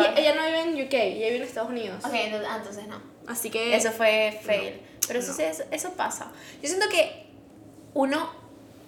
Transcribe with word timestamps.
ella, 0.00 0.14
ella 0.16 0.34
no 0.34 0.44
vive 0.44 0.60
en 0.62 0.86
UK, 0.86 0.94
ella 0.94 1.26
vive 1.26 1.36
en 1.36 1.42
Estados 1.42 1.70
Unidos. 1.70 2.04
Ok, 2.04 2.12
entonces, 2.14 2.48
ah, 2.50 2.56
entonces 2.58 2.86
no. 2.88 3.00
Así 3.26 3.50
que. 3.50 3.74
Eso 3.76 3.92
fue 3.92 4.40
fail. 4.44 4.80
Pero 5.06 5.20
eso, 5.20 5.32
no. 5.32 5.44
eso, 5.44 5.64
eso 5.70 5.90
pasa. 5.94 6.30
Yo 6.62 6.68
siento 6.68 6.88
que 6.88 7.26
uno, 7.94 8.30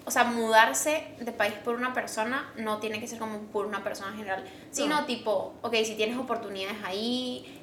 o 0.04 0.11
sea, 0.11 0.25
mudarse 0.25 1.04
de 1.19 1.33
país 1.33 1.54
por 1.65 1.75
una 1.75 1.93
persona 1.95 2.53
no 2.57 2.79
tiene 2.79 3.01
que 3.01 3.07
ser 3.07 3.19
como 3.19 3.38
por 3.45 3.67
una 3.67 3.83
persona 3.83 4.11
en 4.11 4.17
general, 4.19 4.45
sino 4.71 5.01
No. 5.01 5.07
tipo, 5.07 5.54
ok, 5.62 5.75
si 5.85 5.95
tienes 5.95 6.19
oportunidades 6.19 6.77
ahí. 6.85 7.61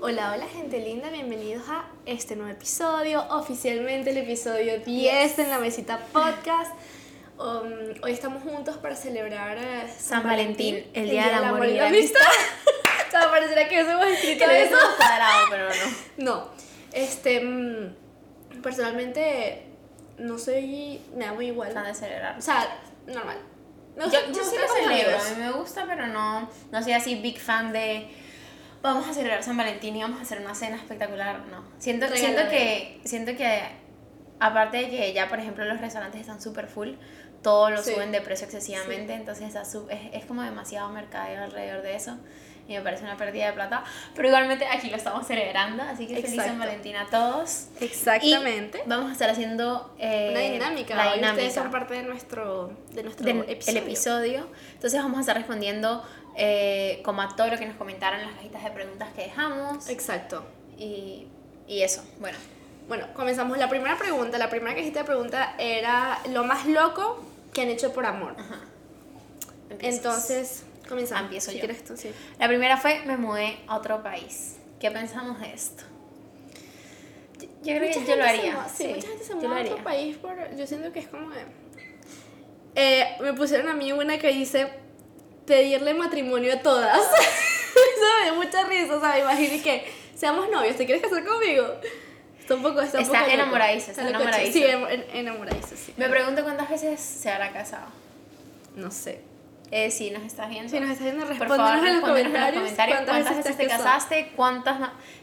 Hola, 0.00 0.32
hola 0.32 0.46
gente 0.46 0.78
linda, 0.80 1.10
bienvenidos 1.10 1.68
a 1.68 1.84
este 2.06 2.34
nuevo 2.34 2.50
episodio, 2.50 3.24
oficialmente 3.30 4.10
el 4.10 4.18
episodio 4.18 4.78
10 4.80 5.38
en 5.40 5.50
la 5.50 5.58
mesita 5.58 5.98
podcast. 6.12 6.72
Um, 7.38 7.94
hoy 8.02 8.10
estamos 8.12 8.42
juntos 8.42 8.78
para 8.78 8.96
celebrar 8.96 9.56
eh, 9.58 9.88
San 9.96 10.24
Valentín, 10.24 10.84
el 10.92 11.08
Día 11.08 11.26
del 11.26 11.44
Amor 11.44 11.66
y 11.66 11.74
la 11.74 11.86
Amistad. 11.86 12.20
o 13.08 13.10
sea, 13.12 13.30
pareciera 13.30 13.68
que 13.68 13.78
eso 13.80 13.90
hemos 13.92 14.08
escrito 14.08 14.44
eso. 14.44 14.76
cuadrado, 14.96 15.46
pero 15.48 15.68
no. 15.68 15.74
No, 16.16 16.48
este, 16.92 17.40
mm, 17.40 17.94
personalmente 18.60 19.66
no 20.18 20.36
soy, 20.36 21.00
me 21.14 21.26
da 21.26 21.32
muy 21.32 21.46
igual. 21.46 21.70
Fan 21.72 21.84
de 21.84 21.94
celebrar. 21.94 22.36
O 22.36 22.42
sea, 22.42 22.66
normal. 23.06 23.38
Me 23.96 24.04
gusta- 24.04 24.20
yo 24.22 24.28
me 24.28 24.34
sí 24.34 24.40
gusta 24.40 24.56
lo 24.56 24.86
a 24.86 24.88
mí 24.90 25.34
me 25.38 25.50
gusta, 25.52 25.86
pero 25.86 26.06
no, 26.08 26.50
no 26.72 26.82
soy 26.82 26.92
así 26.92 27.14
big 27.16 27.38
fan 27.38 27.72
de 27.72 28.08
vamos 28.82 29.08
a 29.08 29.14
celebrar 29.14 29.44
San 29.44 29.56
Valentín 29.56 29.94
y 29.96 30.02
vamos 30.02 30.18
a 30.18 30.22
hacer 30.22 30.40
una 30.40 30.56
cena 30.56 30.76
espectacular, 30.76 31.38
no. 31.46 31.64
Siento, 31.78 32.08
siento 32.14 32.48
que, 32.48 33.00
siento 33.04 33.36
que 33.36 33.62
aparte 34.40 34.76
de 34.78 34.88
que 34.90 35.12
ya 35.12 35.28
por 35.28 35.38
ejemplo 35.40 35.64
los 35.64 35.80
restaurantes 35.80 36.20
están 36.20 36.40
súper 36.40 36.68
full, 36.68 36.90
todo 37.42 37.70
lo 37.70 37.82
Sí. 37.82 37.92
suben 37.94 38.10
de 38.12 38.20
precio 38.20 38.44
excesivamente, 38.46 39.14
entonces 39.14 39.46
está 39.48 39.64
su- 39.64 39.88
es, 39.90 40.00
es 40.12 40.24
como 40.26 40.42
demasiado 40.42 40.88
mercadeo 40.90 41.44
alrededor 41.44 41.82
de 41.82 41.94
eso. 41.96 42.16
Y 42.66 42.74
me 42.74 42.82
parece 42.82 43.02
una 43.04 43.16
pérdida 43.16 43.46
de 43.46 43.54
plata. 43.54 43.82
Pero 44.14 44.28
igualmente 44.28 44.66
aquí 44.66 44.90
lo 44.90 44.96
estamos 44.96 45.26
celebrando, 45.26 45.82
así 45.84 46.06
que 46.06 46.16
feliz 46.16 46.30
San 46.36 46.40
Exacto. 46.40 46.58
Valentín 46.58 46.96
a 46.96 47.06
todos. 47.06 47.68
Exactamente. 47.80 48.82
Y 48.84 48.88
vamos 48.88 49.08
a 49.08 49.12
estar 49.12 49.30
haciendo 49.30 49.94
eh, 49.98 50.28
Una 50.32 50.40
dinámica. 50.40 50.94
La 50.94 51.14
dinámica 51.14 51.32
Ustedes 51.32 51.54
son 51.54 51.70
parte 51.70 51.94
de 51.94 52.02
nuestro, 52.02 52.76
de 52.92 53.04
nuestro 53.04 53.24
del 53.24 53.38
episodio. 53.48 53.78
el 53.78 53.84
episodio. 53.86 54.48
Entonces 54.74 55.00
vamos 55.02 55.16
a 55.16 55.20
estar 55.20 55.36
respondiendo 55.36 56.04
eh, 56.36 57.00
como 57.06 57.22
a 57.22 57.34
todo 57.34 57.46
lo 57.48 57.56
que 57.58 57.64
nos 57.64 57.76
comentaron 57.76 58.20
en 58.20 58.26
las 58.26 58.34
cajitas 58.36 58.62
de 58.62 58.70
preguntas 58.70 59.08
que 59.16 59.22
dejamos. 59.22 59.88
Exacto. 59.88 60.44
Y, 60.76 61.26
y 61.66 61.80
eso, 61.82 62.04
bueno. 62.20 62.36
Bueno, 62.88 63.06
comenzamos. 63.14 63.58
La 63.58 63.68
primera 63.68 63.96
pregunta, 63.98 64.38
la 64.38 64.48
primera 64.50 64.74
cajita 64.74 65.00
de 65.00 65.04
pregunta 65.04 65.54
era 65.58 66.18
lo 66.30 66.44
más 66.44 66.66
loco 66.66 67.22
que 67.52 67.62
han 67.62 67.68
hecho 67.68 67.92
por 67.92 68.06
amor. 68.06 68.34
empiezas. 69.70 69.96
Entonces, 69.98 70.62
comenzamos. 70.88 71.24
Empiezo 71.24 71.50
si 71.50 71.60
yo. 71.60 71.66
tú, 71.86 71.96
sí. 71.96 72.10
La 72.38 72.48
primera 72.48 72.76
fue 72.78 73.02
me 73.04 73.16
mudé 73.16 73.58
a 73.66 73.76
otro 73.76 74.02
país. 74.02 74.56
¿Qué 74.80 74.90
pensamos 74.90 75.38
de 75.40 75.52
esto? 75.52 75.82
Yo, 77.40 77.46
yo 77.62 77.76
creo 77.78 77.92
que 77.92 78.04
yo 78.06 78.16
lo 78.16 78.24
haría. 78.24 78.52
mu- 78.54 78.60
Sí, 78.74 78.86
mucha 78.94 79.08
gente 79.08 79.24
se 79.24 79.34
muda 79.34 79.58
a 79.58 79.62
otro 79.62 79.84
país 79.84 80.16
por... 80.16 80.56
Yo 80.56 80.66
siento 80.66 80.92
que 80.92 81.00
es 81.00 81.08
como 81.08 81.30
de... 81.30 81.42
Eh, 82.74 83.16
me 83.20 83.32
pusieron 83.34 83.68
a 83.68 83.74
mí 83.74 83.92
una 83.92 84.18
que 84.18 84.28
dice 84.28 84.68
pedirle 85.46 85.94
matrimonio 85.94 86.54
a 86.54 86.60
todas. 86.62 86.96
Eso 87.00 88.06
me 88.18 88.24
dio 88.24 88.34
mucha 88.36 88.64
risa, 88.64 88.96
o 88.96 89.00
sea, 89.00 89.18
imagínate 89.18 89.62
que 89.62 89.84
seamos 90.14 90.48
novios, 90.50 90.76
¿te 90.76 90.84
quieres 90.86 91.02
casar 91.02 91.24
conmigo? 91.24 91.64
Está 92.48 92.54
un 92.56 92.62
poco, 92.62 92.80
está 92.80 92.98
un 92.98 93.04
Está 93.04 93.18
poco 93.20 93.30
enamoradiza, 93.30 93.90
está 93.90 94.08
enamoradiza. 94.08 94.52
Sí, 94.52 94.64
en- 94.64 95.04
enamoradiza, 95.12 95.76
sí. 95.76 95.92
Me 95.98 96.08
pregunto 96.08 96.42
cuántas 96.42 96.70
veces 96.70 96.98
se 96.98 97.30
habrá 97.30 97.52
casado. 97.52 97.86
No 98.74 98.90
sé. 98.90 99.20
Eh, 99.70 99.90
si 99.90 100.10
nos 100.10 100.22
estás 100.22 100.48
viendo. 100.48 100.70
Si 100.70 100.80
nos 100.80 100.88
estás 100.88 101.04
viendo, 101.04 101.26
respóndenos 101.26 101.84
en 101.86 102.00
los 102.00 102.08
comentarios. 102.08 102.72
¿Cuántas, 102.72 103.36
veces 103.36 103.54
te 103.58 103.66
casaste? 103.66 104.32
¿Cuántas 104.34 104.78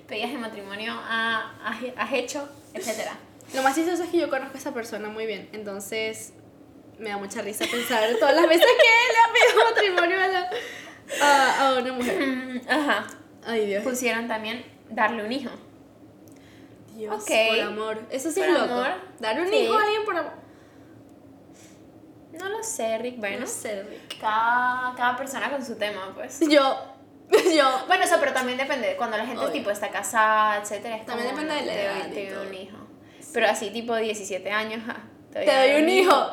pedidas 0.08 0.32
de 0.34 0.38
matrimonio 0.38 0.94
ha- 0.94 1.52
has, 1.98 2.14
hecho? 2.14 2.48
Etcétera. 2.76 3.14
Lo 3.56 3.64
más 3.64 3.74
chistoso 3.74 4.04
es 4.04 4.10
que 4.12 4.18
yo 4.18 4.30
conozco 4.30 4.54
a 4.56 4.60
esa 4.60 4.72
persona 4.74 5.10
muy 5.10 5.26
bien, 5.26 5.50
entonces 5.52 6.34
me 7.00 7.10
da 7.10 7.18
mucha 7.18 7.42
risa 7.42 7.66
pensar 7.72 8.04
todas 8.20 8.36
las 8.36 8.48
veces 8.48 8.66
que 8.66 8.72
él 8.72 9.12
le 9.12 9.20
ha 9.20 9.34
pedido 9.34 9.66
matrimonio 9.72 10.20
a, 10.24 10.28
la- 10.28 10.50
a, 11.24 11.68
a 11.70 11.80
una 11.80 11.92
mujer. 11.94 12.62
Ajá. 12.70 13.08
Ay, 13.48 13.66
Dios. 13.66 13.84
Pusieron 13.84 14.28
también 14.28 14.64
darle 14.90 15.24
un 15.26 15.32
hijo. 15.32 15.50
Dios, 16.96 17.14
ok. 17.14 17.32
por 17.50 17.60
amor. 17.60 18.00
Eso 18.10 18.32
sí 18.32 18.40
Por 18.40 18.50
es 18.50 18.54
loco. 18.54 18.74
amor, 18.74 18.88
Dar 19.20 19.40
un 19.42 19.50
sí. 19.50 19.56
hijo 19.56 19.74
a 19.78 19.84
alguien 19.84 20.06
por 20.06 20.16
amor. 20.18 20.34
No 22.34 22.50
lo 22.50 22.64
sé, 22.64 22.98
Rick. 22.98 23.18
Bueno, 23.18 23.42
No 23.42 23.48
sé, 23.48 23.84
Rick. 23.84 24.20
cada, 24.20 24.94
cada 24.96 25.16
persona 25.18 25.50
con 25.50 25.66
su 25.66 25.76
tema, 25.78 26.12
pues. 26.16 26.40
Yo, 26.50 26.78
yo. 27.56 27.84
Bueno, 27.88 28.04
o 28.04 28.08
sea, 28.08 28.20
pero 28.20 28.34
también 28.34 28.58
depende. 28.58 28.96
Cuando 28.98 29.18
la 29.18 29.26
gente 29.26 29.42
Obvio. 29.42 29.52
tipo 29.54 29.72
está 29.72 29.90
casada, 29.90 30.62
etcétera, 30.62 30.98
es 30.98 31.06
También 31.06 31.30
como, 31.30 31.42
depende 31.42 31.66
de 31.66 31.74
la 31.76 31.82
edad 31.82 32.12
te 32.14 32.34
doy 32.34 32.48
un 32.48 32.54
hijo. 32.54 32.78
Pero 33.34 33.48
así, 33.48 33.72
tipo 33.72 33.96
17 33.96 34.50
años, 34.52 34.84
ja, 34.86 34.98
Te 35.34 35.46
doy 35.46 35.82
un 35.84 35.90
hijo. 35.90 36.28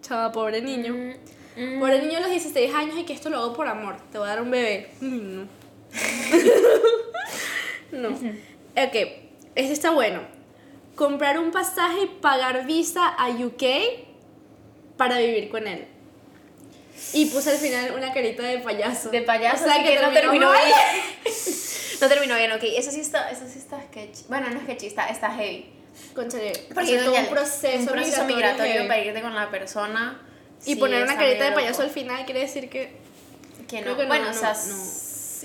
Chava, 0.00 0.32
pobre 0.32 0.62
niño. 0.62 0.94
Mm, 0.94 1.76
mm. 1.76 1.80
Pobre 1.80 2.00
niño 2.00 2.18
a 2.18 2.20
los 2.22 2.30
16 2.30 2.74
años 2.74 2.96
y 2.98 3.04
que 3.04 3.12
esto 3.12 3.28
lo 3.28 3.38
hago 3.38 3.52
por 3.52 3.68
amor. 3.68 3.96
Te 4.10 4.18
voy 4.18 4.26
a 4.28 4.30
dar 4.30 4.42
un 4.42 4.50
bebé. 4.50 4.90
Mm, 5.00 5.36
No. 5.42 5.48
no. 7.92 8.08
Ok, 8.08 8.96
este 9.60 9.72
está 9.74 9.90
bueno. 9.90 10.20
Comprar 10.94 11.38
un 11.38 11.50
pasaje 11.50 12.02
y 12.02 12.06
pagar 12.20 12.66
visa 12.66 13.06
a 13.08 13.30
UK 13.30 13.62
para 14.96 15.18
vivir 15.18 15.48
con 15.50 15.66
él. 15.66 15.86
Y 17.14 17.26
puse 17.26 17.50
al 17.52 17.56
final 17.56 17.92
una 17.96 18.12
carita 18.12 18.42
de 18.42 18.58
payaso. 18.58 19.10
De 19.10 19.22
payaso, 19.22 19.64
O 19.64 19.66
sea, 19.66 19.76
así 19.76 19.84
que, 19.84 20.00
no 20.00 20.10
terminó 20.12 20.48
mal. 20.48 20.58
bien. 20.64 21.34
no 22.00 22.08
terminó 22.08 22.36
bien, 22.36 22.52
ok. 22.52 22.62
Eso 22.76 22.90
sí 22.90 23.00
está, 23.00 23.30
eso 23.30 23.46
sí 23.50 23.58
está 23.58 23.82
sketchy. 23.82 24.24
Bueno, 24.28 24.50
no 24.50 24.56
es 24.58 24.64
sketchy, 24.64 24.86
está, 24.86 25.08
está 25.08 25.30
heavy. 25.30 25.72
Conchale, 26.14 26.52
Porque 26.74 26.96
hacer 26.96 27.04
todo 27.04 27.14
un 27.14 27.26
proceso, 27.26 27.78
un 27.78 27.86
proceso 27.86 28.24
migratorio 28.24 28.72
heavy. 28.74 28.88
para 28.88 29.00
irte 29.04 29.22
con 29.22 29.34
la 29.34 29.50
persona. 29.50 30.20
Y 30.66 30.74
sí, 30.74 30.76
poner 30.76 31.02
una 31.02 31.16
carita 31.16 31.44
de 31.46 31.52
payaso 31.52 31.80
al 31.82 31.88
loco. 31.88 32.00
final 32.00 32.24
quiere 32.26 32.40
decir 32.40 32.68
que 32.68 32.92
Que 33.66 33.80
no. 33.80 33.96
que 33.96 34.02
no, 34.02 34.08
bueno, 34.08 34.26
no, 34.26 34.30
o 34.30 34.34
sea, 34.34 34.54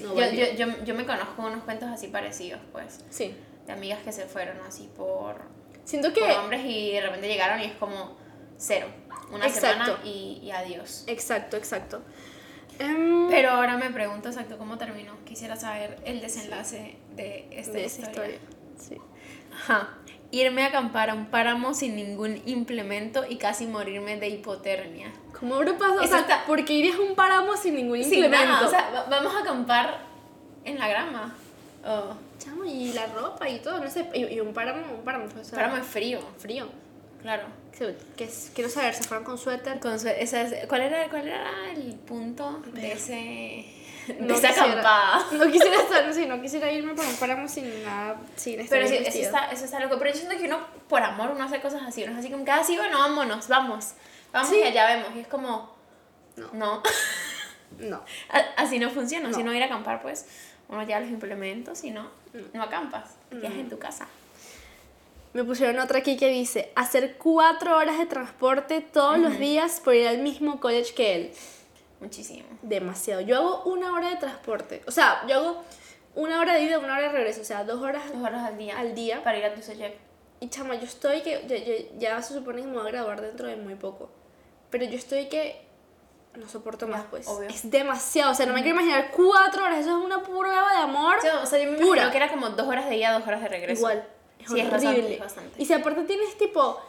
no, 0.04 0.14
yo, 0.14 0.32
yo, 0.32 0.54
yo, 0.56 0.84
yo 0.84 0.94
me 0.94 1.06
conozco 1.06 1.42
unos 1.42 1.64
cuentos 1.64 1.88
así 1.90 2.08
parecidos, 2.08 2.60
pues. 2.74 3.00
sí. 3.10 3.34
De 3.66 3.74
amigas 3.74 4.00
que 4.04 4.12
se 4.12 4.26
fueron 4.26 4.58
así 4.68 4.90
por, 4.96 5.42
Siento 5.86 6.10
por 6.14 6.18
que 6.24 6.32
hombres 6.34 6.62
y 6.66 6.92
de 6.92 7.02
repente 7.02 7.28
llegaron 7.28 7.60
y 7.62 7.66
es 7.66 7.74
como 7.74 8.16
cero. 8.58 8.88
Una 9.32 9.48
Exacto. 9.48 9.86
semana 9.86 10.00
y, 10.04 10.40
y 10.44 10.52
adiós. 10.52 11.04
Exacto, 11.08 11.58
exacto. 11.58 12.02
Em, 12.78 13.28
Pero 13.30 13.52
ahora 13.52 13.78
me 13.78 13.90
pregunto 13.90 14.30
exacto 14.30 14.58
cómo 14.58 14.78
terminó. 14.78 15.14
Quisiera 15.26 15.56
saber 15.56 15.98
el 16.06 16.22
desenlace 16.22 16.98
de 17.16 17.48
esta 17.52 17.72
de 17.74 17.86
esa 17.86 18.02
historia. 18.02 18.36
historia. 18.36 18.40
Sí. 18.78 18.98
Ajá. 19.54 19.98
Irme 20.32 20.64
a 20.64 20.68
acampar 20.68 21.10
a 21.10 21.14
un 21.14 21.28
páramo 21.28 21.74
sin 21.74 21.96
ningún 21.96 22.42
implemento 22.46 23.24
y 23.28 23.38
casi 23.38 23.66
morirme 23.68 24.18
de 24.18 24.28
hipotermia. 24.28 25.14
¿Cómo 25.40 25.56
habrá 25.56 25.78
pasado? 25.78 26.02
O 26.04 26.08
sea, 26.08 26.20
está- 26.20 26.46
¿por 26.46 26.66
qué 26.66 26.74
irías 26.74 26.98
a 26.98 27.02
un 27.02 27.16
páramo 27.16 27.56
sin 27.56 27.76
ningún 27.76 28.04
Sin 28.04 28.16
implemento? 28.16 28.46
nada, 28.48 28.68
o 28.68 28.70
sea, 28.70 28.90
va- 28.92 29.06
vamos 29.10 29.34
a 29.34 29.40
acampar 29.40 30.00
en 30.66 30.78
la 30.78 30.88
grama. 30.90 31.36
Oh, 31.86 32.16
Chamo, 32.40 32.66
y 32.66 32.92
la 32.94 33.06
ropa 33.08 33.48
y 33.48 33.60
todo, 33.60 33.80
no 33.80 33.90
sé. 33.90 34.10
Y, 34.14 34.26
y 34.26 34.40
un 34.40 34.54
páramo, 34.54 34.82
un 34.96 35.04
páramo, 35.04 35.26
o 35.26 35.44
sea, 35.44 35.56
páramo 35.56 35.78
es 35.78 35.86
frío, 35.86 36.20
frío. 36.40 36.68
claro. 37.22 37.44
Que, 37.78 37.96
quiero 38.54 38.70
saber, 38.70 38.94
¿se 38.94 39.04
fueron 39.04 39.26
con 39.26 39.38
suéter? 39.38 39.80
Con 39.82 40.00
su- 40.00 40.08
esa 40.08 40.42
es- 40.42 40.66
¿cuál, 40.68 40.82
era, 40.82 41.10
¿Cuál 41.10 41.28
era 41.28 41.72
el 41.76 41.94
punto 41.96 42.62
de 42.74 42.94
ese 42.94 43.14
de 43.14 44.34
esa 44.34 44.48
quisiera- 44.48 44.72
acampada? 44.72 45.26
No 45.34 45.52
quisiera 45.52 45.76
estar, 45.82 46.14
sí, 46.14 46.26
no 46.26 46.42
quisiera 46.42 46.72
irme 46.72 46.94
por 46.94 47.06
un 47.06 47.16
páramo 47.18 47.48
sin 47.50 47.84
nada, 47.84 48.16
sin 48.38 48.62
estar 48.62 48.80
Pero 48.80 48.88
sí, 48.90 48.96
eso 49.06 49.18
está, 49.20 49.52
eso 49.52 49.66
está 49.66 49.80
loco. 49.82 49.98
Pero 50.00 50.12
yo 50.12 50.18
siento 50.18 50.38
que 50.38 50.46
uno, 50.46 50.60
por 50.88 51.04
amor, 51.04 51.32
uno 51.32 51.44
hace 51.44 51.60
cosas 51.60 51.82
así. 51.86 52.04
Uno 52.04 52.14
es 52.14 52.20
así 52.20 52.30
como 52.32 52.46
ah, 52.50 52.64
sí, 52.64 52.78
bueno, 52.78 52.98
vámonos, 52.98 53.48
vamos. 53.50 53.94
Vamos 54.32 54.50
Sí. 54.50 54.60
y 54.60 54.64
allá 54.64 54.88
vemos. 54.88 55.10
Y 55.16 55.20
es 55.20 55.28
como, 55.28 55.76
No. 56.38 56.50
no. 56.54 56.82
No. 57.80 58.02
Así 58.58 58.80
no 58.80 58.90
funciona. 58.90 59.34
Si 59.34 59.40
No. 59.44 59.52
no 59.52 59.54
ir 59.54 59.62
a 59.64 59.66
acampar, 59.66 60.02
pues 60.02 60.26
uno 60.70 60.84
lleva 60.84 61.00
los 61.02 61.10
implementos 61.10 61.84
y 61.84 61.92
no, 61.92 62.10
no 62.54 62.64
acampas. 62.64 63.16
Te 63.30 63.40
quedas 63.40 63.54
en 63.54 63.70
tu 63.70 63.78
casa. 63.80 64.08
Me 65.34 65.44
pusieron 65.44 65.80
otra 65.80 66.00
aquí 66.00 66.16
que 66.16 66.30
dice, 66.30 66.72
hacer 66.76 67.18
cuatro 67.18 67.76
horas 67.78 67.98
de 67.98 68.06
transporte 68.06 68.80
todos 68.82 69.18
los 69.20 69.38
días 69.38 69.82
por 69.84 69.94
ir 69.94 70.08
al 70.08 70.20
mismo 70.20 70.60
college 70.62 70.94
que 70.94 71.16
él. 71.16 71.32
Muchísimo. 72.00 72.46
Demasiado. 72.62 73.22
Yo 73.22 73.36
hago 73.38 73.64
una 73.66 73.92
hora 73.94 74.10
de 74.10 74.16
transporte. 74.16 74.82
O 74.88 74.92
sea, 74.92 75.24
yo 75.28 75.36
hago 75.36 75.64
una 76.16 76.40
hora 76.40 76.54
de 76.54 76.62
ida, 76.64 76.80
una 76.80 76.94
hora 76.94 77.04
de 77.08 77.10
regreso. 77.10 77.42
O 77.42 77.46
sea, 77.46 77.66
dos 77.66 77.82
horas 77.82 78.04
Dos 78.14 78.22
horas 78.24 78.44
al 78.46 78.58
día. 78.58 78.80
al 78.80 78.96
día. 78.96 79.24
Para 79.24 79.38
ir 79.38 79.44
a 79.46 79.54
tu 79.54 79.60
CJ. 79.62 79.94
Y 80.40 80.50
chama, 80.50 80.76
yo 80.76 80.86
estoy 80.86 81.22
que. 81.22 81.44
Ya, 81.48 81.58
ya- 81.58 82.16
ya 82.16 82.22
se 82.22 82.34
supone 82.34 82.62
que 82.62 82.68
me 82.68 82.74
voy 82.78 82.88
a 82.88 82.92
graduar 82.92 83.22
dentro 83.22 83.48
de 83.48 83.58
muy 83.58 83.76
poco. 83.76 84.10
Pero 84.70 84.86
yo 84.86 84.98
estoy 84.98 85.26
que. 85.28 85.65
No 86.38 86.48
soporto 86.50 86.88
más, 86.88 87.04
pues. 87.10 87.28
obvio. 87.28 87.50
Es 87.50 87.70
demasiado. 87.70 88.32
O 88.32 88.36
sea, 88.36 88.46
no 88.46 88.54
me 88.54 88.62
quiero 88.62 88.78
imaginar 88.80 89.12
cuatro 89.12 89.64
horas. 89.64 89.80
Eso 89.80 89.98
es 89.98 90.04
una 90.06 90.22
prueba 90.24 90.72
de 90.72 90.78
amor. 90.78 91.18
Sí, 91.22 91.28
o 91.42 91.46
sea, 91.46 91.64
yo 91.64 91.72
me 91.72 91.78
Pura. 91.78 92.12
que 92.12 92.18
era 92.18 92.30
como 92.30 92.50
dos 92.50 92.68
horas 92.68 92.88
de 92.90 92.98
ida, 92.98 93.14
dos 93.14 93.26
horas 93.28 93.42
de 93.42 93.48
regreso. 93.48 93.80
Igual. 93.80 94.08
Es 94.40 94.50
Sí, 94.52 94.60
es 94.60 94.70
bastante, 94.70 94.88
horrible. 95.00 95.14
es 95.16 95.20
bastante. 95.20 95.62
Y 95.62 95.66
si 95.66 95.74
aparte 95.74 96.04
tienes 96.04 96.38
tipo 96.38 96.80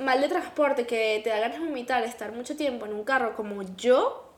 mal 0.00 0.20
de 0.20 0.28
transporte 0.28 0.86
que 0.86 1.20
te 1.22 1.30
da 1.30 1.38
ganas 1.38 1.58
de 1.60 1.64
vomitar, 1.66 2.02
estar 2.02 2.32
mucho 2.32 2.56
tiempo 2.56 2.86
en 2.86 2.94
un 2.94 3.04
carro 3.04 3.36
como 3.36 3.62
yo, 3.76 4.32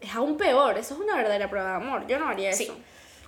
es 0.00 0.14
aún 0.14 0.36
peor. 0.36 0.76
Eso 0.78 0.94
es 0.94 1.00
una 1.00 1.16
verdadera 1.16 1.48
prueba 1.48 1.70
de 1.70 1.76
amor. 1.76 2.06
Yo 2.06 2.18
no 2.18 2.28
haría 2.28 2.52
Sí. 2.52 2.64
eso. 2.64 2.76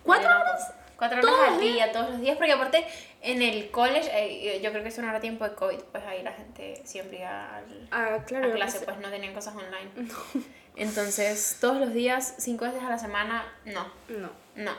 ¿Cuatro 0.03 0.29
horas? 0.29 0.73
Cuatro 1.01 1.19
horas 1.21 1.31
¿Todos 1.35 1.49
al 1.49 1.61
día, 1.61 1.93
todos 1.93 2.11
los 2.11 2.21
días, 2.21 2.37
porque 2.37 2.53
aparte 2.53 2.87
en 3.23 3.41
el 3.41 3.71
college, 3.71 4.11
eh, 4.13 4.61
yo 4.63 4.71
creo 4.71 4.83
que 4.83 4.91
eso 4.91 5.01
no 5.01 5.09
era 5.09 5.19
tiempo 5.19 5.49
de 5.49 5.55
COVID, 5.55 5.79
pues 5.91 6.05
ahí 6.05 6.23
la 6.23 6.33
gente 6.33 6.83
siempre 6.85 7.21
iba 7.21 7.57
al, 7.57 7.89
Ah, 7.91 8.19
claro. 8.27 8.51
a 8.51 8.55
clase, 8.55 8.81
pues 8.81 8.99
no 8.99 9.09
tenían 9.09 9.33
cosas 9.33 9.55
online. 9.57 9.91
Entonces, 10.77 11.57
todos 11.59 11.79
los 11.79 11.95
días, 11.95 12.35
cinco 12.39 12.67
veces 12.67 12.83
a 12.83 12.91
la 12.91 12.99
semana, 12.99 13.51
no, 13.65 13.91
No. 14.09 14.31
no, 14.57 14.73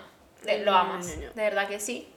de- 0.43 0.63
lo 0.63 0.75
amas, 0.75 1.07
no, 1.07 1.21
de 1.21 1.29
verdad 1.33 1.67
que 1.67 1.79
sí. 1.79 2.07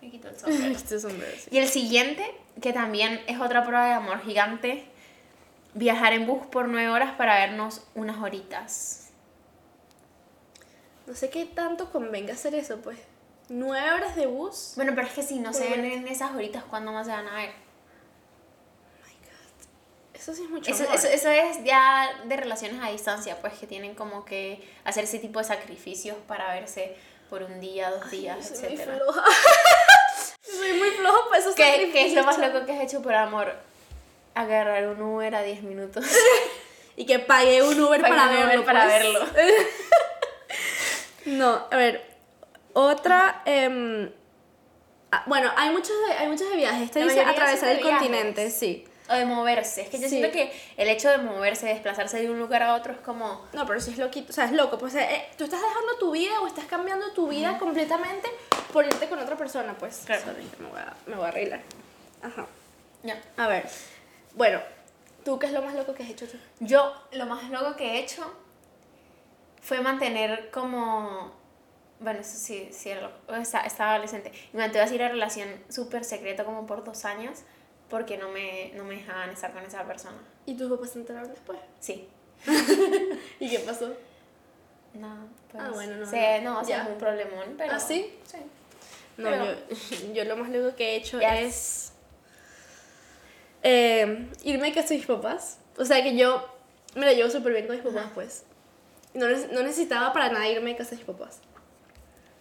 Me 0.00 0.10
quito 0.10 0.28
el 0.28 0.36
sombrero. 0.36 0.66
Este 0.76 0.98
sombrero, 0.98 1.32
sí. 1.38 1.48
Y 1.52 1.58
el 1.58 1.68
siguiente, 1.68 2.34
que 2.60 2.72
también 2.72 3.22
es 3.28 3.40
otra 3.40 3.62
prueba 3.64 3.86
de 3.86 3.92
amor 3.92 4.20
gigante, 4.24 4.84
viajar 5.74 6.12
en 6.14 6.26
bus 6.26 6.44
por 6.48 6.66
nueve 6.66 6.88
horas 6.90 7.12
para 7.12 7.36
vernos 7.38 7.86
unas 7.94 8.18
horitas. 8.20 9.10
No 11.06 11.14
sé 11.14 11.30
qué 11.30 11.44
tanto 11.46 11.92
convenga 11.92 12.32
hacer 12.34 12.56
eso, 12.56 12.80
pues. 12.80 12.98
Nueve 13.54 13.92
horas 13.92 14.16
de 14.16 14.24
bus. 14.26 14.72
Bueno, 14.76 14.92
pero 14.94 15.06
es 15.06 15.12
que 15.12 15.22
si 15.22 15.38
no 15.38 15.52
se 15.52 15.68
ven 15.68 15.84
en 15.84 16.08
esas 16.08 16.34
horitas, 16.34 16.64
¿cuándo 16.64 16.90
más 16.90 17.06
se 17.06 17.12
van 17.12 17.28
a 17.28 17.34
ver? 17.34 17.50
Eso 20.14 20.34
sí 20.34 20.44
es 20.44 20.50
mucho 20.50 20.70
Eso, 20.70 20.84
amor. 20.84 20.94
eso, 20.94 21.08
eso 21.08 21.28
es 21.30 21.62
ya 21.64 22.08
de 22.24 22.36
relaciones 22.36 22.80
a 22.82 22.88
distancia, 22.90 23.40
pues 23.42 23.52
que 23.54 23.66
tienen 23.66 23.94
como 23.94 24.24
que 24.24 24.66
hacer 24.84 25.04
ese 25.04 25.18
tipo 25.18 25.38
de 25.40 25.44
sacrificios 25.44 26.16
para 26.28 26.54
verse 26.54 26.96
por 27.28 27.42
un 27.42 27.60
día, 27.60 27.90
dos 27.90 28.10
días, 28.10 28.50
Yo 28.50 28.56
soy 28.56 28.68
muy 28.76 28.84
floja. 28.84 29.22
soy 30.42 30.72
muy 30.78 30.90
floja 30.92 31.18
para 31.28 31.38
esos 31.42 31.54
¿Qué, 31.54 31.90
¿Qué 31.92 32.06
es 32.06 32.14
lo 32.14 32.22
más 32.24 32.36
sacrificios. 32.36 32.54
loco 32.54 32.66
que 32.66 32.72
has 32.72 32.82
hecho 32.84 33.02
por 33.02 33.14
amor? 33.14 33.52
Agarrar 34.34 34.86
un 34.86 35.02
Uber 35.02 35.34
a 35.34 35.42
10 35.42 35.62
minutos. 35.64 36.06
Y 36.94 37.06
que 37.06 37.18
pagué 37.18 37.62
un 37.62 37.80
Uber 37.80 38.00
Pagué 38.02 38.14
para 38.14 38.30
un 38.30 38.36
Uber 38.36 38.46
verlo. 38.48 38.64
para 38.66 38.84
pues. 38.84 39.02
verlo. 39.02 39.26
no, 41.24 41.66
a 41.70 41.76
ver. 41.76 42.11
Otra. 42.74 43.42
ah, 45.10 45.22
bueno, 45.26 45.50
hay 45.56 45.70
muchos 45.70 45.94
de, 46.08 46.14
hay 46.14 46.28
muchos 46.28 46.48
de 46.50 46.56
viajes. 46.56 46.82
Este 46.84 47.02
dice 47.02 47.20
atravesar 47.20 47.70
el 47.70 47.76
viajes. 47.78 47.92
continente, 47.98 48.50
sí. 48.50 48.84
O 49.10 49.14
de 49.14 49.24
moverse. 49.26 49.82
Es 49.82 49.88
que 49.88 49.98
yo 49.98 50.08
Sí. 50.08 50.16
siento 50.18 50.30
que 50.32 50.52
el 50.76 50.88
hecho 50.88 51.10
de 51.10 51.18
moverse, 51.18 51.66
desplazarse 51.66 52.20
de 52.22 52.30
un 52.30 52.38
lugar 52.38 52.62
a 52.62 52.74
otro 52.74 52.92
es 52.92 53.00
como... 53.00 53.44
No, 53.52 53.66
pero 53.66 53.80
sí 53.80 53.90
es 53.90 53.98
loquito. 53.98 54.30
O 54.30 54.32
sea, 54.32 54.44
es 54.44 54.52
loco. 54.52 54.78
Pues 54.78 54.94
eh, 54.94 55.26
tú 55.36 55.44
estás 55.44 55.60
dejando 55.60 55.98
tu 55.98 56.12
vida 56.12 56.40
o 56.40 56.46
estás 56.46 56.64
cambiando 56.66 57.12
tu 57.12 57.28
vida 57.28 57.58
completamente 57.58 58.28
por 58.72 58.86
irte 58.86 59.08
con 59.08 59.18
otra 59.18 59.36
persona, 59.36 59.74
pues. 59.78 60.02
Claro. 60.06 60.22
Sorry, 60.24 60.48
me 60.60 60.68
voy 60.68 60.78
a, 60.80 60.94
me 61.06 61.16
voy 61.16 61.24
a 61.24 61.28
arreglar. 61.28 61.60
Ajá. 62.22 62.46
Ya. 63.02 63.20
A 63.36 63.48
ver. 63.48 63.68
Bueno, 64.34 64.60
¿tú 65.24 65.38
qué 65.38 65.46
es 65.46 65.52
lo 65.52 65.60
más 65.62 65.74
loco 65.74 65.94
que 65.94 66.04
has 66.04 66.10
hecho 66.10 66.26
tú? 66.28 66.38
Yo 66.60 66.94
lo 67.10 67.26
más 67.26 67.50
loco 67.50 67.76
que 67.76 67.84
he 67.96 67.98
hecho 67.98 68.22
fue 69.60 69.80
mantener 69.80 70.50
como... 70.52 71.32
Bueno, 72.02 72.20
eso 72.20 72.36
sí, 72.36 72.68
sí 72.72 72.90
era 72.90 73.02
loco. 73.02 73.16
O 73.28 73.44
sea, 73.44 73.60
estaba 73.60 73.92
adolescente. 73.94 74.32
Y 74.52 74.56
mantuve 74.56 74.82
así 74.82 74.98
la 74.98 75.08
relación 75.08 75.48
súper 75.68 76.04
secreta 76.04 76.44
como 76.44 76.66
por 76.66 76.84
dos 76.84 77.04
años 77.04 77.40
porque 77.88 78.16
no 78.16 78.28
me, 78.30 78.72
no 78.74 78.84
me 78.84 78.96
dejaban 78.96 79.30
estar 79.30 79.52
con 79.52 79.62
esa 79.64 79.84
persona. 79.84 80.16
¿Y 80.46 80.54
tus 80.56 80.70
papás 80.70 80.90
se 80.90 80.98
enteraron 81.00 81.30
después? 81.30 81.58
Sí. 81.78 82.08
¿Y 83.40 83.50
qué 83.50 83.58
pasó? 83.60 83.94
No, 84.94 85.28
pues... 85.50 85.62
Ah, 85.62 85.70
bueno, 85.72 85.96
no, 85.96 86.06
sé, 86.06 86.40
no. 86.42 86.60
o 86.60 86.64
sea, 86.64 86.82
es 86.82 86.88
un 86.88 86.98
problemón, 86.98 87.54
pero... 87.56 87.72
¿Ah, 87.74 87.78
sí? 87.80 88.18
Sí. 88.26 88.38
No, 89.18 89.28
Pero- 89.30 89.44
yo, 89.44 90.12
yo 90.14 90.24
lo 90.24 90.36
más 90.36 90.48
loco 90.50 90.74
que 90.74 90.92
he 90.92 90.96
hecho 90.96 91.20
Ya. 91.20 91.38
es 91.38 91.92
eh, 93.62 94.28
irme 94.42 94.68
a 94.68 94.74
casa 94.74 94.88
de 94.88 94.96
mis 94.96 95.06
papás. 95.06 95.58
O 95.76 95.84
sea 95.84 96.02
que 96.02 96.16
yo 96.16 96.46
me 96.94 97.06
la 97.06 97.12
llevo 97.12 97.30
súper 97.30 97.52
bien 97.52 97.66
con 97.66 97.76
mis 97.76 97.84
papás, 97.84 98.10
pues. 98.14 98.44
No, 99.14 99.26
no 99.28 99.62
necesitaba 99.62 100.12
para 100.12 100.30
nada 100.30 100.48
irme 100.48 100.72
a 100.72 100.76
casa 100.76 100.90
de 100.90 100.96
mis 100.96 101.04
papás. 101.04 101.40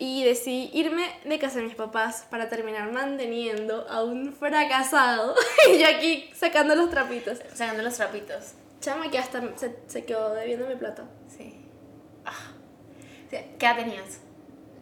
Y 0.03 0.23
decidí 0.23 0.71
irme 0.73 1.03
de 1.25 1.37
casa 1.37 1.59
de 1.59 1.65
mis 1.65 1.75
papás 1.75 2.25
para 2.31 2.49
terminar 2.49 2.91
manteniendo 2.91 3.87
a 3.87 4.03
un 4.03 4.33
fracasado. 4.33 5.35
y 5.71 5.77
yo 5.77 5.85
aquí 5.87 6.27
sacando 6.33 6.73
los 6.73 6.89
trapitos. 6.89 7.37
Sacando 7.53 7.83
los 7.83 7.93
trapitos. 7.93 8.53
Chama 8.79 9.11
que 9.11 9.19
hasta 9.19 9.43
se, 9.57 9.77
se 9.85 10.03
quedó 10.03 10.33
debiéndome 10.33 10.75
plata. 10.75 11.03
Sí. 11.27 11.53
Ah. 12.25 12.51
Sí, 13.29 13.37
¿Qué 13.59 13.65
edad 13.67 13.75
tenías? 13.75 14.21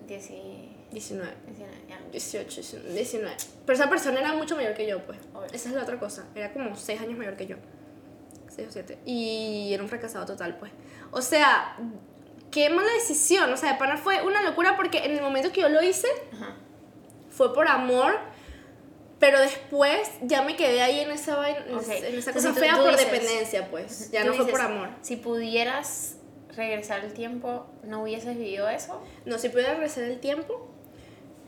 Dieci... 0.08 0.70
19. 0.90 1.34
19, 1.48 1.74
ya. 1.90 2.00
18, 2.14 2.62
19. 2.94 3.36
Pero 3.66 3.78
esa 3.78 3.90
persona 3.90 4.22
era 4.22 4.32
mucho 4.32 4.56
mayor 4.56 4.74
que 4.74 4.88
yo, 4.88 5.06
pues. 5.06 5.20
Obvio. 5.34 5.48
Esa 5.52 5.68
es 5.68 5.76
la 5.76 5.84
otra 5.84 6.00
cosa. 6.00 6.28
Era 6.34 6.54
como 6.54 6.74
6 6.78 7.02
años 7.02 7.18
mayor 7.18 7.36
que 7.36 7.46
yo. 7.46 7.58
6 8.56 8.70
o 8.70 8.72
7. 8.72 9.00
Y 9.06 9.74
era 9.74 9.84
un 9.84 9.90
fracasado 9.90 10.26
total, 10.26 10.58
pues. 10.60 10.72
O 11.12 11.22
sea, 11.22 11.76
qué 12.52 12.70
mala 12.70 12.92
decisión. 12.94 13.52
O 13.54 13.58
sea, 13.58 13.74
de 13.74 13.80
pana 13.80 13.98
fue 13.98 14.22
una 14.24 14.42
locura 14.42 14.76
porque 14.76 15.00
en 15.06 15.12
el 15.12 15.22
momento 15.22 15.52
que 15.52 15.62
yo 15.62 15.70
lo 15.70 15.82
hice, 15.82 16.08
Ajá. 16.34 16.56
fue 17.30 17.54
por 17.54 17.68
amor. 17.68 18.18
Pero 19.20 19.38
después 19.42 20.00
ya 20.22 20.44
me 20.44 20.56
quedé 20.56 20.82
ahí 20.82 21.02
en 21.02 21.12
esa, 21.12 21.36
vaina- 21.36 21.66
en 21.68 21.78
esa- 21.78 21.98
en 21.98 22.16
esa 22.16 22.30
Entonces, 22.30 22.52
cosa 22.52 22.54
fea 22.54 22.78
por 22.78 22.92
dices- 22.92 23.12
dependencia, 23.12 23.70
pues. 23.70 24.12
Ya 24.12 24.24
no 24.24 24.34
fue 24.34 24.48
por 24.48 24.62
amor. 24.62 24.88
Si 25.02 25.18
pudieras 25.18 26.16
regresar 26.56 27.04
el 27.04 27.12
tiempo, 27.14 27.66
¿no 27.84 28.04
hubieses 28.04 28.38
vivido 28.38 28.70
eso? 28.70 29.02
No, 29.26 29.38
si 29.38 29.50
pudiera 29.50 29.74
regresar 29.74 30.06
el 30.06 30.22
tiempo, 30.22 30.70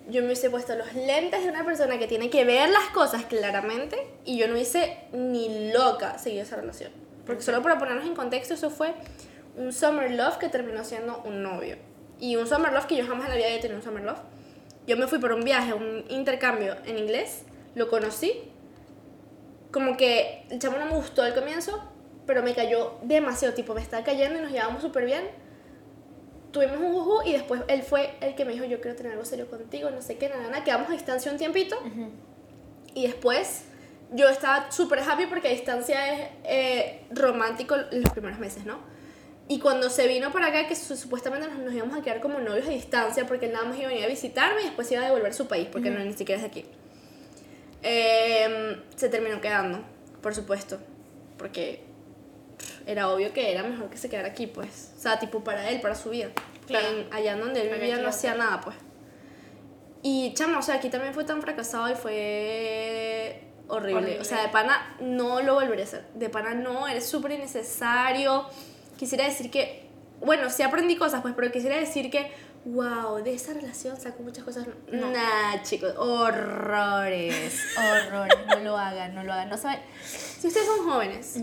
yo 0.09 0.19
me 0.19 0.27
hubiese 0.27 0.49
puesto 0.49 0.75
los 0.75 0.93
lentes 0.95 1.43
de 1.45 1.49
una 1.49 1.63
persona 1.63 1.97
que 1.97 2.07
tiene 2.07 2.29
que 2.29 2.43
ver 2.43 2.69
las 2.69 2.89
cosas 2.89 3.23
claramente 3.23 4.05
y 4.25 4.37
yo 4.37 4.49
no 4.49 4.57
hice 4.57 4.97
ni 5.13 5.71
loca 5.71 6.17
seguir 6.17 6.41
esa 6.41 6.57
relación. 6.57 6.91
Porque 7.25 7.41
solo 7.41 7.61
para 7.63 7.77
ponernos 7.79 8.05
en 8.05 8.15
contexto, 8.15 8.53
eso 8.53 8.69
fue 8.69 8.93
un 9.57 9.73
summer 9.73 10.11
love 10.11 10.37
que 10.37 10.49
terminó 10.49 10.83
siendo 10.83 11.21
un 11.25 11.43
novio. 11.43 11.77
Y 12.19 12.35
un 12.35 12.47
summer 12.47 12.71
love 12.71 12.85
que 12.85 12.97
yo 12.97 13.05
jamás 13.05 13.25
en 13.25 13.31
la 13.31 13.35
vida 13.35 13.47
había 13.47 13.61
tenido 13.61 13.79
un 13.79 13.83
summer 13.83 14.03
love. 14.03 14.19
Yo 14.87 14.97
me 14.97 15.07
fui 15.07 15.19
por 15.19 15.31
un 15.33 15.43
viaje, 15.43 15.73
un 15.73 16.05
intercambio 16.09 16.75
en 16.85 16.97
inglés, 16.97 17.43
lo 17.75 17.89
conocí. 17.89 18.33
Como 19.71 19.97
que 19.97 20.45
el 20.49 20.59
chamo 20.59 20.77
no 20.77 20.85
me 20.85 20.95
gustó 20.95 21.23
al 21.23 21.33
comienzo, 21.33 21.83
pero 22.25 22.43
me 22.43 22.53
cayó 22.53 22.97
demasiado, 23.03 23.53
tipo, 23.53 23.73
me 23.73 23.81
estaba 23.81 24.03
cayendo 24.03 24.39
y 24.39 24.41
nos 24.41 24.51
llevábamos 24.51 24.81
súper 24.81 25.05
bien 25.05 25.41
tuvimos 26.51 26.77
un 26.77 26.93
juju 26.93 27.21
y 27.25 27.33
después 27.33 27.61
él 27.67 27.81
fue 27.81 28.13
el 28.21 28.35
que 28.35 28.45
me 28.45 28.53
dijo, 28.53 28.65
yo 28.65 28.79
quiero 28.81 28.95
tener 28.95 29.13
algo 29.13 29.25
serio 29.25 29.49
contigo, 29.49 29.89
no 29.89 30.01
sé 30.01 30.17
qué, 30.17 30.29
nada, 30.29 30.43
nada. 30.43 30.63
Quedamos 30.63 30.89
a 30.89 30.93
distancia 30.93 31.31
un 31.31 31.37
tiempito 31.37 31.77
y 32.93 33.07
después 33.07 33.63
yo 34.11 34.27
estaba 34.27 34.71
súper 34.71 34.99
happy 34.99 35.25
porque 35.27 35.47
a 35.47 35.51
distancia 35.51 36.13
es 36.13 36.29
eh, 36.43 37.05
romántico 37.11 37.75
los 37.91 38.11
primeros 38.11 38.39
meses, 38.39 38.65
¿no? 38.65 38.79
Y 39.51 39.59
cuando 39.59 39.89
se 39.89 40.07
vino 40.07 40.31
para 40.31 40.47
acá, 40.47 40.65
que 40.67 40.75
su- 40.77 40.95
supuestamente 40.95 41.45
nos, 41.47 41.57
nos 41.59 41.73
íbamos 41.73 41.97
a 41.99 42.01
quedar 42.01 42.21
como 42.21 42.39
novios 42.39 42.65
a 42.67 42.69
distancia 42.71 43.25
porque 43.27 43.47
él 43.47 43.51
nada 43.51 43.65
más 43.65 43.75
iba 43.77 43.87
a 43.87 43.89
venir 43.89 44.05
a 44.05 44.07
visitarme 44.07 44.61
y 44.61 44.65
después 44.65 44.89
iba 44.91 45.01
a 45.01 45.05
devolver 45.05 45.31
a 45.31 45.33
su 45.33 45.47
país 45.47 45.67
porque 45.69 45.89
no, 45.89 45.99
ni 45.99 46.13
siquiera 46.13 46.37
es 46.41 46.43
de 46.43 46.59
aquí. 46.59 46.65
Em, 47.83 48.81
se 48.95 49.09
terminó 49.09 49.41
quedando, 49.41 49.83
por 50.21 50.33
supuesto, 50.35 50.77
porque 51.37 51.83
era 52.85 53.09
obvio 53.09 53.33
que 53.33 53.51
era 53.51 53.63
mejor 53.63 53.89
que 53.89 53.97
se 53.97 54.07
quedara 54.09 54.29
aquí, 54.29 54.47
pues. 54.47 54.91
O 54.97 55.01
sea, 55.01 55.19
tipo 55.19 55.43
para 55.43 55.69
él, 55.69 55.81
para 55.81 55.95
su 55.95 56.09
vida. 56.11 56.29
Claro. 56.67 56.87
en- 56.87 57.13
allá 57.13 57.35
donde 57.35 57.61
él 57.63 57.73
vivía 57.77 57.97
no 57.97 58.07
hacía 58.07 58.35
nada, 58.35 58.61
pues. 58.61 58.77
Y 60.03 60.33
chama, 60.33 60.59
o 60.59 60.61
sea, 60.61 60.75
aquí 60.75 60.89
también 60.89 61.13
fue 61.13 61.25
tan 61.25 61.41
fracasado 61.41 61.91
y 61.91 61.95
fue 61.95 63.41
horrible. 63.67 63.95
Horrible. 64.01 64.21
O 64.21 64.23
sea, 64.23 64.41
de 64.43 64.47
pana 64.49 64.95
no 65.01 65.41
lo 65.41 65.55
volvería 65.55 65.83
a 65.83 65.87
hacer. 65.87 66.05
De 66.13 66.29
pana 66.29 66.53
no, 66.53 66.87
eres 66.87 67.05
súper 67.05 67.31
innecesario. 67.33 68.45
Quisiera 69.01 69.25
decir 69.25 69.49
que, 69.49 69.87
bueno, 70.19 70.51
sí 70.51 70.61
aprendí 70.61 70.95
cosas, 70.95 71.23
pues, 71.23 71.33
pero 71.35 71.51
quisiera 71.51 71.75
decir 71.75 72.11
que, 72.11 72.31
wow, 72.65 73.15
de 73.23 73.33
esa 73.33 73.51
relación 73.51 73.99
saco 73.99 74.21
muchas 74.21 74.43
cosas. 74.43 74.67
No. 74.91 75.09
Nah, 75.09 75.59
chicos, 75.63 75.95
horrores, 75.97 77.59
horrores. 77.79 78.37
No 78.47 78.59
lo 78.59 78.77
hagan, 78.77 79.15
no 79.15 79.23
lo 79.23 79.33
hagan. 79.33 79.49
No 79.49 79.57
saben. 79.57 79.79
Si 80.05 80.45
ustedes 80.45 80.67
son 80.67 80.87
jóvenes, 80.87 81.33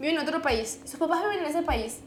viven 0.00 0.16
en 0.16 0.18
otro 0.18 0.42
país, 0.42 0.80
sus 0.84 0.98
papás 0.98 1.22
viven 1.22 1.38
en 1.38 1.44
ese 1.44 1.62
país, 1.62 2.00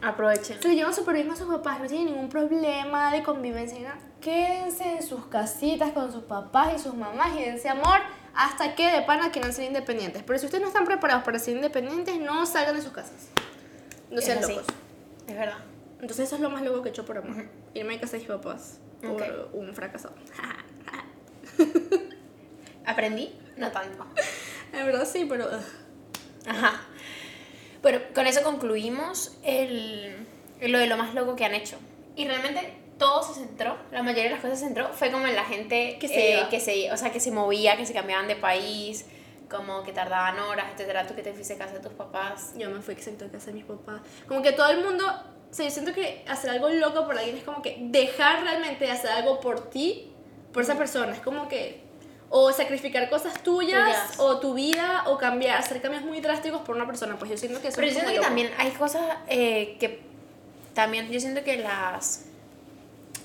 Aprovechen. 0.00 0.62
se 0.62 0.68
le 0.68 0.76
llevan 0.76 0.94
súper 0.94 1.16
bien 1.16 1.28
con 1.28 1.36
sus 1.36 1.48
papás, 1.48 1.80
no 1.80 1.86
tienen 1.86 2.06
ningún 2.06 2.30
problema 2.30 3.12
de 3.12 3.22
convivencia 3.22 3.76
ni 3.76 3.84
nada. 3.84 3.98
Quédense 4.22 4.92
en 4.96 5.02
sus 5.02 5.26
casitas 5.26 5.92
con 5.92 6.10
sus 6.10 6.24
papás 6.24 6.72
y 6.74 6.78
sus 6.78 6.94
mamás 6.94 7.36
y 7.38 7.42
dense 7.42 7.68
amor 7.68 7.98
hasta 8.34 8.74
que 8.74 8.90
de 8.90 9.02
pana 9.02 9.30
quieran 9.30 9.52
ser 9.52 9.66
independientes. 9.66 10.22
Pero 10.22 10.38
si 10.38 10.46
ustedes 10.46 10.62
no 10.62 10.68
están 10.68 10.86
preparados 10.86 11.22
para 11.22 11.38
ser 11.38 11.54
independientes, 11.54 12.18
no 12.18 12.46
salgan 12.46 12.76
de 12.76 12.80
sus 12.80 12.92
casas. 12.92 13.28
No 14.12 14.18
Es 14.20 14.24
sean 14.24 14.38
así. 14.38 14.52
locos. 14.52 14.66
Es 15.26 15.36
verdad. 15.36 15.58
Entonces 16.00 16.26
eso 16.26 16.36
es 16.36 16.40
lo 16.42 16.50
más 16.50 16.62
loco 16.62 16.82
que 16.82 16.88
he 16.88 16.92
hecho 16.92 17.04
por 17.04 17.18
amor. 17.18 17.46
Irme 17.74 17.94
a 17.96 18.00
casa 18.00 18.12
de 18.12 18.18
mis 18.18 18.28
papás 18.28 18.78
por 19.00 19.12
Ok. 19.22 19.22
un 19.54 19.74
fracasado. 19.74 20.14
¿Aprendí? 22.86 23.32
No 23.56 23.70
tanto. 23.70 24.06
En 24.72 24.86
verdad 24.86 25.06
sí, 25.06 25.26
pero... 25.28 25.46
Ajá. 26.46 26.80
Bueno, 27.82 27.98
con 28.14 28.26
eso 28.26 28.42
concluimos 28.42 29.36
el, 29.44 30.26
lo 30.62 30.78
de 30.78 30.86
lo 30.86 30.96
más 30.96 31.12
loco 31.14 31.36
que 31.36 31.44
han 31.44 31.52
hecho. 31.54 31.76
Y 32.16 32.26
realmente 32.26 32.72
todo 32.96 33.22
se 33.22 33.34
centró, 33.38 33.76
la 33.90 34.02
mayoría 34.02 34.24
de 34.24 34.30
las 34.30 34.40
cosas 34.40 34.58
se 34.60 34.64
centró, 34.64 34.88
fue 34.94 35.10
como 35.10 35.26
en 35.26 35.34
la 35.34 35.44
gente 35.44 35.98
Que 36.00 36.08
se 36.08 36.38
eh, 36.40 36.46
que 36.48 36.58
se, 36.58 36.90
o 36.90 36.96
sea, 36.96 37.12
que 37.12 37.20
se 37.20 37.30
movía, 37.32 37.76
que 37.76 37.84
se 37.84 37.92
cambiaban 37.92 38.28
de 38.28 38.36
país, 38.36 39.04
como 39.52 39.82
que 39.84 39.92
tardaban 39.92 40.38
horas, 40.40 40.66
etcétera, 40.72 41.06
tú 41.06 41.14
que 41.14 41.22
te 41.22 41.32
fuiste 41.32 41.54
a 41.54 41.58
casa 41.58 41.74
de 41.74 41.80
tus 41.80 41.92
papás. 41.92 42.54
Yo 42.56 42.70
me 42.70 42.80
fui 42.80 42.94
exacto 42.94 43.24
a 43.26 43.28
casa 43.28 43.46
de 43.46 43.52
mis 43.52 43.64
papás. 43.64 44.00
Como 44.26 44.42
que 44.42 44.52
todo 44.52 44.68
el 44.70 44.82
mundo, 44.82 45.04
o 45.06 45.54
sea, 45.54 45.64
yo 45.66 45.70
siento 45.70 45.92
que 45.92 46.24
hacer 46.28 46.50
algo 46.50 46.68
loco 46.70 47.04
por 47.06 47.16
alguien 47.16 47.36
es 47.36 47.44
como 47.44 47.62
que 47.62 47.76
dejar 47.80 48.42
realmente 48.42 48.84
de 48.84 48.90
hacer 48.90 49.10
algo 49.10 49.38
por 49.40 49.70
ti, 49.70 50.12
por 50.52 50.62
esa 50.62 50.76
persona. 50.76 51.12
Es 51.12 51.20
como 51.20 51.46
que, 51.48 51.82
o 52.30 52.50
sacrificar 52.52 53.10
cosas 53.10 53.42
tuyas, 53.42 53.84
Tuyas. 53.84 54.14
o 54.18 54.40
tu 54.40 54.54
vida, 54.54 55.04
o 55.06 55.18
cambiar, 55.18 55.58
hacer 55.58 55.80
cambios 55.82 56.02
muy 56.02 56.20
drásticos 56.20 56.62
por 56.62 56.74
una 56.74 56.86
persona. 56.86 57.16
Pues 57.18 57.30
yo 57.30 57.36
siento 57.36 57.60
que 57.60 57.68
eso 57.68 57.76
Pero 57.76 57.88
es 57.88 57.92
yo 57.94 58.00
siento 58.00 58.10
que 58.12 58.16
loco. 58.16 58.26
también 58.28 58.50
hay 58.58 58.70
cosas 58.70 59.02
eh, 59.28 59.76
que 59.78 60.00
también 60.74 61.10
yo 61.10 61.20
siento 61.20 61.44
que 61.44 61.58
las 61.58 62.24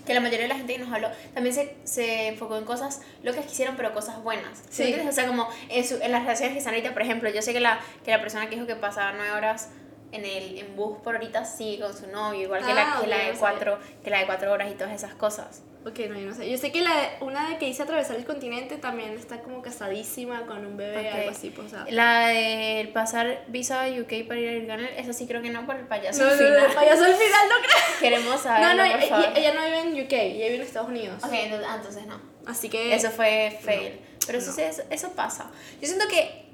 que 0.07 0.13
la 0.15 0.19
mayoría 0.21 0.43
de 0.43 0.47
la 0.47 0.55
gente 0.55 0.73
que 0.73 0.79
nos 0.79 0.91
habló 0.91 1.09
también 1.35 1.53
se, 1.53 1.75
se 1.83 2.27
enfocó 2.29 2.57
en 2.57 2.65
cosas 2.65 3.01
locas 3.21 3.45
que 3.45 3.51
hicieron 3.51 3.75
pero 3.75 3.93
cosas 3.93 4.23
buenas. 4.23 4.63
¿Sí 4.69 4.95
o 5.07 5.11
sea 5.11 5.27
como 5.27 5.47
en, 5.69 5.85
su- 5.87 6.01
en 6.01 6.11
las 6.11 6.21
relaciones 6.23 6.53
que 6.53 6.59
están 6.59 6.73
ahorita 6.73 6.93
por 6.93 7.01
ejemplo 7.03 7.29
yo 7.29 7.41
sé 7.43 7.53
que 7.53 7.59
la 7.59 7.79
que 8.03 8.11
la 8.11 8.19
persona 8.21 8.45
que 8.49 8.55
dijo 8.55 8.65
que 8.65 8.75
pasaba 8.75 9.11
nueve 9.13 9.31
horas 9.33 9.69
en 10.13 10.23
el 10.25 10.57
en 10.57 10.75
bus 10.77 10.97
por 11.03 11.15
ahorita 11.15 11.43
sigue 11.45 11.81
con 11.83 11.95
su 11.95 12.07
novio 12.07 12.41
igual 12.41 12.65
que, 12.65 12.71
Ah, 12.71 12.75
la, 12.75 12.83
que 12.97 13.03
ok, 13.03 13.07
la 13.07 13.17
de 13.17 13.33
cuatro 13.37 13.79
que 14.03 14.09
la 14.09 14.19
de 14.19 14.25
cuatro 14.25 14.51
horas 14.53 14.71
y 14.71 14.75
todas 14.75 14.93
esas 14.93 15.13
cosas 15.15 15.61
Ok, 15.87 15.99
no, 16.09 16.19
yo 16.19 16.25
no 16.27 16.35
sé. 16.35 16.49
Yo 16.49 16.57
sé 16.57 16.71
que 16.71 16.81
la 16.81 16.91
una 17.21 17.49
de 17.49 17.57
que 17.57 17.67
hice 17.69 17.83
atravesar 17.83 18.17
el 18.17 18.25
continente 18.25 18.75
también 18.77 19.11
está 19.13 19.41
como 19.41 19.61
casadísima 19.61 20.45
con 20.45 20.65
un 20.65 20.75
bebé, 20.75 21.07
Ok. 21.09 21.15
algo 21.15 21.29
así, 21.31 21.49
pues, 21.49 21.71
la 21.89 22.27
de 22.27 22.89
pasar 22.93 23.45
visa 23.47 23.83
a 23.83 23.87
UK 23.89 24.27
para 24.27 24.39
ir 24.39 24.49
a 24.49 24.51
Irganel 24.53 24.89
esa 24.97 25.13
sí 25.13 25.25
creo 25.27 25.41
que 25.41 25.49
no 25.49 25.65
por 25.65 25.75
el 25.77 25.87
payaso 25.87 26.23
No, 26.23 26.29
al 26.29 26.37
no, 26.37 26.43
no, 26.43 26.49
final 26.49 26.65
el 26.69 26.75
payaso 26.75 27.03
al 27.05 27.13
final 27.13 27.49
no 27.49 27.55
creo. 27.61 27.99
queremos 28.01 28.35
No, 28.35 28.37
saberlo 28.37 28.83
no, 28.83 28.91
por 28.91 28.99
ella, 29.01 29.09
favor 29.09 29.37
ella 29.37 29.53
no 29.53 29.63
vive 29.63 29.79
en 29.81 30.05
UK, 30.05 30.13
ella 30.13 30.45
vive 30.45 30.55
en 30.55 30.61
Estados 30.61 30.89
Unidos. 30.89 31.23
Ok, 31.23 31.31
entonces, 31.33 31.67
ah, 31.69 31.75
entonces 31.77 32.05
no 32.05 32.21
Así 32.45 32.69
que. 32.69 32.93
Eso 32.95 33.11
fue 33.11 33.57
fail. 33.61 33.99
Pero 34.25 34.37
eso, 34.39 34.47
No. 34.51 34.55
sí, 34.55 34.61
eso, 34.63 34.81
eso 34.89 35.11
pasa. 35.13 35.49
Yo 35.81 35.87
siento 35.87 36.07
que 36.09 36.45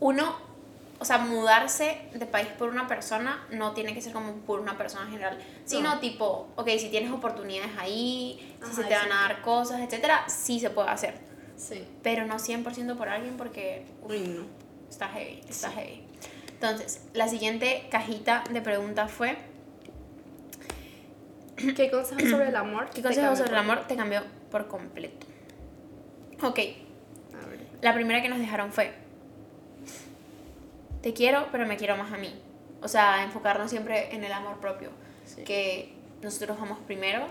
uno, 0.00 0.36
o 1.00 1.04
sea, 1.04 1.18
mudarse 1.18 1.98
de 2.14 2.24
país 2.26 2.48
por 2.58 2.68
una 2.70 2.86
persona 2.86 3.46
no 3.50 3.72
tiene 3.72 3.94
que 3.94 4.00
ser 4.00 4.12
como 4.12 4.32
por 4.38 4.60
una 4.60 4.78
persona 4.78 5.04
en 5.06 5.10
general, 5.12 5.38
sino 5.64 5.94
No. 5.94 6.00
tipo, 6.00 6.48
ok, 6.56 6.68
si 6.78 6.88
tienes 6.88 7.10
oportunidades 7.12 7.72
ahí, 7.78 8.56
si 8.58 8.64
Ajá, 8.64 8.74
se 8.74 8.84
te 8.84 8.94
van 8.94 9.12
a 9.12 9.22
dar 9.28 9.42
cosas, 9.42 9.80
etcétera, 9.80 10.24
sí 10.28 10.60
se 10.60 10.70
puede 10.70 10.88
hacer. 10.90 11.18
Sí. 11.56 11.86
Pero 12.02 12.26
no 12.26 12.36
100% 12.38 12.96
por 12.96 13.08
alguien 13.08 13.36
porque 13.36 13.84
Uy, 14.08 14.20
no. 14.20 14.44
está 14.88 15.08
heavy, 15.08 15.40
está 15.48 15.70
heavy. 15.70 16.02
Entonces, 16.54 17.02
la 17.12 17.28
siguiente 17.28 17.86
cajita 17.90 18.44
de 18.50 18.60
preguntas 18.62 19.10
fue, 19.10 19.36
¿Qué 21.56 21.90
consejos 21.90 22.28
sobre 22.30 22.48
el 22.48 22.56
amor? 22.56 22.88
¿qué 22.90 23.02
consejo 23.02 23.36
sobre 23.36 23.50
el 23.50 23.58
amor 23.58 23.86
te 23.86 23.96
cambió 23.96 24.22
por 24.50 24.66
completo? 24.68 25.26
Ok, 26.42 26.58
A 26.58 27.46
ver. 27.48 27.60
La 27.80 27.94
primera 27.94 28.20
que 28.22 28.28
nos 28.28 28.38
dejaron 28.38 28.72
fue, 28.72 28.92
te 31.04 31.12
quiero, 31.12 31.46
pero 31.52 31.66
me 31.66 31.76
quiero 31.76 31.96
más 31.98 32.10
a 32.12 32.16
mí. 32.16 32.34
O 32.82 32.88
sea, 32.88 33.22
enfocarnos 33.22 33.70
siempre 33.70 34.14
en 34.14 34.24
el 34.24 34.32
amor 34.32 34.58
propio. 34.58 34.88
Sí. 35.26 35.44
Que 35.44 35.92
nosotros 36.22 36.58
vamos 36.58 36.78
primero 36.86 37.26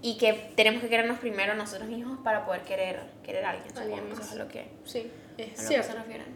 y 0.00 0.16
que 0.16 0.32
tenemos 0.54 0.80
que 0.80 0.88
querernos 0.88 1.18
primero 1.18 1.54
nosotros 1.56 1.88
mismos 1.88 2.20
para 2.22 2.46
poder 2.46 2.62
querer, 2.62 3.02
querer 3.24 3.44
a 3.44 3.50
alguien. 3.50 3.76
Alguien 3.76 3.98
supongo. 3.98 4.12
Eso 4.12 4.22
más. 4.22 4.32
es 4.32 4.38
lo 4.38 4.48
que, 4.48 4.68
Sí, 4.84 5.10
es 5.38 5.48
a 5.48 5.48
lo 5.50 5.56
que 5.58 5.66
cierto. 5.66 5.88
se 5.88 5.94
refieren. 5.98 6.26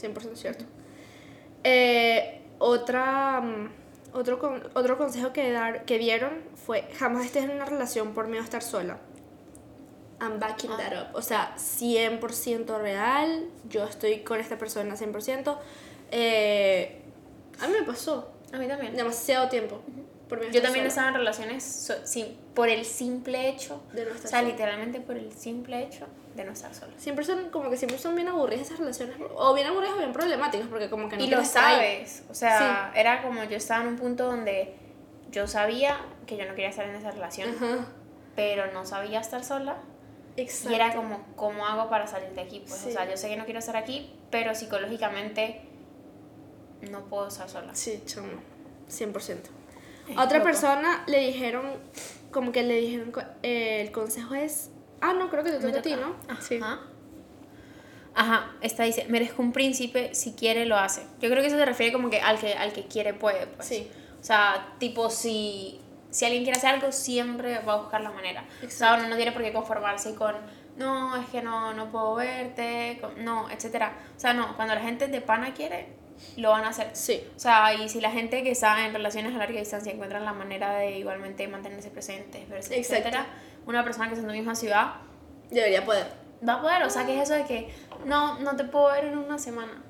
100% 0.00 0.36
cierto. 0.36 0.64
Eh, 1.64 2.40
otra, 2.58 3.40
mm, 3.40 3.70
otro, 4.14 4.38
con- 4.38 4.62
otro 4.74 4.96
consejo 4.96 5.32
que, 5.32 5.50
dar, 5.52 5.84
que 5.84 5.98
dieron 5.98 6.42
fue 6.54 6.88
jamás 6.98 7.26
estés 7.26 7.44
en 7.44 7.50
una 7.50 7.64
relación 7.64 8.14
por 8.14 8.28
miedo 8.28 8.40
a 8.42 8.44
estar 8.44 8.62
sola. 8.62 8.98
I'm 10.20 10.40
backing 10.40 10.70
that 10.70 10.92
up. 11.10 11.14
O 11.16 11.22
sea, 11.22 11.54
100% 11.56 12.78
real. 12.80 13.46
Yo 13.68 13.84
estoy 13.84 14.20
con 14.20 14.40
esta 14.40 14.58
persona 14.58 14.96
100%. 14.96 15.56
Eh, 16.10 17.02
a 17.60 17.66
mí 17.66 17.74
me 17.80 17.86
pasó 17.86 18.32
A 18.52 18.58
mí 18.58 18.66
también. 18.68 18.96
demasiado 18.96 19.48
tiempo. 19.48 19.80
Yo 20.52 20.60
también 20.60 20.72
sola. 20.84 20.88
estado 20.88 21.08
en 21.08 21.14
relaciones 21.14 21.64
so- 21.64 21.94
por 22.54 22.68
el 22.68 22.84
simple 22.84 23.48
hecho, 23.48 23.82
De 23.94 24.04
no 24.04 24.10
o 24.10 24.14
estar 24.14 24.30
sea, 24.30 24.40
sola. 24.40 24.50
literalmente 24.50 25.00
por 25.00 25.16
el 25.16 25.32
simple 25.32 25.82
hecho 25.82 26.06
de 26.34 26.44
no 26.44 26.52
estar 26.52 26.74
sola. 26.74 26.92
Siempre 26.98 27.24
son, 27.24 27.48
como 27.48 27.70
que 27.70 27.78
siempre 27.78 27.98
son 27.98 28.14
bien 28.14 28.28
aburridas 28.28 28.66
esas 28.66 28.78
relaciones. 28.78 29.16
O 29.34 29.54
bien 29.54 29.66
aburridas 29.68 29.94
o 29.94 29.98
bien 29.98 30.12
problemáticas, 30.12 30.68
porque 30.68 30.90
como 30.90 31.08
que 31.08 31.16
no 31.16 31.24
y 31.24 31.28
lo 31.28 31.38
ahí. 31.38 31.44
sabes. 31.46 32.24
O 32.30 32.34
sea, 32.34 32.92
era 32.94 33.22
como 33.22 33.42
yo 33.44 33.56
estaba 33.56 33.82
en 33.82 33.88
un 33.88 33.96
punto 33.96 34.26
donde 34.26 34.74
yo 35.30 35.46
sabía 35.46 35.98
que 36.26 36.36
yo 36.36 36.44
no 36.44 36.50
quería 36.50 36.68
estar 36.68 36.86
en 36.86 36.94
esa 36.96 37.10
relación, 37.10 37.48
pero 38.36 38.70
no 38.72 38.84
sabía 38.84 39.20
estar 39.20 39.42
sola. 39.42 39.78
Exacto. 40.36 40.70
Y 40.72 40.74
era 40.74 40.94
como, 40.94 41.24
¿cómo 41.36 41.66
hago 41.66 41.88
para 41.88 42.06
salir 42.06 42.28
de 42.30 42.42
aquí? 42.42 42.60
Pues, 42.68 42.80
Sí. 42.80 42.90
o 42.90 42.92
sea, 42.92 43.08
yo 43.10 43.16
sé 43.16 43.28
que 43.28 43.36
no 43.38 43.44
quiero 43.46 43.58
estar 43.60 43.76
aquí, 43.76 44.14
pero 44.30 44.54
psicológicamente 44.54 45.62
no 46.90 47.00
puedo 47.06 47.28
estar 47.28 47.48
sola. 47.48 47.74
Sí, 47.74 48.02
chamo. 48.06 48.28
100%. 48.88 49.36
Es 50.08 50.16
A 50.16 50.24
otra 50.24 50.38
loco. 50.38 50.44
persona 50.50 51.04
le 51.06 51.20
dijeron, 51.20 51.66
como 52.30 52.52
que 52.52 52.62
le 52.62 52.76
dijeron, 52.76 53.12
eh, 53.42 53.80
el 53.82 53.92
consejo 53.92 54.34
es, 54.34 54.70
ah, 55.00 55.12
no, 55.12 55.28
creo 55.30 55.44
que 55.44 55.50
te 55.52 55.58
toca 55.58 55.78
a 55.78 55.82
ti. 55.82 55.94
¿no? 55.96 56.16
Ajá. 56.28 56.80
Ajá, 58.14 58.50
esta 58.62 58.82
dice, 58.82 59.06
merezco 59.08 59.42
un 59.42 59.52
príncipe, 59.52 60.14
si 60.14 60.32
quiere 60.32 60.66
lo 60.66 60.76
hace. 60.76 61.02
Yo 61.20 61.28
creo 61.30 61.40
que 61.40 61.46
eso 61.48 61.56
se 61.56 61.64
refiere 61.64 61.92
como 61.92 62.10
que 62.10 62.20
al 62.20 62.38
que, 62.38 62.54
al 62.54 62.72
que 62.72 62.86
quiere 62.86 63.14
puede, 63.14 63.46
pues. 63.46 63.68
Sí. 63.68 63.88
O 64.20 64.24
sea, 64.24 64.74
tipo, 64.78 65.08
si, 65.08 65.80
si 66.10 66.24
alguien 66.24 66.42
quiere 66.42 66.58
hacer 66.58 66.70
algo, 66.70 66.90
siempre 66.90 67.60
va 67.60 67.74
a 67.74 67.76
buscar 67.76 68.00
la 68.00 68.10
manera. 68.10 68.44
O 68.66 68.70
sea, 68.70 68.94
uno 68.94 69.08
no 69.08 69.16
tiene 69.16 69.30
por 69.30 69.42
qué 69.42 69.52
conformarse 69.52 70.16
con, 70.16 70.34
no, 70.76 71.14
es 71.16 71.28
que 71.28 71.42
no, 71.42 71.72
no 71.74 71.92
puedo 71.92 72.16
verte, 72.16 72.98
con- 73.00 73.24
no, 73.24 73.48
etcétera. 73.50 73.96
O 74.16 74.18
sea, 74.18 74.34
no, 74.34 74.56
cuando 74.56 74.74
la 74.74 74.80
gente 74.80 75.06
de 75.06 75.20
pana 75.20 75.54
quiere, 75.54 75.86
lo 76.36 76.50
van 76.50 76.64
a 76.64 76.68
hacer. 76.68 76.90
Sí. 76.92 77.22
O 77.36 77.38
sea, 77.38 77.74
y 77.74 77.88
si 77.88 78.00
la 78.00 78.10
gente 78.10 78.42
que 78.42 78.50
está 78.50 78.86
en 78.86 78.92
relaciones 78.92 79.34
a 79.34 79.38
larga 79.38 79.58
distancia 79.58 79.92
encuentran 79.92 80.24
la 80.24 80.32
manera 80.32 80.74
de 80.76 80.98
igualmente 80.98 81.46
mantenerse 81.48 81.90
presentes, 81.90 82.48
verse, 82.48 82.76
Exacto. 82.76 82.94
etcétera, 83.08 83.26
una 83.66 83.84
persona 83.84 84.06
que 84.08 84.14
está 84.14 84.22
en 84.22 84.28
tu 84.28 84.34
misma 84.34 84.54
ciudad 84.54 84.94
Debería 85.50 85.84
poder. 85.84 86.06
va 86.46 86.54
a 86.54 86.60
poder. 86.60 86.82
O 86.82 86.90
sea, 86.90 87.06
que 87.06 87.16
es 87.16 87.22
eso 87.22 87.34
de 87.34 87.44
que 87.44 87.68
no, 88.04 88.38
no 88.40 88.56
te 88.56 88.64
puedo 88.64 88.92
ver 88.92 89.06
en 89.06 89.18
una 89.18 89.38
semana. 89.38 89.82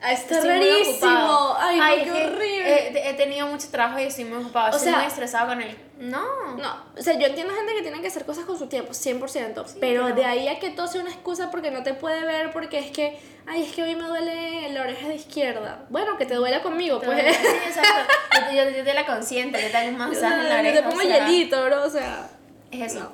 Ah, 0.00 0.12
está 0.12 0.36
Estoy 0.36 0.50
rarísimo. 0.50 1.56
Ay, 1.58 2.00
es 2.00 2.04
qué 2.04 2.10
horrible. 2.26 2.88
He, 3.04 3.10
he 3.10 3.14
tenido 3.14 3.46
mucho 3.48 3.68
trabajo 3.68 3.98
y 3.98 4.04
estoy 4.04 4.24
muy 4.26 4.38
ocupado. 4.42 4.68
O 4.72 4.76
estoy 4.76 4.90
sea- 4.90 4.98
muy 4.98 5.06
estresado 5.08 5.48
con 5.48 5.60
él. 5.60 5.76
No. 5.98 6.22
No, 6.56 6.76
o 6.96 7.02
sea, 7.02 7.18
yo 7.18 7.26
entiendo 7.26 7.52
gente 7.54 7.74
que 7.74 7.82
tiene 7.82 8.00
que 8.00 8.06
hacer 8.06 8.24
cosas 8.24 8.44
con 8.44 8.56
su 8.56 8.68
tiempo, 8.68 8.92
100%, 8.92 9.64
pero, 9.80 10.04
pero- 10.04 10.14
de 10.14 10.24
ahí 10.24 10.46
a 10.46 10.60
que 10.60 10.70
todo 10.70 10.86
sea 10.86 11.00
una 11.00 11.10
excusa 11.10 11.50
porque 11.50 11.72
no 11.72 11.82
te 11.82 11.94
puede 11.94 12.24
ver, 12.24 12.52
porque 12.52 12.78
es 12.78 12.92
que, 12.92 13.18
ay, 13.46 13.64
es 13.64 13.72
que 13.72 13.82
hoy 13.82 13.96
me 13.96 14.04
duele 14.04 14.70
la 14.72 14.82
oreja 14.82 15.08
de 15.08 15.16
izquierda. 15.16 15.86
Bueno, 15.90 16.16
que 16.16 16.26
te 16.26 16.34
duela 16.34 16.62
conmigo, 16.62 17.00
pues. 17.00 17.18
Sí, 17.36 17.46
exacto. 17.66 18.12
Yo, 18.52 18.64
yo, 18.64 18.70
yo 18.76 18.84
te 18.84 18.94
la 18.94 19.04
consiento, 19.04 19.58
yo 19.58 19.68
te 19.68 19.76
hago 19.76 19.88
un 19.88 19.98
masaje 19.98 20.34
en 20.42 20.48
la 20.48 20.58
oreja. 20.60 20.76
te 20.76 20.82
pongo 20.84 20.98
o 20.98 21.02
sea, 21.02 21.26
hielito, 21.28 21.64
bro, 21.64 21.82
o 21.84 21.90
sea. 21.90 22.30
Es 22.70 22.92
eso. 22.92 23.00
No. 23.00 23.12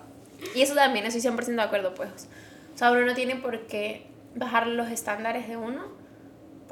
Y 0.55 0.61
eso 0.61 0.75
también, 0.75 1.07
estoy 1.07 1.23
100% 1.23 1.47
de 1.47 1.63
acuerdo, 1.63 1.95
pues. 1.95 2.11
O 2.75 2.79
sea, 2.79 2.91
uno 2.91 3.01
no 3.07 3.15
tiene 3.15 3.37
por 3.37 3.61
qué 3.67 4.07
bajar 4.35 4.67
los 4.67 4.89
estándares 4.91 5.49
de 5.49 5.57
uno 5.57 6.04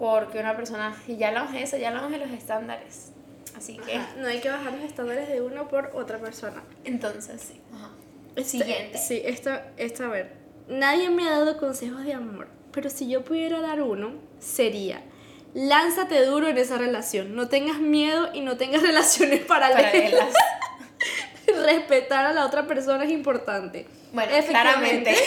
porque 0.03 0.41
una 0.41 0.57
persona, 0.57 0.97
y 1.07 1.17
ya 1.17 1.29
hablamos 1.29 1.53
de 1.53 1.63
eso, 1.63 1.77
ya 1.77 1.91
hablamos 1.91 2.11
de 2.11 2.19
los 2.19 2.29
estándares. 2.33 3.13
Así 3.57 3.77
que, 3.79 3.95
Ajá, 3.99 4.15
No 4.19 4.27
hay 4.27 4.41
que 4.41 4.49
bajar 4.51 4.73
los 4.73 4.83
estándares 4.83 5.29
de 5.29 5.41
uno 5.41 5.69
por 5.69 5.93
otra 5.95 6.19
persona. 6.19 6.61
entonces, 6.83 7.41
sí. 7.41 7.61
Este- 8.35 8.59
Siguiente. 8.59 8.99
Sí, 8.99 9.23
esta, 9.25 9.71
esta, 9.77 10.07
a 10.07 10.09
ver. 10.09 10.33
Nadie 10.67 11.09
me 11.11 11.23
ha 11.29 11.31
dado 11.31 11.57
consejos 11.57 12.03
de 12.05 12.15
amor, 12.15 12.49
pero 12.73 12.91
si 12.91 13.09
yo 13.09 13.23
pudiera 13.23 13.61
dar 13.61 13.81
uno, 13.81 14.15
sería. 14.41 15.05
Lánzate 15.55 16.25
duro 16.27 16.49
en 16.49 16.59
esa 16.59 16.79
relación. 16.79 17.37
No 17.37 17.47
tengas 17.47 17.79
miedo 17.79 18.31
y 18.35 18.41
no 18.41 18.57
tengas 18.57 18.83
relaciones 18.91 19.39
paralelas. 19.45 19.93
Paralelas. 19.93 20.35
Respetar 21.65 22.25
a 22.25 22.33
la 22.33 22.45
otra 22.47 22.67
persona 22.67 23.05
es 23.05 23.11
importante. 23.11 23.87
Bueno, 24.13 24.33
claramente. 24.49 25.17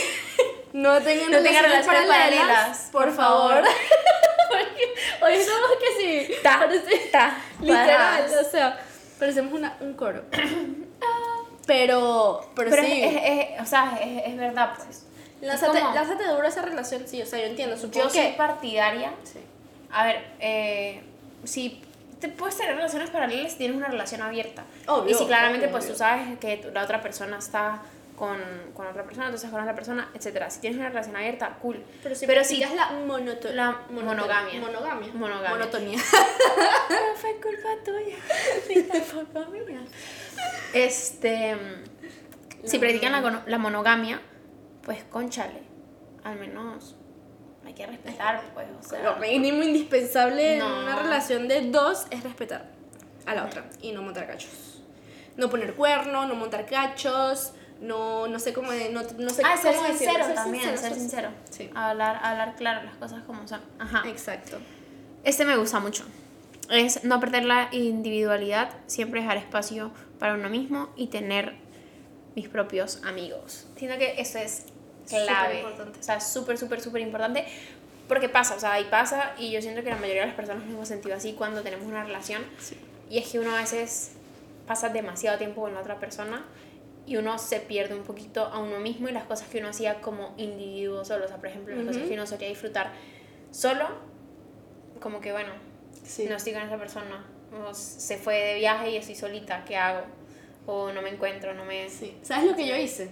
No 0.74 1.02
tengan 1.02 1.32
No 1.32 1.38
tengan 1.42 1.64
relaciones, 1.64 1.86
paralelas, 2.08 2.38
paralelas, 2.38 2.90
por 2.92 3.06
por 3.06 3.16
favor. 3.16 3.64
Porque 4.50 4.94
hoy 5.26 5.34
estamos 5.36 5.70
que 5.80 6.02
sí. 6.28 6.34
Ta, 6.44 6.60
parece- 6.60 7.10
ta, 7.14 7.38
literal, 7.62 8.26
o 8.46 8.50
sea, 8.52 8.78
parecemos 9.18 9.54
una, 9.54 9.78
un 9.80 9.94
coro. 9.94 10.24
Pero, 11.66 12.52
pero, 12.56 12.70
Pero 12.70 12.84
sí. 12.84 13.04
es, 13.04 13.16
es- 13.16 13.22
es- 13.56 13.62
o 13.62 13.66
sea, 13.66 13.98
es, 14.02 14.38
verdad, 14.38 14.74
pues. 14.76 15.06
Es 15.42 15.48
Lánzate, 15.48 15.80
lánzate 15.80 16.24
duro 16.28 16.46
esa 16.46 16.62
relación, 16.62 17.08
sí, 17.08 17.22
o 17.22 17.26
sea, 17.26 17.40
yo 17.40 17.46
entiendo, 17.46 17.78
supongo 17.78 18.06
yo 18.08 18.10
soy 18.10 18.34
partidaria. 18.34 19.14
Sí. 19.24 19.40
A 19.92 20.06
ver, 20.06 20.24
eh, 20.40 21.04
si 21.44 21.82
te 22.20 22.28
puedes 22.30 22.58
tener 22.58 22.76
relaciones 22.76 23.10
paralelas 23.10 23.52
si 23.54 23.60
tienes 23.60 23.78
una 23.78 23.88
relación 23.88 24.22
abierta. 24.22 24.64
Obvio, 24.88 25.12
y 25.12 25.14
si 25.18 25.26
claramente 25.26 25.68
obvio, 25.68 25.72
pues 25.72 25.86
obvio. 25.86 25.94
tú 25.94 26.00
sabes 26.00 26.40
que 26.40 26.70
la 26.74 26.84
otra 26.84 27.02
persona 27.02 27.38
está 27.38 27.82
con, 28.16 28.38
con 28.74 28.88
otra 28.88 29.04
persona, 29.04 29.26
entonces 29.28 29.50
con 29.50 29.60
otra 29.62 29.76
persona, 29.76 30.10
etcétera. 30.14 30.50
Si 30.50 30.62
tienes 30.62 30.80
una 30.80 30.90
relación 30.90 31.16
abierta, 31.16 31.58
cool. 31.62 31.84
Pero 32.02 32.16
si 32.16 32.26
Pero 32.26 32.42
la 32.76 32.92
monoto- 33.06 33.50
la 33.52 33.72
monoto- 33.90 33.92
monogamia. 34.06 34.60
Monogamia. 34.62 35.12
Monogamia. 35.14 35.50
Monotonía. 35.50 35.98
No 35.98 37.16
fue 37.18 37.36
culpa 37.42 37.70
tuya, 37.84 38.94
tampoco 39.24 39.52
mía. 39.52 39.82
Este, 40.74 41.56
si 42.64 42.80
practican 42.80 43.12
la, 43.12 43.44
la 43.46 43.58
monogamia, 43.58 44.22
pues 44.84 45.04
conchale, 45.06 45.62
al 46.24 46.38
menos 46.38 46.96
hay 47.66 47.74
que 47.74 47.86
respetar, 47.86 48.42
pues, 48.54 48.68
o 48.80 48.84
sea. 48.88 49.04
Lo 49.04 49.16
mínimo 49.18 49.64
indispensable 49.64 50.58
No. 50.58 50.68
en 50.68 50.84
una 50.84 50.96
relación 51.02 51.48
de 51.48 51.70
dos 51.72 52.06
es 52.12 52.24
respetar 52.24 52.70
a 53.26 53.34
la 53.36 53.46
otra 53.46 53.66
y 53.82 53.92
no 53.92 54.02
montar 54.02 54.28
cachos. 54.28 54.84
No 55.36 55.50
poner 55.50 55.74
cuerno, 55.74 56.26
no 56.28 56.36
montar 56.36 56.66
cachos, 56.66 57.54
no, 57.82 58.28
no 58.28 58.40
sé 58.40 58.54
cómo, 58.54 58.70
no, 58.92 59.04
no 59.18 59.30
sé 59.30 59.42
Ah, 59.46 59.58
ser 59.58 59.76
cómo 59.76 59.88
decirlo, 59.88 60.14
sincero 60.14 60.34
también, 60.34 60.64
ser 60.64 60.78
ser 60.78 60.94
sincero. 60.94 61.30
Sí. 61.50 61.70
Hablar, 61.76 62.20
hablar 62.24 62.56
claro 62.56 62.84
las 62.84 62.96
cosas 62.96 63.24
como 63.24 63.48
son. 63.48 63.62
Ajá. 63.80 64.04
Exacto. 64.08 64.58
Este 65.24 65.46
me 65.46 65.58
gusta 65.58 65.80
mucho. 65.80 66.06
Es 66.70 67.04
no 67.04 67.20
perder 67.20 67.46
la 67.46 67.70
individualidad, 67.72 68.72
siempre 68.88 69.22
dejar 69.22 69.38
espacio 69.38 69.92
para 70.20 70.34
uno 70.34 70.50
mismo 70.50 70.90
y 70.96 71.08
tener 71.08 71.56
mis 72.36 72.50
propios 72.50 73.02
amigos. 73.04 73.68
Siento 73.76 73.98
que 73.98 74.20
eso 74.20 74.40
es 74.40 74.66
clave. 75.08 75.64
O 75.66 76.04
sea, 76.04 76.20
súper, 76.20 76.58
súper, 76.58 76.82
súper 76.82 77.02
importante. 77.02 77.46
Porque 78.08 78.30
pasa, 78.30 78.56
o 78.56 78.60
sea, 78.60 78.80
y 78.80 78.84
pasa, 78.86 79.34
y 79.38 79.52
yo 79.52 79.62
siento 79.62 79.84
que 79.84 79.90
la 79.90 79.96
mayoría 79.96 80.22
de 80.22 80.28
las 80.28 80.36
personas 80.36 80.64
nos 80.64 80.74
hemos 80.74 80.88
sentido 80.88 81.16
así 81.16 81.34
cuando 81.34 81.64
tenemos 81.64 81.88
una 81.88 82.04
relación. 82.04 82.44
Sí. 82.60 82.78
Y 83.10 83.18
es 83.18 83.28
que 83.28 83.40
uno 83.40 83.56
a 83.56 83.62
veces 83.62 84.12
pasa 84.68 84.90
demasiado 84.90 85.38
tiempo 85.38 85.62
con 85.62 85.74
la 85.74 85.80
otra 85.80 86.00
persona 86.00 86.44
y 87.08 87.18
uno 87.18 87.38
se 87.38 87.60
pierde 87.60 87.94
un 87.96 88.04
poquito 88.04 88.46
a 88.46 88.60
uno 88.60 88.80
mismo 88.80 89.08
y 89.08 89.12
las 89.12 89.26
cosas 89.26 89.48
que 89.48 89.60
uno 89.60 89.70
hacía 89.70 90.02
como 90.02 90.34
individuo 90.38 91.06
solo. 91.06 91.26
O 91.26 91.28
sea, 91.28 91.38
por 91.38 91.48
ejemplo, 91.48 91.76
las 91.76 91.86
cosas 91.86 91.98
Ujú. 92.02 92.08
que 92.10 92.14
uno 92.16 92.26
solía 92.28 92.48
disfrutar 92.50 92.92
solo, 93.52 93.86
como 95.00 95.20
que 95.22 95.32
bueno, 95.32 95.52
Sí. 96.04 96.26
no 96.30 96.36
estoy 96.36 96.54
con 96.54 96.64
esa 96.64 96.78
persona. 96.78 97.26
O 97.68 97.74
se 97.74 98.18
fue 98.18 98.36
de 98.36 98.56
viaje 98.56 98.90
y 98.92 98.98
estoy 98.98 99.16
solita, 99.16 99.64
¿qué 99.66 99.78
hago? 99.78 100.06
O 100.66 100.92
no 100.92 101.02
me 101.02 101.10
encuentro, 101.10 101.54
no 101.54 101.64
me... 101.64 101.90
Sí. 101.90 102.18
¿Sabes 102.24 102.50
lo 102.50 102.56
que 102.56 102.68
yo 102.68 102.76
hice? 102.76 103.12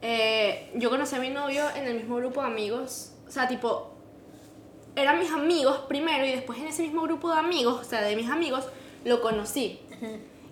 Eh, 0.00 0.70
yo 0.74 0.90
conocí 0.90 1.14
a 1.14 1.20
mi 1.20 1.30
novio 1.30 1.64
en 1.76 1.86
el 1.86 1.94
mismo 1.94 2.16
grupo 2.16 2.40
de 2.40 2.46
amigos. 2.48 3.12
O 3.26 3.30
sea, 3.30 3.48
tipo, 3.48 3.92
eran 4.96 5.18
mis 5.18 5.30
amigos 5.30 5.78
primero 5.88 6.24
y 6.24 6.32
después 6.32 6.58
en 6.58 6.66
ese 6.66 6.82
mismo 6.82 7.02
grupo 7.02 7.30
de 7.32 7.38
amigos, 7.38 7.80
o 7.80 7.84
sea, 7.84 8.02
de 8.02 8.14
mis 8.16 8.28
amigos, 8.30 8.68
lo 9.04 9.20
conocí. 9.20 9.80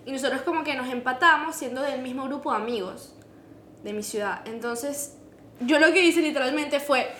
Y 0.05 0.11
nosotros 0.11 0.41
como 0.41 0.63
que 0.63 0.75
nos 0.75 0.89
empatamos 0.89 1.55
siendo 1.55 1.81
del 1.81 2.01
mismo 2.01 2.25
grupo 2.25 2.51
de 2.51 2.57
amigos 2.57 3.13
de 3.83 3.93
mi 3.93 4.03
ciudad. 4.03 4.41
Entonces, 4.45 5.15
yo 5.59 5.79
lo 5.79 5.91
que 5.93 6.03
hice 6.03 6.21
literalmente 6.21 6.79
fue 6.79 7.11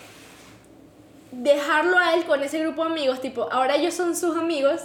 dejarlo 1.32 1.98
a 1.98 2.14
él 2.14 2.24
con 2.24 2.42
ese 2.42 2.58
grupo 2.60 2.84
de 2.84 2.90
amigos, 2.90 3.20
tipo, 3.20 3.50
ahora 3.50 3.76
ellos 3.76 3.94
son 3.94 4.14
sus 4.14 4.36
amigos, 4.36 4.82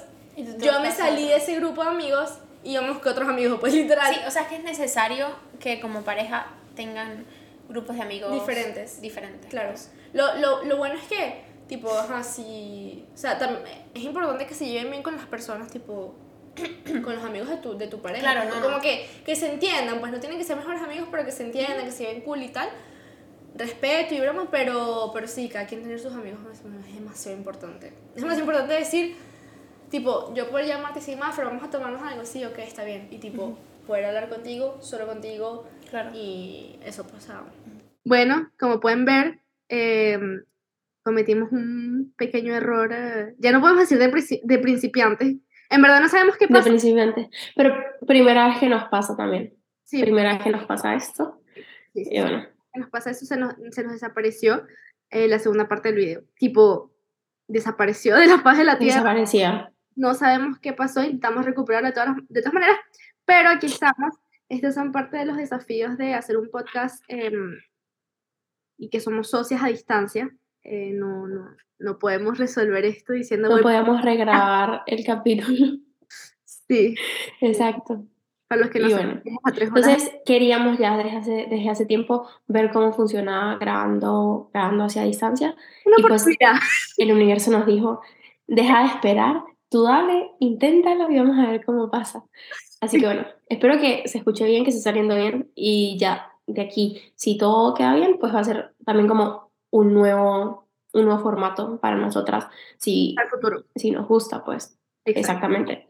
yo 0.60 0.80
me 0.82 0.92
salí 0.92 1.27
de 1.27 1.36
ese 1.36 1.56
grupo 1.56 1.84
de 1.84 1.89
amigos 1.89 2.39
y 2.63 2.74
yo 2.74 2.82
me 2.82 2.92
busqué 2.92 3.10
otros 3.10 3.27
amigos, 3.27 3.60
pues 3.60 3.74
literal. 3.74 4.13
Sí, 4.13 4.20
o 4.25 4.32
sea, 4.32 4.44
es 4.44 4.48
que 4.48 4.56
es 4.58 4.63
necesario 4.63 5.27
que 5.60 5.80
como 5.80 6.01
pareja 6.04 6.48
tengan 6.75 7.25
grupos 7.68 7.96
de 7.98 8.01
amigos 8.01 8.32
Diferentes. 8.34 9.01
Diferentes. 9.01 9.50
Claro. 9.50 9.74
Lo, 10.13 10.36
lo, 10.38 10.63
lo 10.63 10.77
bueno 10.77 10.96
es 10.96 11.08
que, 11.08 11.42
tipo, 11.68 11.89
si. 12.24 13.06
O 13.13 13.18
sea, 13.18 13.38
es 13.94 14.04
importante 14.04 14.46
que 14.46 14.54
se 14.54 14.68
lleven 14.68 14.92
bien 14.92 15.04
con 15.04 15.16
las 15.16 15.25
personas, 15.25 15.70
tipo. 15.70 16.16
Con 17.04 17.16
los 17.16 17.24
amigos 17.24 17.50
de 17.50 17.58
tu, 17.58 17.78
de 17.78 17.88
tu 17.88 18.02
pareja. 18.02 18.22
Claro, 18.32 18.50
¿no? 18.50 18.56
no, 18.56 18.62
Como 18.62 18.76
no. 18.78 18.82
que, 18.82 19.08
que 19.26 19.36
se 19.36 19.52
entiendan, 19.52 20.00
pues 20.00 20.12
no 20.12 20.20
tienen 20.20 20.38
que 20.38 20.44
ser 20.44 20.56
mejores 20.58 20.82
amigos, 20.82 21.08
pero 21.12 21.26
que 21.26 21.32
se 21.32 21.44
entiendan, 21.44 21.86
que 21.86 21.92
se 21.92 22.04
lleven 22.06 22.22
cool 22.22 22.42
y 22.44 22.50
tal. 22.50 22.70
Respeto 23.56 24.14
y 24.14 24.20
broma, 24.20 24.50
pero, 24.52 25.10
pero 25.14 25.28
sí, 25.28 25.50
cada 25.50 25.66
quien 25.66 25.82
tener 25.82 26.00
sus 26.00 26.14
amigos 26.14 26.40
es, 26.52 26.60
es 26.60 26.94
demasiado 26.96 27.38
importante. 27.38 27.88
Es 28.16 28.22
demasiado 28.22 28.40
importante 28.42 28.74
decir, 28.74 29.16
tipo, 29.90 30.34
yo 30.36 30.50
puedo 30.50 30.66
llamarte 30.68 31.02
sin 31.02 31.18
más, 31.18 31.36
pero 31.36 31.48
vamos 31.48 31.64
a 31.64 31.70
tomarnos 31.70 32.02
algo, 32.04 32.24
sí, 32.26 32.46
ok, 32.46 32.60
está 32.60 32.84
bien. 32.84 33.08
Y 33.10 33.18
tipo, 33.18 33.58
poder 33.88 34.06
hablar 34.06 34.30
contigo, 34.30 34.78
solo 34.82 35.08
contigo, 35.08 35.66
Claro. 35.90 36.12
y 36.14 36.78
eso 36.86 37.08
pasaba. 37.08 37.46
Bueno, 38.04 38.52
como 38.60 38.80
pueden 38.80 39.06
ver, 39.06 39.40
eh, 39.70 40.20
cometimos 41.02 41.52
un 41.52 42.14
pequeño 42.16 42.54
error. 42.54 42.92
eh, 42.94 43.34
ya 43.40 43.52
no 43.52 43.60
podemos 43.62 43.90
decir 43.90 43.98
de, 43.98 44.40
de 44.44 44.60
principiantes. 44.60 45.36
En 45.70 45.82
verdad 45.82 46.02
no 46.02 46.08
sabemos 46.10 46.38
qué 46.38 46.48
De 46.48 46.54
pasa. 46.54 46.70
principiante. 46.70 47.30
Pero 47.56 47.76
primera 48.08 48.48
vez 48.48 48.58
que 48.60 48.70
nos 48.70 48.86
pasa 48.90 49.16
también. 49.18 49.54
Sí, 49.84 50.01
Primera 50.01 50.34
vez 50.34 50.44
que 50.44 50.50
nos 50.50 50.66
pasa 50.66 50.96
esto. 50.96 51.42
sí, 51.94 52.06
sí, 52.06 52.10
Y 52.16 52.22
bueno, 52.22 52.46
que 52.74 52.80
nos 52.80 52.90
pasa 52.90 53.12
eso, 53.12 53.25
se 53.25 53.38
nos, 53.38 53.53
se 53.72 53.84
nos 53.84 53.94
desapareció 53.94 54.66
eh, 55.10 55.27
la 55.27 55.40
segunda 55.40 55.68
parte 55.68 55.90
del 55.90 55.98
video. 55.98 56.24
Tipo, 56.36 56.92
desapareció 57.48 58.16
de 58.18 58.27
la 58.27 58.40
faz 58.44 58.58
de 58.58 58.64
la 58.66 58.77
tierra. 58.77 58.96
desaparecía. 59.01 59.72
No 59.96 60.14
sabemos 60.14 60.60
qué 60.60 60.74
pasó, 60.74 61.01
intentamos 61.03 61.46
recuperarlo 61.46 61.88
de 61.88 61.94
todas, 61.94 62.10
las- 62.10 62.27
de 62.27 62.42
todas 62.42 62.53
maneras, 62.53 62.77
pero 63.25 63.50
aquí 63.50 63.66
estamos. 63.68 64.14
Estos 64.50 64.75
son 64.75 64.92
parte 64.92 65.18
de 65.18 65.25
los 65.25 65.38
desafíos 65.38 65.98
de 65.98 66.14
hacer 66.14 66.38
un 66.38 66.50
podcast 66.50 67.03
em, 67.08 67.58
y 68.77 68.90
que 68.90 69.00
somos 69.00 69.30
socias 69.30 69.64
a 69.64 69.68
distancia. 69.68 70.30
Eh, 70.70 70.92
no, 70.94 71.27
no, 71.27 71.56
no 71.80 71.98
podemos 71.98 72.38
resolver 72.38 72.84
esto 72.84 73.14
diciendo, 73.14 73.48
No 73.48 73.62
podíamos 73.62 74.01
regrabar 74.01 74.84
el 74.86 75.06
capítulo. 75.06 75.48
sí, 76.46 76.94
Exacto. 77.40 78.03
para 78.50 78.62
los 78.62 78.70
que 78.70 78.80
no 78.80 78.90
bueno. 78.90 79.14
estamos 79.14 79.40
a 79.46 79.51
tres 79.53 79.72
horas. 79.72 79.88
Entonces 79.88 80.16
queríamos 80.25 80.77
ya 80.77 80.98
desde 80.98 81.18
hace, 81.18 81.48
desde 81.50 81.70
hace 81.70 81.86
tiempo 81.86 82.27
ver 82.48 82.70
cómo 82.72 82.92
funcionaba 82.92 83.58
grabando, 83.58 84.50
grabando 84.53 84.84
hacia 84.84 85.03
distancia. 85.03 85.56
Una 85.86 85.96
y 86.00 86.01
pues-. 86.01 86.27
El 86.98 87.14
universo 87.14 87.50
nos 87.51 87.66
dijo, 87.66 88.01
deja 88.46 88.82
de 88.82 88.88
esperar, 88.88 89.44
tú 89.70 89.84
dale, 89.84 90.32
inténtalo 90.40 91.10
y 91.10 91.18
vamos 91.18 91.38
a 91.40 91.50
ver 91.50 91.64
cómo 91.64 91.90
pasa. 91.90 92.25
Así 92.82 93.00
que 93.00 93.06
bueno, 93.06 93.25
espero 93.48 93.80
que 93.80 94.03
se 94.06 94.18
escuche 94.18 94.46
bien, 94.46 94.66
que 94.66 94.72
esté 94.72 94.82
saliendo 94.82 95.16
bien 95.16 95.50
y 95.56 95.98
ya 95.98 96.34
de 96.46 96.62
aquí, 96.62 97.01
si 97.16 97.38
todo 97.38 97.74
queda 97.74 97.96
bien, 97.96 98.18
pues 98.20 98.34
va 98.36 98.40
a 98.40 98.44
ser 98.44 98.74
también 98.86 99.08
como 99.08 99.47
un 99.70 99.94
nuevo, 99.94 100.70
un 100.94 101.06
nuevo 101.06 101.22
formato 101.22 101.80
para 101.80 101.96
nosotras, 101.98 102.48
si, 102.77 103.16
al 103.20 103.30
futuro. 103.30 103.66
si 103.75 103.92
nos 103.92 104.08
gusta, 104.08 104.44
pues, 104.44 104.77
exactamente. 105.06 105.88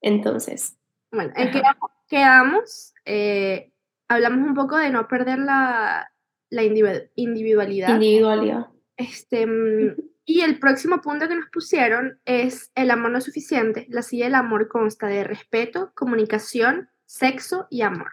Entonces, 0.00 0.76
Bueno, 1.10 1.32
en 1.36 1.50
qué 1.50 1.62
quedamos, 2.08 2.92
eh, 3.04 3.72
hablamos 4.08 4.46
un 4.46 4.54
poco 4.54 4.76
de 4.76 4.90
no 4.90 5.08
perder 5.08 5.38
la, 5.38 6.10
la 6.50 6.62
individu- 6.62 7.10
individualidad. 7.16 7.88
individualidad. 7.94 8.66
Este, 8.96 9.46
mm, 9.46 9.96
y 10.24 10.40
el 10.42 10.58
próximo 10.58 11.00
punto 11.00 11.28
que 11.28 11.34
nos 11.36 11.48
pusieron 11.50 12.20
es 12.24 12.70
el 12.74 12.90
amor 12.90 13.10
no 13.10 13.18
es 13.18 13.24
suficiente. 13.24 13.86
La 13.90 14.02
silla 14.02 14.24
del 14.26 14.34
amor 14.36 14.68
consta 14.68 15.06
de 15.08 15.24
respeto, 15.24 15.92
comunicación, 15.94 16.88
sexo 17.04 17.66
y 17.70 17.82
amor. 17.82 18.12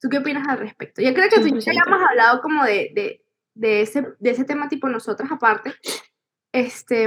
¿Tú 0.00 0.08
qué 0.08 0.18
opinas 0.18 0.46
al 0.48 0.58
respecto? 0.58 1.02
Yo 1.02 1.12
creo 1.14 1.28
que 1.28 1.40
tú 1.40 1.48
ya 1.58 1.72
100%. 1.72 1.86
hemos 1.86 2.08
hablado 2.08 2.40
como 2.40 2.64
de, 2.64 2.92
de, 2.94 3.24
de 3.58 3.82
ese, 3.82 4.14
de 4.20 4.30
ese 4.30 4.44
tema 4.44 4.68
tipo 4.68 4.88
nosotras 4.88 5.30
aparte. 5.30 5.74
Este, 6.52 7.06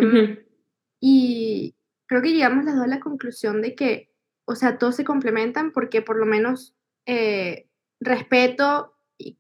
y 1.00 1.76
creo 2.06 2.22
que 2.22 2.34
llegamos 2.34 2.66
las 2.66 2.76
dos 2.76 2.84
a 2.84 2.88
la 2.88 3.00
conclusión 3.00 3.62
de 3.62 3.74
que, 3.74 4.14
o 4.46 4.56
sea, 4.56 4.78
todos 4.78 4.96
se 4.96 5.06
complementan 5.06 5.72
porque 5.72 6.02
por 6.02 6.18
lo 6.18 6.26
menos 6.26 6.76
eh, 7.06 7.70
respeto 8.00 8.98
y, 9.18 9.40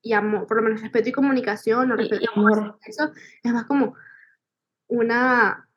y 0.00 0.12
amor, 0.12 0.46
por 0.46 0.58
lo 0.58 0.62
menos 0.62 0.80
respeto 0.80 1.08
y 1.08 1.12
comunicación, 1.12 1.90
o 1.90 1.96
respeto 1.96 2.22
y 2.22 2.24
y 2.24 2.38
amor, 2.38 2.78
eso 2.86 3.12
es 3.42 3.52
más 3.52 3.66
como 3.66 3.94
una 4.88 5.68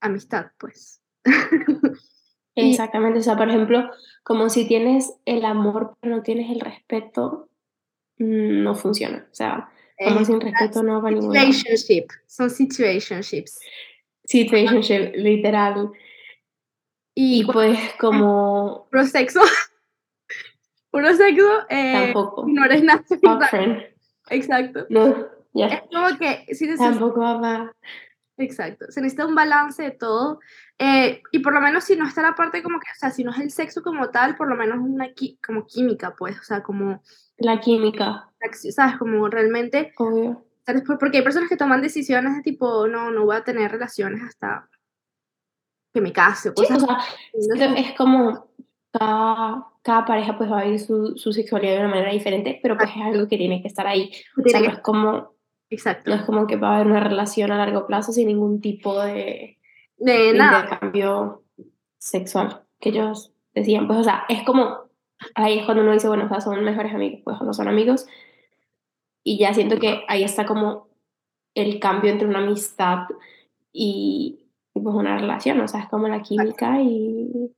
amistad, 0.00 0.50
pues. 0.58 1.00
Exactamente, 2.56 3.20
o 3.20 3.22
sea, 3.22 3.36
por 3.36 3.48
ejemplo, 3.48 3.88
como 4.24 4.48
si 4.48 4.66
tienes 4.66 5.14
el 5.24 5.44
amor 5.44 5.96
pero 6.00 6.16
no 6.16 6.22
tienes 6.22 6.50
el 6.50 6.58
respeto, 6.58 7.47
no 8.18 8.74
funciona. 8.74 9.26
O 9.30 9.34
sea, 9.34 9.68
amor 10.00 10.22
Eh, 10.22 10.24
sin 10.24 10.40
respeto 10.40 10.82
no 10.82 11.02
va 11.02 11.08
a 11.08 11.12
ningún 11.12 11.34
lado. 11.34 11.52
situationship, 11.52 12.06
son 12.26 12.50
situationships. 12.50 13.58
Situationship, 14.24 15.12
literal. 15.16 15.90
Y, 17.14 17.40
Y 17.40 17.44
pues 17.44 17.78
como 18.00 18.86
puro 18.90 19.04
sexo, 19.06 19.40
puro 20.90 21.14
sexo, 21.14 21.66
eh, 21.68 21.92
tampoco. 22.12 22.44
no 22.46 22.64
eres 22.64 22.82
nada. 22.84 23.04
Exacto. 24.30 24.86
No, 24.90 25.26
ya. 25.54 25.66
Es 25.66 25.82
como 25.92 26.18
que 26.18 26.54
si 26.54 26.76
Tampoco 26.76 27.20
para. 27.20 27.72
Exacto, 28.38 28.86
se 28.88 29.00
necesita 29.00 29.26
un 29.26 29.34
balance 29.34 29.82
de 29.82 29.90
todo. 29.90 30.38
eh, 30.78 31.22
y 31.32 31.40
por 31.40 31.52
lo 31.52 31.60
menos 31.60 31.84
si 31.84 31.96
no 31.96 32.06
está 32.06 32.22
la 32.22 32.36
parte 32.36 32.62
como 32.62 32.78
que, 32.78 32.86
o 32.90 32.98
sea, 32.98 33.10
si 33.10 33.24
no 33.24 33.32
es 33.32 33.38
el 33.38 33.50
sexo 33.50 33.82
como 33.82 34.10
tal, 34.10 34.36
por 34.36 34.48
lo 34.48 34.54
menos 34.54 34.78
una 34.78 35.08
como 35.44 35.66
química, 35.66 36.14
pues, 36.16 36.38
o 36.38 36.44
sea, 36.44 36.62
como, 36.62 37.02
La 37.38 37.60
química, 37.60 38.30
¿sabes? 38.70 38.96
Como 38.96 39.28
realmente, 39.28 39.92
obvio. 39.98 40.44
Porque 41.00 41.18
hay 41.18 41.24
personas 41.24 41.48
que 41.48 41.56
toman 41.56 41.82
decisiones 41.82 42.36
de 42.36 42.42
tipo, 42.42 42.86
no, 42.86 43.10
no 43.10 43.24
voy 43.24 43.36
a 43.36 43.44
tener 43.44 43.72
relaciones 43.72 44.22
hasta 44.22 44.68
que 45.92 46.00
me 46.00 46.12
case, 46.12 46.52
Sí, 46.54 46.66
o 46.72 47.56
sea, 47.56 47.74
es 47.74 47.96
como 47.96 48.50
cada, 48.92 49.66
cada 49.82 50.04
pareja 50.04 50.36
pues 50.36 50.50
va 50.50 50.60
a 50.60 50.64
vivir 50.64 50.80
su, 50.80 51.16
su 51.16 51.32
sexualidad 51.32 51.72
de 51.72 51.80
una 51.80 51.88
manera 51.88 52.12
diferente, 52.12 52.60
pero 52.62 52.76
pues 52.76 52.90
es 52.90 53.02
algo 53.02 53.26
que 53.26 53.38
tiene 53.38 53.62
que 53.62 53.68
estar 53.68 53.86
ahí. 53.86 54.12
O 54.36 54.48
sea, 54.48 54.60
no 54.60 54.68
es 54.68 54.78
como, 54.80 55.37
Exacto. 55.70 56.10
no 56.10 56.16
es 56.16 56.22
como 56.22 56.46
que 56.46 56.56
va 56.56 56.70
a 56.70 56.74
haber 56.76 56.86
una 56.86 57.00
relación 57.00 57.52
a 57.52 57.58
largo 57.58 57.86
plazo 57.86 58.12
sin 58.12 58.28
ningún 58.28 58.60
tipo 58.60 59.02
de, 59.02 59.58
De 59.98 60.32
nada. 60.32 60.64
intercambio 60.64 61.44
sexual 61.98 62.62
que 62.80 62.90
ellos 62.90 63.32
decían. 63.54 63.86
Pues, 63.86 63.98
o 63.98 64.04
sea, 64.04 64.24
es 64.28 64.44
como, 64.44 64.90
ahí 65.34 65.58
es 65.58 65.64
cuando 65.64 65.82
uno 65.82 65.92
dice, 65.92 66.08
bueno, 66.08 66.24
o 66.24 66.28
sea, 66.28 66.40
son 66.40 66.64
mejores 66.64 66.94
amigos, 66.94 67.20
pues, 67.24 67.40
no 67.40 67.52
son 67.52 67.68
amigos. 67.68 68.06
Y 69.22 69.38
ya 69.38 69.52
siento 69.52 69.78
que 69.78 70.04
ahí 70.08 70.22
está 70.22 70.46
como 70.46 70.88
el 71.54 71.80
cambio 71.80 72.10
entre 72.12 72.28
una 72.28 72.38
amistad 72.38 73.08
y, 73.72 74.46
pues 74.72 74.94
una 74.94 75.18
relación, 75.18 75.60
o 75.60 75.68
sea, 75.68 75.80
es 75.80 75.88
como 75.88 76.08
la 76.08 76.22
química 76.22 76.80
y... 76.80 77.54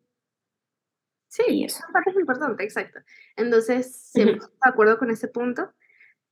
Sí, 1.29 1.45
y 1.49 1.65
eso. 1.65 1.79
esa 1.79 1.93
parte 1.93 2.11
es 2.11 2.17
importante, 2.17 2.65
exacto. 2.65 2.99
Entonces, 3.37 3.95
siempre 3.95 4.39
estoy 4.39 4.51
de 4.51 4.71
acuerdo 4.71 4.99
con 4.99 5.11
ese 5.11 5.29
punto. 5.29 5.71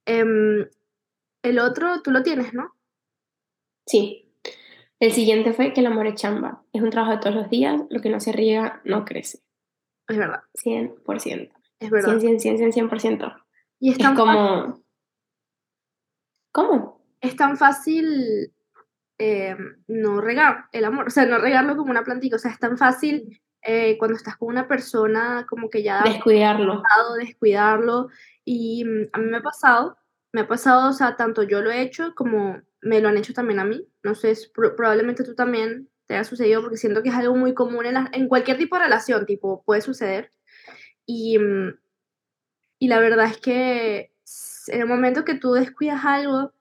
Em, 0.06 0.66
el 1.42 1.58
otro, 1.58 2.02
tú 2.02 2.10
lo 2.10 2.22
tienes, 2.22 2.54
¿no? 2.54 2.74
Sí. 3.86 4.32
El 5.00 5.12
siguiente 5.12 5.52
fue 5.52 5.72
que 5.72 5.80
el 5.80 5.86
amor 5.86 6.06
es 6.06 6.16
chamba. 6.16 6.64
Es 6.72 6.82
un 6.82 6.90
trabajo 6.90 7.12
de 7.12 7.18
todos 7.18 7.36
los 7.36 7.50
días, 7.50 7.80
lo 7.88 8.00
que 8.00 8.10
no 8.10 8.20
se 8.20 8.32
riega 8.32 8.80
no 8.84 9.04
crece. 9.04 9.40
Es 10.08 10.16
verdad. 10.16 10.42
100%. 10.54 11.52
Es 11.80 11.90
verdad. 11.90 12.18
100, 12.18 12.40
100, 12.40 12.58
100, 12.58 12.72
100, 12.72 12.88
100%. 12.90 13.44
Y 13.80 13.92
es, 13.92 13.98
es 13.98 14.08
como... 14.10 14.82
¿Cómo? 16.52 17.04
Es 17.20 17.36
tan 17.36 17.56
fácil 17.56 18.52
eh, 19.18 19.56
no 19.86 20.20
regar 20.20 20.66
el 20.72 20.84
amor, 20.84 21.08
o 21.08 21.10
sea, 21.10 21.26
no 21.26 21.38
regarlo 21.38 21.76
como 21.76 21.90
una 21.90 22.04
plantita, 22.04 22.36
o 22.36 22.38
sea, 22.38 22.52
es 22.52 22.58
tan 22.58 22.78
fácil 22.78 23.40
eh, 23.62 23.98
cuando 23.98 24.16
estás 24.16 24.36
con 24.36 24.48
una 24.48 24.66
persona 24.66 25.46
como 25.48 25.70
que 25.70 25.82
ya... 25.82 26.02
Descuidarlo. 26.02 26.82
Descuidarlo. 27.18 28.08
Y 28.44 28.84
mm, 28.84 29.08
a 29.12 29.18
mí 29.18 29.26
me 29.26 29.36
ha 29.36 29.42
pasado, 29.42 29.98
me 30.32 30.42
ha 30.42 30.48
pasado, 30.48 30.90
o 30.90 30.92
sea, 30.92 31.16
tanto 31.16 31.42
yo 31.42 31.62
lo 31.62 31.70
he 31.70 31.82
hecho 31.82 32.14
como 32.14 32.60
me 32.80 33.00
lo 33.00 33.08
han 33.08 33.16
hecho 33.16 33.34
también 33.34 33.60
a 33.60 33.64
mí. 33.64 33.86
No 34.02 34.14
sé, 34.14 34.34
probablemente 34.54 35.24
tú 35.24 35.34
también 35.34 35.88
te 36.06 36.14
haya 36.14 36.24
sucedido 36.24 36.62
porque 36.62 36.76
siento 36.76 37.02
que 37.02 37.10
es 37.10 37.14
algo 37.14 37.36
muy 37.36 37.54
común 37.54 37.84
en 37.86 38.28
cualquier 38.28 38.58
tipo 38.58 38.76
de 38.76 38.84
relación, 38.84 39.26
tipo, 39.26 39.62
puede 39.64 39.80
suceder. 39.80 40.30
Y, 41.06 41.38
mm, 41.38 41.78
y 42.78 42.88
la 42.88 43.00
verdad 43.00 43.26
es 43.26 43.38
que 43.38 44.12
en 44.68 44.80
el 44.80 44.86
momento 44.86 45.24
que 45.24 45.34
tú 45.34 45.52
descuidas 45.52 46.04
algo, 46.04 46.52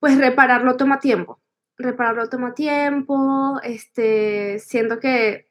pues 0.00 0.18
repararlo 0.18 0.76
toma 0.76 1.00
tiempo. 1.00 1.40
Repararlo 1.76 2.28
toma 2.28 2.54
tiempo, 2.54 3.60
este, 3.62 4.58
siento 4.58 4.98
que... 4.98 5.46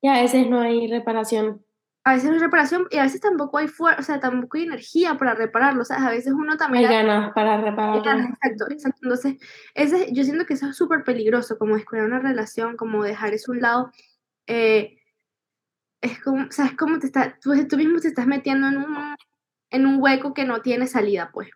Y 0.00 0.08
a 0.08 0.20
veces 0.20 0.48
no 0.48 0.60
hay 0.60 0.88
reparación. 0.88 1.64
A 2.04 2.14
veces 2.14 2.28
no 2.28 2.34
hay 2.34 2.40
reparación 2.40 2.88
y 2.90 2.98
a 2.98 3.04
veces 3.04 3.20
tampoco 3.20 3.58
hay 3.58 3.68
fuerza, 3.68 4.00
o 4.00 4.02
sea, 4.02 4.18
tampoco 4.18 4.56
hay 4.56 4.64
energía 4.64 5.16
para 5.16 5.34
repararlo, 5.34 5.84
sea, 5.84 6.04
a 6.04 6.10
veces 6.10 6.32
uno 6.32 6.56
también... 6.56 6.86
Hay 6.86 6.96
ganas 6.96 7.32
para 7.32 7.60
repararlo. 7.60 7.98
Exacto, 7.98 8.64
exacto. 8.70 9.00
Entonces, 9.02 9.36
ese, 9.74 10.12
yo 10.12 10.24
siento 10.24 10.44
que 10.44 10.54
eso 10.54 10.68
es 10.68 10.76
súper 10.76 11.04
peligroso, 11.04 11.58
como 11.58 11.76
descuidar 11.76 12.06
una 12.06 12.18
relación, 12.18 12.76
como 12.76 13.04
dejar 13.04 13.34
eso 13.34 13.52
a 13.52 13.54
un 13.54 13.60
lado. 13.60 13.92
Eh, 14.48 14.98
es 16.00 16.20
como, 16.20 16.46
o 16.46 16.50
sea, 16.50 16.66
es 16.66 16.76
como 16.76 16.98
te 16.98 17.06
está, 17.06 17.38
tú, 17.40 17.52
tú 17.68 17.76
mismo 17.76 18.00
te 18.00 18.08
estás 18.08 18.26
metiendo 18.26 18.66
en 18.66 18.78
un, 18.78 19.16
en 19.70 19.86
un 19.86 20.02
hueco 20.02 20.34
que 20.34 20.44
no 20.44 20.60
tiene 20.60 20.88
salida, 20.88 21.30
pues. 21.32 21.50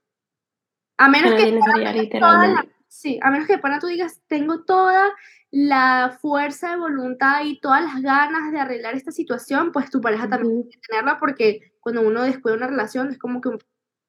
A 0.97 1.09
menos 1.09 1.33
no 1.33 1.37
que... 1.37 1.61
Salida, 1.61 1.93
literalmente. 1.93 2.73
sí, 2.87 3.19
a 3.21 3.31
menos 3.33 3.49
que 3.49 3.59
para 3.59 3.81
tú 3.81 3.89
digas, 3.89 4.23
tengo 4.29 4.65
toda 4.65 5.13
la 5.51 6.17
fuerza 6.21 6.71
de 6.71 6.77
voluntad 6.77 7.45
y 7.45 7.61
todas 7.61 7.83
las 7.83 8.03
ganas 8.03 8.53
de 8.53 8.59
arreglar 8.59 8.95
esta 8.95 9.13
situación, 9.13 9.73
pues 9.73 9.91
tu 9.91 10.01
pareja 10.01 10.29
también 10.29 10.63
tiene 10.63 10.71
que 10.71 10.81
tenerla 10.89 11.19
porque 11.19 11.73
cuando 11.81 12.03
uno 12.03 12.23
descuida 12.23 12.57
una 12.57 12.67
relación 12.67 13.11
es 13.11 13.19
como 13.19 13.41
que 13.41 13.51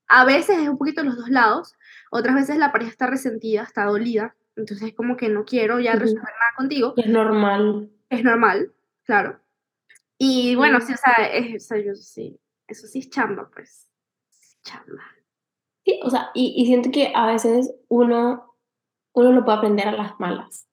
a 0.08 0.26
veces 0.26 0.58
es 0.60 0.70
un 0.70 0.78
poquito 0.78 1.04
los 1.04 1.18
dos 1.18 1.30
lados, 1.30 1.76
otras 2.12 2.36
veces 2.36 2.58
la 2.58 2.72
pareja 2.72 2.92
está 2.92 3.08
resentida, 3.08 3.64
está 3.64 3.86
dolida, 3.86 4.36
entonces 4.56 4.90
es 4.90 4.96
como 4.96 5.18
que 5.18 5.30
no 5.30 5.46
quiero 5.46 5.80
ya 5.80 5.94
resolver 5.94 6.24
nada 6.24 6.54
contigo. 6.56 6.94
Es 6.98 7.08
normal. 7.08 7.90
Es 8.10 8.24
normal, 8.24 8.74
claro. 9.04 9.40
Y 10.18 10.56
bueno, 10.56 10.82
sí, 10.82 10.94
o 10.94 10.98
sea, 10.98 11.28
es, 11.28 11.64
o 11.64 11.68
sea, 11.68 11.78
yo 11.78 11.94
sí, 11.94 12.40
eso 12.68 12.88
sí 12.88 13.00
es 13.00 13.10
chamba, 13.10 13.50
pues. 13.54 13.88
Chamba. 14.64 15.04
Sí, 15.86 16.00
o 16.04 16.10
sea, 16.10 16.32
y, 16.34 16.56
y, 16.58 16.66
siento 16.66 16.90
que 16.92 17.14
a 17.16 17.28
veces 17.28 17.74
uno, 17.88 18.56
uno 19.14 19.32
lo 19.32 19.46
puede 19.46 19.58
aprender 19.60 19.88
a 19.88 19.92
las 19.92 20.20
malas. 20.20 20.68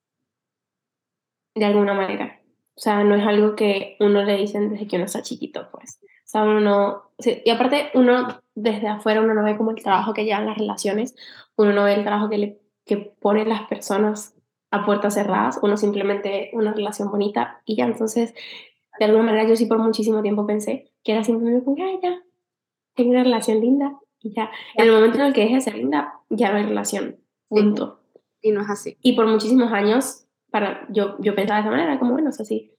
De 1.55 1.65
alguna 1.65 1.95
manera. 1.95 2.41
O 2.77 2.81
sea, 2.81 3.05
no 3.05 3.15
es 3.15 3.25
algo 3.25 3.55
que 3.55 3.97
uno 4.01 4.23
le 4.25 4.37
dicen 4.37 4.71
desde 4.71 4.87
que 4.87 4.97
uno 4.97 5.05
está 5.05 5.23
chiquito, 5.23 5.69
pues. 5.71 6.01
O 6.03 6.27
sea, 6.27 6.43
uno 6.43 6.61
no... 6.61 7.03
Y 7.19 7.51
aparte, 7.51 7.91
uno 7.95 8.41
desde 8.55 8.89
afuera, 8.89 9.21
uno 9.21 9.35
no 9.35 9.45
ve 9.45 9.57
como 9.57 9.71
el 9.71 9.83
trabajo 9.83 10.13
que 10.13 10.25
llevan 10.25 10.47
las 10.47 10.59
relaciones, 10.59 11.15
uno 11.57 11.73
no 11.73 11.85
ve 11.85 11.95
el 11.95 12.03
trabajo 12.03 12.29
que, 12.29 12.39
le, 12.39 12.61
que 12.85 12.97
ponen 12.97 13.49
las 13.49 13.63
personas 13.69 14.35
a 14.71 14.85
puertas 14.85 15.15
cerradas, 15.15 15.61
uno 15.63 15.77
simplemente 15.77 16.29
ve 16.29 16.51
una 16.53 16.73
relación 16.73 17.11
bonita 17.11 17.63
y 17.65 17.77
ya, 17.77 17.85
entonces 17.85 18.35
de 18.99 19.05
alguna 19.05 19.25
manera 19.25 19.49
yo 19.49 19.57
sí 19.57 19.67
por 19.67 19.79
muchísimo 19.79 20.23
tiempo 20.23 20.47
pensé 20.47 20.91
que 21.05 21.13
era 21.13 21.23
simplemente 21.23 21.65
como, 21.65 21.77
ay, 21.85 21.99
ya, 22.03 22.21
tengo 22.95 23.11
una 23.11 23.23
relación 23.23 23.61
linda 23.61 23.99
y 24.21 24.35
ya. 24.35 24.51
En 24.75 24.87
el 24.87 24.93
momento 24.93 25.19
en 25.19 25.27
el 25.27 25.33
que 25.33 25.43
deje 25.43 25.55
de 25.57 25.61
ser 25.61 25.75
linda, 25.77 26.21
ya 26.31 26.51
no 26.51 26.59
hay 26.59 26.65
relación, 26.65 27.21
punto. 27.49 28.01
Y 28.41 28.51
no 28.51 28.63
es 28.63 28.71
así. 28.71 28.97
Y 29.01 29.15
por 29.15 29.27
muchísimos 29.27 29.73
años, 29.73 30.24
para, 30.55 30.87
yo, 30.89 31.17
yo 31.19 31.35
pensaba 31.35 31.57
de 31.57 31.63
esa 31.63 31.71
manera, 31.77 31.99
como, 31.99 32.13
bueno, 32.13 32.29
o 32.29 32.33
sea, 32.33 32.47
sí, 32.47 32.71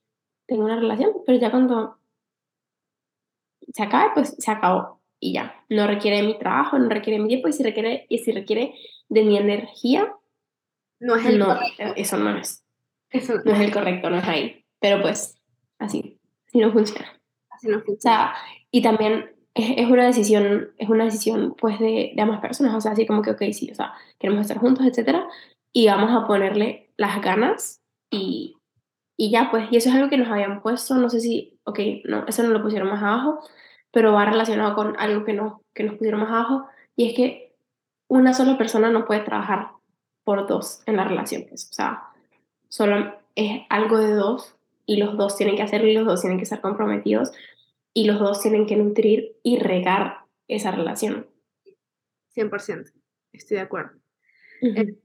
tengo 0.47 0.63
una 0.63 0.77
relación, 0.77 1.11
pero 1.25 1.37
ya 1.37 1.51
cuando 1.51 1.97
se 3.73 3.83
acabe, 3.83 4.11
pues 4.13 4.33
se 4.39 4.49
acabó 4.49 5.01
y 5.19 5.33
ya. 5.33 5.61
No 5.67 5.85
requiere 5.85 6.23
mi 6.23 6.39
trabajo, 6.39 6.79
no 6.79 6.87
requiere 6.87 7.19
mi 7.19 7.27
tiempo 7.27 7.49
y 7.49 7.51
si 7.51 7.63
requiere, 7.63 8.05
y 8.07 8.19
si 8.19 8.31
requiere 8.31 8.75
de 9.09 9.23
mi 9.25 9.35
energía, 9.35 10.15
no 11.01 11.17
es 11.17 11.25
el 11.25 11.37
no, 11.37 11.47
correcto. 11.47 11.83
Eso 11.97 12.15
no 12.15 12.37
es. 12.37 12.63
Eso 13.09 13.33
No 13.43 13.51
es 13.51 13.59
el 13.59 13.73
correcto, 13.73 14.09
no 14.09 14.19
es 14.19 14.25
ahí. 14.25 14.65
Pero 14.79 15.01
pues, 15.01 15.37
así, 15.77 16.17
así 16.47 16.59
no 16.59 16.71
funciona. 16.71 17.11
Así 17.49 17.67
no 17.67 17.79
O 17.79 17.81
funciona. 17.81 17.99
sea, 17.99 18.35
y 18.71 18.81
también 18.83 19.35
es, 19.53 19.79
es 19.79 19.89
una 19.89 20.05
decisión, 20.05 20.71
es 20.77 20.87
una 20.87 21.03
decisión 21.03 21.55
pues 21.59 21.77
de, 21.79 22.13
de 22.15 22.21
ambas 22.21 22.39
personas, 22.39 22.73
o 22.73 22.79
sea, 22.79 22.93
así 22.93 23.05
como 23.05 23.21
que, 23.21 23.31
ok, 23.31 23.41
sí, 23.51 23.69
o 23.69 23.75
sea, 23.75 23.91
queremos 24.17 24.43
estar 24.43 24.59
juntos, 24.59 24.85
etcétera, 24.85 25.27
y 25.75 25.87
vamos 25.87 26.09
a 26.11 26.25
ponerle 26.25 26.89
las 26.95 27.21
ganas 27.21 27.81
y, 28.09 28.55
y 29.17 29.29
ya, 29.29 29.51
pues, 29.51 29.67
y 29.71 29.75
eso 29.75 29.89
es 29.89 29.95
algo 29.95 30.09
que 30.09 30.17
nos 30.17 30.29
habían 30.29 30.61
puesto, 30.61 30.95
no 30.95 31.09
sé 31.09 31.19
si, 31.19 31.59
ok, 31.65 31.79
no, 32.05 32.25
eso 32.27 32.43
no 32.43 32.49
lo 32.49 32.63
pusieron 32.63 32.87
más 32.87 33.03
abajo, 33.03 33.45
pero 33.91 34.13
va 34.13 34.23
relacionado 34.23 34.73
con 34.73 34.97
algo 34.97 35.25
que, 35.25 35.33
no, 35.33 35.63
que 35.73 35.83
nos 35.83 35.95
pusieron 35.95 36.21
más 36.21 36.29
abajo, 36.29 36.65
y 36.95 37.09
es 37.09 37.13
que 37.13 37.57
una 38.07 38.33
sola 38.33 38.57
persona 38.57 38.89
no 38.89 39.03
puede 39.03 39.19
trabajar 39.19 39.71
por 40.23 40.47
dos 40.47 40.81
en 40.85 40.95
las 40.95 41.09
relaciones, 41.09 41.67
o 41.69 41.73
sea, 41.73 42.03
solo 42.69 43.13
es 43.35 43.63
algo 43.69 43.97
de 43.97 44.13
dos 44.13 44.55
y 44.85 44.95
los 44.95 45.17
dos 45.17 45.35
tienen 45.35 45.57
que 45.57 45.63
hacerlo 45.63 45.89
y 45.89 45.93
los 45.93 46.05
dos 46.05 46.21
tienen 46.21 46.37
que 46.37 46.45
estar 46.45 46.61
comprometidos 46.61 47.33
y 47.93 48.05
los 48.05 48.17
dos 48.21 48.41
tienen 48.41 48.65
que 48.65 48.77
nutrir 48.77 49.35
y 49.43 49.59
regar 49.59 50.19
esa 50.47 50.71
relación. 50.71 51.27
100%, 52.33 52.93
estoy 53.33 53.57
de 53.57 53.63
acuerdo. 53.63 53.97
Ujú. 54.61 54.73
El, 54.79 55.04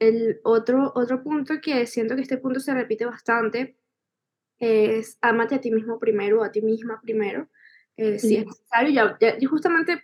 el 0.00 0.40
otro, 0.42 0.90
otro 0.96 1.22
punto 1.22 1.60
que 1.62 1.86
siento 1.86 2.16
que 2.16 2.22
este 2.22 2.38
punto 2.38 2.58
se 2.58 2.74
repite 2.74 3.04
bastante 3.06 3.76
es 4.58 5.16
ámate 5.22 5.54
a 5.54 5.60
ti 5.60 5.70
mismo 5.70 5.98
primero, 5.98 6.42
a 6.42 6.50
ti 6.50 6.60
misma 6.62 7.00
primero, 7.02 7.48
eh, 7.96 8.18
si 8.18 8.36
es 8.36 8.46
necesario. 8.46 8.90
Ya, 8.92 9.16
ya- 9.20 9.36
y 9.38 9.44
justamente 9.46 10.02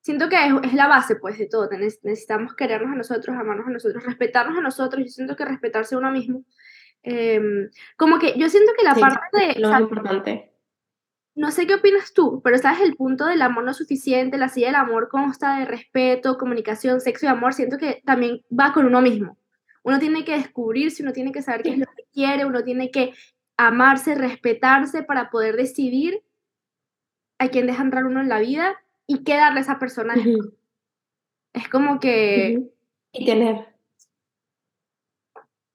siento 0.00 0.28
que 0.28 0.36
es, 0.36 0.52
es 0.64 0.74
la 0.74 0.86
base 0.88 1.16
pues 1.16 1.38
de 1.38 1.46
todo. 1.46 1.68
Necesitamos 1.70 2.54
querernos 2.54 2.92
a 2.92 2.96
nosotros, 2.96 3.36
amarnos 3.36 3.66
a 3.66 3.70
nosotros, 3.70 4.04
respetarnos 4.04 4.56
a 4.56 4.62
nosotros. 4.62 5.02
Yo 5.04 5.10
siento 5.10 5.36
que 5.36 5.44
respetarse 5.44 5.94
a 5.94 5.98
uno 5.98 6.10
mismo. 6.12 6.44
em, 7.02 7.70
como 7.96 8.18
que 8.18 8.38
yo 8.38 8.48
siento 8.50 8.72
que 8.76 8.84
la 8.84 8.94
Sí, 8.94 9.00
parte 9.00 9.18
de... 9.38 9.60
Lo 9.60 9.68
o 9.68 9.70
sea, 9.70 9.80
importante. 9.80 10.49
No 11.40 11.50
sé 11.50 11.66
qué 11.66 11.76
opinas 11.76 12.12
tú, 12.12 12.42
pero 12.44 12.58
sabes 12.58 12.82
el 12.82 12.96
punto 12.96 13.24
del 13.24 13.40
amor 13.40 13.64
no 13.64 13.72
suficiente, 13.72 14.36
la 14.36 14.50
silla 14.50 14.66
del 14.66 14.74
amor 14.74 15.08
consta 15.08 15.58
de 15.58 15.64
respeto, 15.64 16.36
comunicación, 16.36 17.00
sexo 17.00 17.24
y 17.24 17.28
amor, 17.30 17.54
siento 17.54 17.78
que 17.78 18.02
también 18.04 18.42
va 18.52 18.74
con 18.74 18.84
uno 18.84 19.00
mismo. 19.00 19.38
Uno 19.82 19.98
tiene 19.98 20.22
que 20.22 20.36
descubrirse, 20.36 21.02
uno 21.02 21.14
tiene 21.14 21.32
que 21.32 21.40
saber 21.40 21.62
qué 21.62 21.70
es 21.70 21.78
lo 21.78 21.86
que 21.86 22.04
quiere, 22.12 22.44
uno 22.44 22.62
tiene 22.62 22.90
que 22.90 23.14
amarse, 23.56 24.14
respetarse 24.16 25.02
para 25.02 25.30
poder 25.30 25.56
decidir 25.56 26.22
a 27.38 27.48
quién 27.48 27.66
deja 27.66 27.84
entrar 27.84 28.04
uno 28.04 28.20
en 28.20 28.28
la 28.28 28.38
vida 28.38 28.76
y 29.06 29.24
qué 29.24 29.36
darle 29.36 29.60
a 29.60 29.62
esa 29.62 29.78
persona. 29.78 30.14
Es 31.54 31.68
como 31.70 32.00
que. 32.00 32.70
Y 33.14 33.24
tener, 33.24 33.66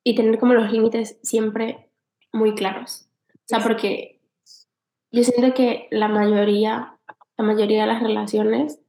y 0.04 0.14
tener 0.14 0.38
como 0.38 0.54
los 0.54 0.72
límites 0.72 1.18
siempre 1.24 1.90
muy 2.32 2.54
claros. 2.54 3.10
O 3.34 3.48
sea, 3.48 3.62
porque 3.62 4.15
yo 5.16 5.24
siento 5.24 5.54
que 5.54 5.88
la 5.92 6.10
mayoría, 6.10 6.98
la 7.38 7.46
mayoría 7.46 7.84
de 7.84 7.88
las 7.88 8.04
relaciones 8.04 8.82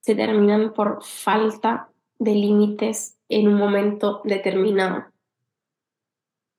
se 0.00 0.14
terminan 0.14 0.72
por 0.72 1.04
falta 1.04 1.90
de 2.18 2.32
límites 2.34 3.18
en 3.28 3.48
un 3.48 3.54
momento 3.56 4.22
determinado. 4.24 5.04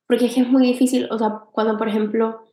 Porque 0.08 0.28
es 0.28 0.36
que 0.36 0.42
es 0.42 0.48
muy 0.48 0.68
difícil, 0.68 1.08
o 1.10 1.18
sea, 1.18 1.46
cuando 1.52 1.80
por 1.80 1.88
ejemplo 1.88 2.46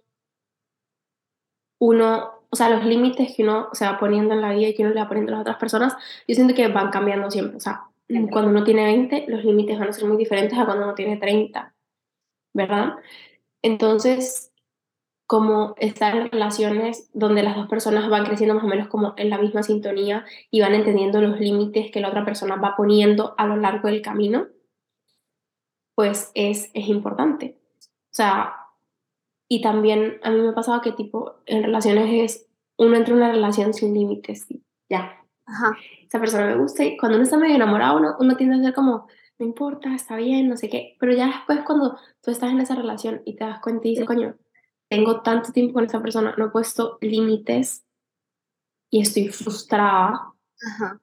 uno, 1.79 2.31
o 2.48 2.57
sea, 2.57 2.70
los 2.70 2.87
límites 2.87 3.37
que 3.37 3.42
uno 3.42 3.68
se 3.72 3.85
va 3.85 3.98
poniendo 3.98 4.33
en 4.33 4.40
la 4.40 4.55
vida 4.55 4.68
y 4.68 4.74
que 4.74 4.85
uno 4.85 4.94
le 4.94 5.03
va 5.03 5.09
poniendo 5.09 5.33
a 5.33 5.35
las 5.35 5.42
otras 5.42 5.59
personas, 5.59 5.94
yo 6.27 6.35
siento 6.35 6.55
que 6.55 6.68
van 6.68 6.90
cambiando 6.90 7.31
siempre. 7.31 7.59
O 7.59 7.61
sea, 7.61 7.90
cuando 8.09 8.48
uno 8.48 8.64
tiene 8.64 8.85
20, 8.85 9.27
los 9.29 9.44
límites 9.44 9.79
van 9.79 9.90
a 9.90 9.92
ser 9.92 10.07
muy 10.07 10.16
diferentes 10.16 10.59
a 10.59 10.64
cuando 10.64 10.85
uno 10.85 10.94
tiene 10.94 11.18
30, 11.18 11.74
¿verdad? 12.55 12.94
Entonces, 13.61 14.53
como 15.26 15.74
estar 15.78 16.16
en 16.16 16.30
relaciones 16.30 17.10
donde 17.14 17.42
las 17.42 17.56
dos 17.56 17.68
personas 17.68 18.10
van 18.10 18.26
creciendo 18.26 18.54
más 18.54 18.64
o 18.64 18.68
menos 18.68 18.88
como 18.88 19.14
en 19.16 19.30
la 19.30 19.38
misma 19.38 19.62
sintonía 19.62 20.24
y 20.50 20.60
van 20.60 20.74
entendiendo 20.74 21.20
los 21.20 21.40
límites 21.40 21.90
que 21.90 22.00
la 22.00 22.08
otra 22.08 22.24
persona 22.24 22.56
va 22.56 22.76
poniendo 22.76 23.34
a 23.38 23.46
lo 23.46 23.56
largo 23.56 23.88
del 23.88 24.02
camino, 24.02 24.48
pues 25.94 26.30
es, 26.34 26.70
es 26.74 26.88
importante. 26.88 27.58
O 27.80 28.16
sea, 28.16 28.54
y 29.48 29.62
también 29.62 30.18
a 30.22 30.30
mí 30.30 30.40
me 30.40 30.50
ha 30.50 30.54
pasado 30.54 30.80
que 30.82 30.92
tipo 30.92 31.37
en 31.46 31.62
relaciones 31.62 32.08
es, 32.12 32.46
uno 32.76 32.96
entra 32.96 33.12
en 33.12 33.18
una 33.18 33.32
relación 33.32 33.72
sin 33.72 33.94
límites, 33.94 34.46
ya. 34.90 35.20
Ajá. 35.46 35.76
Esa 36.06 36.20
persona 36.20 36.46
me 36.46 36.56
gusta 36.56 36.84
y 36.84 36.96
cuando 36.96 37.16
uno 37.16 37.24
está 37.24 37.37
medio 37.37 37.54
enamorado 37.54 37.98
uno, 37.98 38.16
uno 38.18 38.37
tiende 38.37 38.56
a 38.56 38.62
ser 38.62 38.74
como, 38.74 39.06
no 39.38 39.46
importa, 39.46 39.94
está 39.94 40.16
bien, 40.16 40.48
no 40.48 40.56
sé 40.56 40.68
qué, 40.68 40.96
pero 40.98 41.12
ya 41.12 41.26
después 41.26 41.60
cuando 41.66 41.98
tú 42.22 42.30
estás 42.30 42.50
en 42.50 42.60
esa 42.60 42.74
relación 42.74 43.22
y 43.24 43.37
te 43.37 43.44
das 43.44 43.60
cuenta 43.60 43.87
y 43.87 43.90
dices, 43.90 44.06
coño, 44.06 44.34
tengo 44.94 45.22
tanto 45.22 45.52
tiempo 45.52 45.74
con 45.74 45.85
esa 45.85 46.00
persona, 46.00 46.35
no 46.38 46.46
he 46.46 46.50
puesto 46.50 46.98
límites 47.00 47.85
y 48.90 49.00
estoy 49.00 49.28
frustrada. 49.28 50.33
Ajá. 50.66 51.00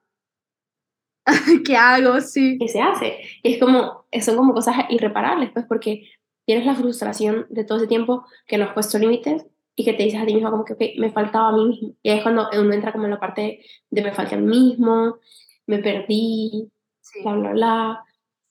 ¿Qué 1.66 1.76
hago? 1.76 2.20
Sí. 2.20 2.56
¿Qué 2.58 2.68
se 2.68 2.80
hace? 2.80 3.18
Y 3.42 3.54
es 3.54 3.60
como, 3.60 4.06
son 4.20 4.36
como 4.36 4.54
cosas 4.54 4.76
irreparables, 4.90 5.50
pues, 5.52 5.66
porque 5.66 6.08
tienes 6.44 6.66
la 6.66 6.74
frustración 6.74 7.46
de 7.50 7.64
todo 7.64 7.78
ese 7.78 7.86
tiempo 7.86 8.24
que 8.46 8.58
no 8.58 8.64
has 8.64 8.74
puesto 8.74 8.98
límites 8.98 9.46
y 9.76 9.84
que 9.84 9.92
te 9.92 10.02
dices 10.02 10.20
a 10.20 10.26
ti 10.26 10.34
mismo 10.34 10.50
como 10.50 10.64
que 10.64 10.72
okay, 10.74 10.98
me 10.98 11.12
faltaba 11.12 11.48
a 11.50 11.52
mí 11.52 11.64
mismo. 11.66 11.94
Y 12.02 12.10
ahí 12.10 12.18
es 12.18 12.22
cuando 12.22 12.48
uno 12.58 12.72
entra 12.72 12.92
como 12.92 13.04
en 13.04 13.10
la 13.12 13.20
parte 13.20 13.64
de 13.90 14.02
me 14.02 14.12
falta 14.12 14.36
a 14.36 14.38
mí 14.38 14.46
mismo, 14.46 15.18
me 15.66 15.78
perdí, 15.78 16.70
sí. 17.00 17.22
bla, 17.22 17.34
bla, 17.34 17.50
bla. 17.52 18.04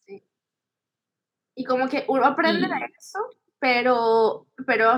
Sí. 0.06 0.24
Y 1.56 1.64
como 1.66 1.90
que 1.90 2.06
uno 2.08 2.26
aprende 2.26 2.68
Y- 2.68 2.70
de 2.70 2.86
eso, 2.98 3.20
pero, 3.62 4.48
pero 4.66 4.98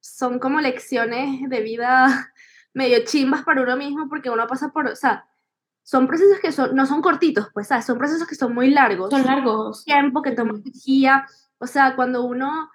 son 0.00 0.38
como 0.38 0.60
lecciones 0.60 1.50
de 1.50 1.60
vida 1.60 2.32
medio 2.72 3.04
chimbas 3.04 3.42
para 3.42 3.62
uno 3.62 3.76
mismo 3.76 4.08
porque 4.08 4.30
uno 4.30 4.46
pasa 4.46 4.68
por, 4.68 4.86
o 4.86 4.96
sea, 4.96 5.26
son 5.82 6.06
procesos 6.06 6.38
que 6.40 6.52
son, 6.52 6.74
no 6.74 6.86
son 6.86 7.02
cortitos, 7.02 7.48
pues, 7.52 7.66
¿sabes? 7.66 7.84
Son 7.84 7.98
procesos 7.98 8.28
que 8.28 8.36
son 8.36 8.54
muy 8.54 8.70
largos. 8.70 9.10
Son 9.10 9.26
largos. 9.26 9.84
tiempo, 9.84 10.22
que 10.22 10.30
toma 10.30 10.52
energía. 10.52 11.26
O 11.58 11.66
sea, 11.66 11.96
cuando 11.96 12.22
uno 12.22 12.70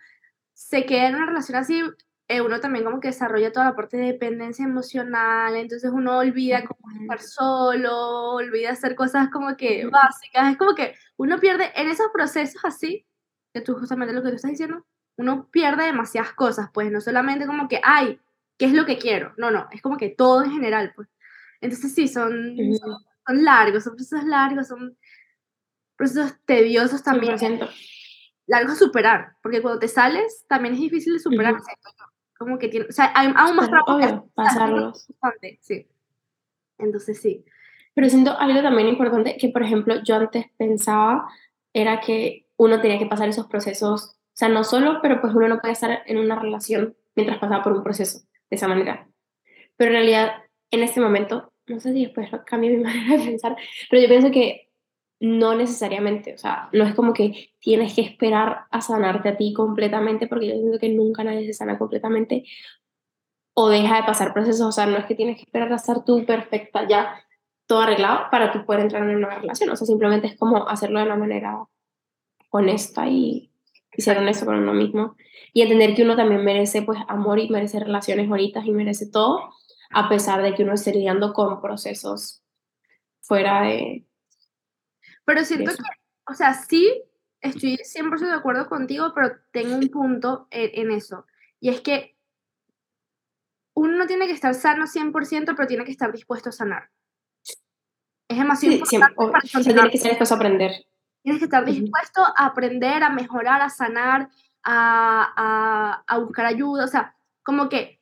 se 0.53 0.85
queda 0.85 1.07
en 1.07 1.15
una 1.15 1.25
relación 1.25 1.57
así, 1.57 1.81
eh, 2.27 2.41
uno 2.41 2.59
también 2.59 2.83
como 2.83 2.99
que 2.99 3.07
desarrolla 3.07 3.53
toda 3.53 3.67
la 3.67 3.75
parte 3.75 3.97
de 3.97 4.07
dependencia 4.07 4.65
emocional, 4.65 5.55
entonces 5.55 5.89
uno 5.91 6.17
olvida 6.19 6.65
cómo 6.65 7.01
estar 7.01 7.21
solo, 7.21 8.33
olvida 8.33 8.71
hacer 8.71 8.95
cosas 8.95 9.29
como 9.29 9.55
que 9.55 9.87
básicas, 9.87 10.51
es 10.51 10.57
como 10.57 10.75
que 10.75 10.93
uno 11.17 11.39
pierde 11.39 11.71
en 11.75 11.87
esos 11.87 12.07
procesos 12.13 12.63
así, 12.65 13.07
que 13.53 13.61
tú 13.61 13.75
justamente 13.75 14.13
lo 14.13 14.21
que 14.23 14.29
tú 14.29 14.35
estás 14.35 14.51
diciendo, 14.51 14.85
uno 15.17 15.49
pierde 15.51 15.85
demasiadas 15.85 16.33
cosas, 16.33 16.69
pues 16.73 16.91
no 16.91 17.01
solamente 17.01 17.45
como 17.45 17.67
que, 17.67 17.81
ay, 17.83 18.19
¿qué 18.57 18.65
es 18.65 18.73
lo 18.73 18.85
que 18.85 18.97
quiero? 18.97 19.33
No, 19.37 19.51
no, 19.51 19.67
es 19.71 19.81
como 19.81 19.97
que 19.97 20.09
todo 20.09 20.43
en 20.43 20.51
general, 20.51 20.93
pues. 20.95 21.09
Entonces 21.61 21.93
sí, 21.93 22.07
son, 22.07 22.51
Ujú. 22.59 22.75
son, 22.75 22.97
son 23.27 23.43
largos, 23.43 23.83
son 23.83 23.95
procesos 23.95 24.23
largos, 24.25 24.67
son 24.67 24.97
procesos 25.97 26.35
tediosos 26.45 27.03
también 27.03 27.37
100%. 27.37 27.69
largo 28.47 28.71
a 28.71 28.75
superar, 28.75 29.33
porque 29.43 29.61
cuando 29.61 29.79
te 29.79 29.87
sales 29.87 30.45
también 30.47 30.73
es 30.73 30.79
difícil 30.79 31.13
de 31.13 31.19
superar. 31.19 31.55
Como 32.37 32.57
que 32.57 32.69
tiene, 32.69 32.85
o 32.87 32.91
sea, 32.91 33.11
hay 33.13 33.33
aún 33.35 33.57
más 33.57 33.69
Pero, 33.69 33.83
trabajo 33.83 33.95
obvio, 33.95 34.31
pasarlos. 34.33 35.07
sí. 35.59 35.85
Entonces 36.77 37.21
sí. 37.21 37.43
Pero 37.93 38.09
siento 38.09 38.39
algo 38.39 38.61
también 38.61 38.87
importante 38.87 39.35
que, 39.37 39.49
por 39.49 39.61
ejemplo, 39.61 40.01
yo 40.03 40.15
antes 40.15 40.45
pensaba 40.57 41.27
era 41.73 41.99
que 41.99 42.45
uno 42.59 42.81
tenía 42.81 42.99
que 42.99 43.05
pasar 43.05 43.29
esos 43.29 43.47
procesos, 43.47 44.17
o 44.17 44.33
sea, 44.33 44.49
no 44.49 44.65
solo, 44.65 44.99
pero 45.01 45.21
pues 45.21 45.33
uno 45.33 45.47
no 45.47 45.59
puede 45.59 45.71
estar 45.71 46.03
en 46.05 46.17
una 46.17 46.37
relación 46.37 46.95
mientras 47.15 47.39
pasaba 47.39 47.63
por 47.63 47.71
un 47.71 47.83
proceso 47.83 48.19
de 48.49 48.55
esa 48.57 48.67
manera. 48.67 49.09
Pero 49.77 49.91
en 49.91 49.95
realidad, 49.95 50.31
en 50.69 50.83
este 50.83 50.99
momento, 50.99 51.53
no 51.67 51.79
sé 51.79 51.93
si 51.93 52.03
después 52.05 52.29
lo 52.33 52.43
cambie 52.43 52.71
mi 52.71 52.83
manera 52.83 53.17
de 53.17 53.23
pensar, 53.23 53.55
pero 53.89 54.01
yo 54.01 54.09
pienso 54.09 54.29
que 54.29 54.69
no 55.21 55.55
necesariamente, 55.55 56.33
o 56.33 56.37
sea, 56.37 56.69
no 56.73 56.83
es 56.83 56.93
como 56.95 57.13
que 57.13 57.51
tienes 57.59 57.93
que 57.93 58.01
esperar 58.01 58.65
a 58.71 58.81
sanarte 58.81 59.29
a 59.29 59.37
ti 59.37 59.53
completamente, 59.53 60.27
porque 60.27 60.47
yo 60.47 60.55
siento 60.55 60.79
que 60.79 60.89
nunca 60.89 61.23
nadie 61.23 61.45
se 61.45 61.53
sana 61.53 61.79
completamente 61.79 62.43
o 63.53 63.69
deja 63.69 63.97
de 63.97 64.03
pasar 64.03 64.33
procesos, 64.33 64.67
o 64.67 64.71
sea, 64.73 64.85
no 64.85 64.97
es 64.97 65.05
que 65.05 65.15
tienes 65.15 65.37
que 65.37 65.43
esperar 65.43 65.71
a 65.71 65.77
estar 65.77 66.03
tú 66.03 66.25
perfecta 66.25 66.85
ya, 66.89 67.23
todo 67.67 67.81
arreglado 67.81 68.29
para 68.29 68.51
tú 68.51 68.65
poder 68.65 68.81
entrar 68.81 69.03
en 69.09 69.15
una 69.15 69.39
relación, 69.39 69.69
o 69.69 69.77
sea, 69.77 69.87
simplemente 69.87 70.27
es 70.27 70.37
como 70.37 70.67
hacerlo 70.67 70.99
de 70.99 71.05
una 71.05 71.15
manera 71.15 71.65
honesta 72.49 73.07
y, 73.07 73.51
y 73.95 74.01
ser 74.01 74.17
honesto 74.17 74.45
con 74.45 74.55
uno 74.55 74.73
mismo 74.73 75.15
y 75.53 75.61
entender 75.61 75.95
que 75.95 76.03
uno 76.03 76.15
también 76.15 76.43
merece 76.43 76.81
pues 76.81 76.99
amor 77.07 77.39
y 77.39 77.49
merece 77.49 77.79
relaciones 77.79 78.27
bonitas 78.27 78.65
y 78.65 78.71
merece 78.71 79.09
todo, 79.09 79.53
a 79.91 80.09
pesar 80.09 80.41
de 80.41 80.53
que 80.53 80.63
uno 80.63 80.73
esté 80.73 80.91
lidiando 80.91 81.33
con 81.33 81.61
procesos 81.61 82.43
fuera 83.21 83.61
de, 83.61 84.05
Pero 85.25 85.45
siento 85.45 85.71
que, 85.71 85.83
o 86.31 86.33
sea, 86.33 86.53
sí, 86.53 87.03
estoy 87.41 87.77
100% 87.77 88.19
de 88.19 88.33
acuerdo 88.33 88.67
contigo, 88.67 89.11
pero 89.13 89.31
tengo 89.51 89.75
un 89.75 89.87
punto 89.89 90.47
en, 90.49 90.71
en 90.73 90.91
eso. 90.91 91.25
Y 91.59 91.69
es 91.69 91.81
que 91.81 92.15
uno 93.75 93.97
no 93.97 94.07
tiene 94.07 94.25
que 94.25 94.33
estar 94.33 94.53
sano 94.55 94.85
100%, 94.87 95.55
pero 95.55 95.67
tiene 95.67 95.85
que 95.85 95.91
estar 95.91 96.11
dispuesto 96.11 96.49
a 96.49 96.53
sanar. 96.53 96.89
Es 98.27 98.37
demasiado 98.37 98.73
Sí, 98.73 98.95
importante 98.95 99.15
para 99.31 99.61
o 99.61 99.63
tiene 99.63 99.89
que 99.89 99.97
ser 99.97 100.11
dispuesto 100.11 100.33
a 100.33 100.37
aprender. 100.37 100.85
Tienes 101.21 101.39
que 101.39 101.45
estar 101.45 101.65
dispuesto 101.65 102.21
a 102.23 102.45
aprender, 102.45 103.03
a 103.03 103.09
mejorar, 103.09 103.61
a 103.61 103.69
sanar, 103.69 104.29
a, 104.63 105.33
a, 105.35 106.03
a 106.07 106.17
buscar 106.19 106.45
ayuda. 106.45 106.85
O 106.85 106.87
sea, 106.87 107.15
como 107.43 107.69
que 107.69 107.99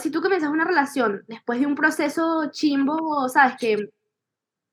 si 0.00 0.10
tú 0.10 0.20
comienzas 0.20 0.50
una 0.50 0.64
relación 0.64 1.24
después 1.28 1.60
de 1.60 1.66
un 1.66 1.74
proceso 1.74 2.50
chimbo, 2.50 3.28
sabes, 3.28 3.56
que, 3.58 3.90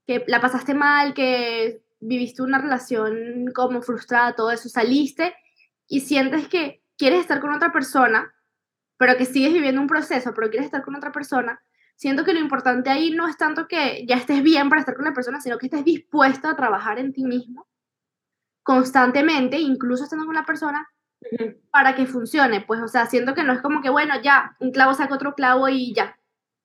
que 0.08 0.24
la 0.28 0.42
pasaste 0.42 0.74
mal, 0.74 1.14
que 1.14 1.84
viviste 2.00 2.42
una 2.42 2.58
relación 2.58 3.52
como 3.54 3.82
frustrada, 3.82 4.36
todo 4.36 4.52
eso, 4.52 4.70
saliste 4.70 5.36
y 5.88 6.02
sientes 6.02 6.48
que 6.48 6.82
quieres 6.98 7.22
estar 7.22 7.40
con 7.40 7.54
otra 7.54 7.72
persona, 7.72 8.34
pero 8.98 9.18
que 9.18 9.26
sigues 9.26 9.54
viviendo 9.54 9.82
un 9.82 9.88
proceso, 9.88 10.34
pero 10.34 10.50
quieres 10.50 10.66
estar 10.66 10.84
con 10.84 10.96
otra 10.96 11.12
persona, 11.12 11.62
siento 12.04 12.26
que 12.26 12.34
lo 12.34 12.42
importante 12.42 12.90
ahí 12.90 13.12
no 13.12 13.30
es 13.30 13.38
tanto 13.38 13.66
que 13.66 14.06
ya 14.06 14.18
estés 14.18 14.44
bien 14.44 14.68
para 14.68 14.82
estar 14.82 14.94
con 14.94 15.06
la 15.06 15.14
persona, 15.14 15.40
sino 15.40 15.58
que 15.58 15.68
estés 15.68 15.86
dispuesto 15.86 16.50
a 16.50 16.56
trabajar 16.58 17.00
en 17.00 17.14
ti 17.14 17.24
mismo 17.24 17.66
constantemente, 18.62 19.58
incluso 19.58 20.04
estando 20.04 20.26
con 20.26 20.36
la 20.36 20.44
persona, 20.44 20.86
para 21.72 21.96
que 21.96 22.06
funcione. 22.06 22.60
Pues, 22.60 22.82
o 22.82 22.90
sea, 22.90 23.06
siento 23.06 23.34
que 23.34 23.46
no 23.46 23.54
es 23.54 23.62
como 23.62 23.82
que, 23.82 23.90
bueno, 23.90 24.16
ya, 24.22 24.58
un 24.60 24.72
clavo 24.72 24.94
saca 24.94 25.16
otro 25.16 25.34
clavo 25.34 25.70
y 25.70 25.94
ya. 25.94 26.20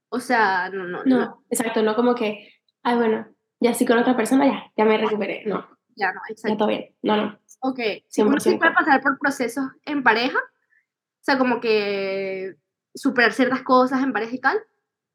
O 0.08 0.18
sea, 0.18 0.70
no, 0.70 0.82
no, 0.88 1.04
no, 1.04 1.18
No, 1.18 1.44
exacto, 1.50 1.84
no 1.84 1.94
como 1.94 2.16
que, 2.16 2.54
ay, 2.82 2.96
bueno, 2.96 3.28
ya 3.60 3.70
estoy 3.70 3.86
con 3.86 3.98
otra 3.98 4.16
persona, 4.16 4.44
ya, 4.44 4.72
ya 4.76 4.84
me 4.84 4.98
recuperé. 4.98 5.44
No, 5.46 5.68
ya 5.94 6.08
no, 6.12 6.20
ya 6.28 6.32
exacto. 6.32 6.58
todo 6.58 6.68
bien. 6.68 6.96
No, 7.02 7.16
no. 7.16 7.38
Ok, 7.60 7.78
sí, 8.08 8.22
uno 8.22 8.40
sí 8.40 8.50
100%. 8.50 8.58
puede 8.58 8.72
pasar 8.72 9.00
por 9.02 9.16
procesos 9.20 9.66
en 9.84 10.02
pareja, 10.02 10.38
o 10.38 11.22
sea, 11.22 11.38
como 11.38 11.60
que 11.60 12.56
superar 12.92 13.32
ciertas 13.32 13.62
cosas 13.62 14.02
en 14.02 14.12
pareja 14.12 14.34
y 14.34 14.40
tal, 14.40 14.58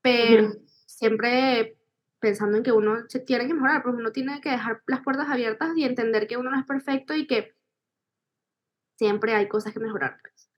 pero 0.03 0.51
siempre 0.85 1.77
pensando 2.19 2.57
en 2.57 2.63
que 2.63 2.71
uno 2.71 2.97
se 3.07 3.19
tiene 3.19 3.47
que 3.47 3.53
mejorar, 3.53 3.81
pues 3.81 3.95
uno 3.95 4.11
tiene 4.11 4.39
que 4.41 4.51
dejar 4.51 4.83
las 4.87 5.01
puertas 5.01 5.27
abiertas 5.29 5.71
y 5.75 5.83
entender 5.83 6.27
que 6.27 6.37
uno 6.37 6.51
no 6.51 6.59
es 6.59 6.65
perfecto 6.65 7.15
y 7.15 7.25
que 7.25 7.55
siempre 8.97 9.33
hay 9.33 9.47
cosas 9.47 9.73
que 9.73 9.79
mejorar. 9.79 10.19
pues. 10.21 10.49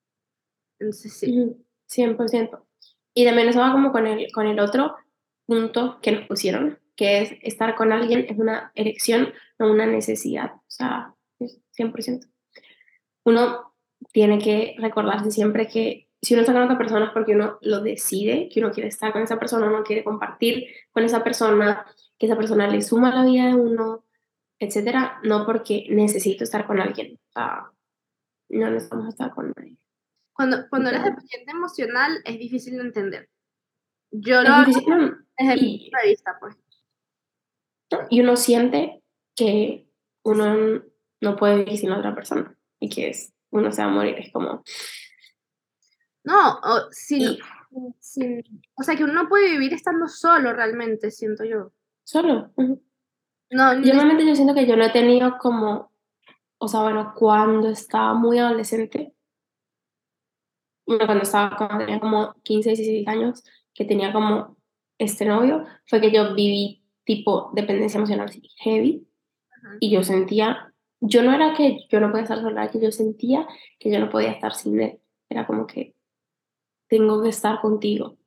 Entonces, 0.80 1.14
sí. 1.14 1.40
Ujú, 1.40 1.66
100%. 1.88 2.66
Y 3.14 3.26
también 3.26 3.48
eso 3.48 3.60
va 3.60 3.72
como 3.72 3.92
con 3.92 4.08
el, 4.08 4.32
con 4.34 4.48
el 4.48 4.60
otro 4.60 4.96
punto 5.46 6.00
que 6.02 6.12
nos 6.12 6.28
pusieron, 6.28 6.80
que 6.96 7.22
es 7.22 7.32
estar 7.42 7.76
con 7.76 7.94
alguien 7.94 8.26
es 8.28 8.38
una 8.38 8.72
elección, 8.76 9.34
no 9.58 9.72
una 9.72 9.86
necesidad. 9.86 10.54
O 10.56 10.64
sea, 10.68 11.16
es 11.40 11.62
100%. 11.78 12.28
Uno 13.24 13.74
tiene 14.12 14.40
que 14.40 14.76
recordarse 14.78 15.32
siempre 15.32 15.68
que 15.68 16.05
si 16.26 16.34
uno 16.34 16.42
está 16.42 16.54
con 16.54 16.64
otra 16.64 16.78
persona 16.78 17.06
es 17.06 17.12
porque 17.12 17.34
uno 17.34 17.58
lo 17.62 17.82
decide, 17.82 18.50
que 18.52 18.60
uno 18.60 18.72
quiere 18.72 18.90
estar 18.90 19.14
con 19.14 19.22
esa 19.22 19.38
persona, 19.40 19.68
uno 19.68 19.84
quiere 19.84 20.04
compartir 20.04 20.68
con 20.92 21.04
esa 21.04 21.24
persona, 21.24 21.86
que 22.18 22.26
esa 22.26 22.36
persona 22.36 22.68
le 22.68 22.82
suma 22.82 23.12
a 23.12 23.16
la 23.16 23.26
vida 23.26 23.46
de 23.48 23.54
uno, 23.56 24.06
etcétera, 24.60 25.20
no 25.24 25.46
porque 25.46 25.86
necesito 25.90 26.44
estar 26.44 26.66
con 26.66 26.80
alguien. 26.80 27.20
O 27.30 27.32
sea, 27.32 27.72
no 28.50 28.70
necesitamos 28.72 29.10
estar 29.10 29.32
con 29.34 29.54
nadie. 29.56 29.78
Cuando, 30.34 30.68
cuando 30.70 30.90
eres 30.90 31.04
dependiente 31.04 31.52
emocional 31.52 32.22
es 32.26 32.40
difícil 32.40 32.78
de 32.78 32.82
entender. 32.84 33.30
Yo 34.12 34.42
Es 34.42 34.48
lo 34.50 34.54
hago 34.56 34.66
difícil, 34.66 34.90
no, 34.90 35.18
desde 35.38 35.56
mi 35.62 35.76
y- 35.76 35.80
punto 35.92 35.98
de 36.04 36.10
vista, 36.10 36.38
pues. 36.40 36.56
Y 38.10 38.22
uno 38.22 38.36
siente 38.36 39.04
que 39.36 39.88
uno 40.24 40.84
no 41.22 41.36
puede 41.36 41.58
vivir 41.60 41.78
sin 41.78 41.92
otra 41.92 42.16
persona 42.16 42.58
y 42.80 42.90
que 42.90 43.10
es, 43.10 43.34
uno 43.52 43.72
se 43.72 43.82
va 43.84 43.90
a 43.90 43.92
morir. 43.92 44.16
Es 44.18 44.32
como. 44.32 44.64
No, 46.26 46.54
o, 46.60 46.92
sin, 46.92 47.22
Y 47.22 47.40
sin- 48.00 48.44
o 48.76 48.84
sea, 48.84 48.96
que 48.96 49.04
uno 49.04 49.14
no 49.14 49.30
puede 49.30 49.50
vivir 49.52 49.74
estando 49.74 50.08
solo 50.08 50.54
realmente, 50.54 51.12
siento 51.12 51.44
yo. 51.44 51.72
solo. 52.04 52.52
ujú. 52.56 52.82
No, 53.52 53.74
Yo 53.82 53.94
realmente 53.94 54.26
yo 54.26 54.36
siento 54.36 54.54
que 54.56 54.66
yo 54.68 54.76
no 54.76 54.84
he 54.86 54.90
tenido 54.92 55.38
como. 55.38 55.92
O 56.58 56.68
sea, 56.68 56.82
bueno, 56.82 57.14
cuando 57.16 57.70
estaba 57.70 58.14
muy 58.14 58.40
adolescente, 58.40 59.14
bueno, 60.86 61.06
cuando 61.06 61.24
estaba 61.24 61.56
cuando 61.58 61.80
tenía 61.86 62.00
como 62.00 62.34
15, 62.44 62.70
16 62.70 63.08
años, 63.08 63.44
que 63.74 63.86
tenía 63.86 64.12
como 64.14 64.58
este 64.98 65.26
novio, 65.26 65.66
fue 65.88 66.00
que 66.02 66.12
yo 66.12 66.34
viví 66.36 66.84
tipo 67.04 67.52
dependencia 67.54 67.98
emocional 67.98 68.32
heavy 68.58 69.08
y 69.80 69.90
yo 69.92 70.04
sentía, 70.04 70.74
yo 71.02 71.24
no 71.24 71.34
era 71.34 71.54
que 71.54 71.80
yo 71.90 72.00
no 72.00 72.10
podía 72.10 72.24
estar 72.24 72.42
sola, 72.42 72.70
que 72.70 72.80
yo 72.80 72.92
sentía 72.92 73.48
que 73.80 73.92
yo 73.92 74.00
no 74.00 74.10
podía 74.10 74.32
estar 74.32 74.54
sin 74.54 74.80
él. 74.82 75.00
Era 75.30 75.46
como 75.48 75.66
que 75.68 75.95
tengo 76.88 77.22
que 77.22 77.30
estar 77.30 77.62
contigo 77.62 78.18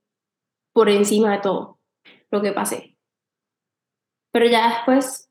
por 0.73 0.89
encima 0.89 1.33
de 1.33 1.39
todo 1.39 1.79
lo 2.31 2.43
que 2.43 2.53
pasé. 2.53 2.97
Pero 4.33 4.47
ya 4.47 4.69
después, 4.69 5.31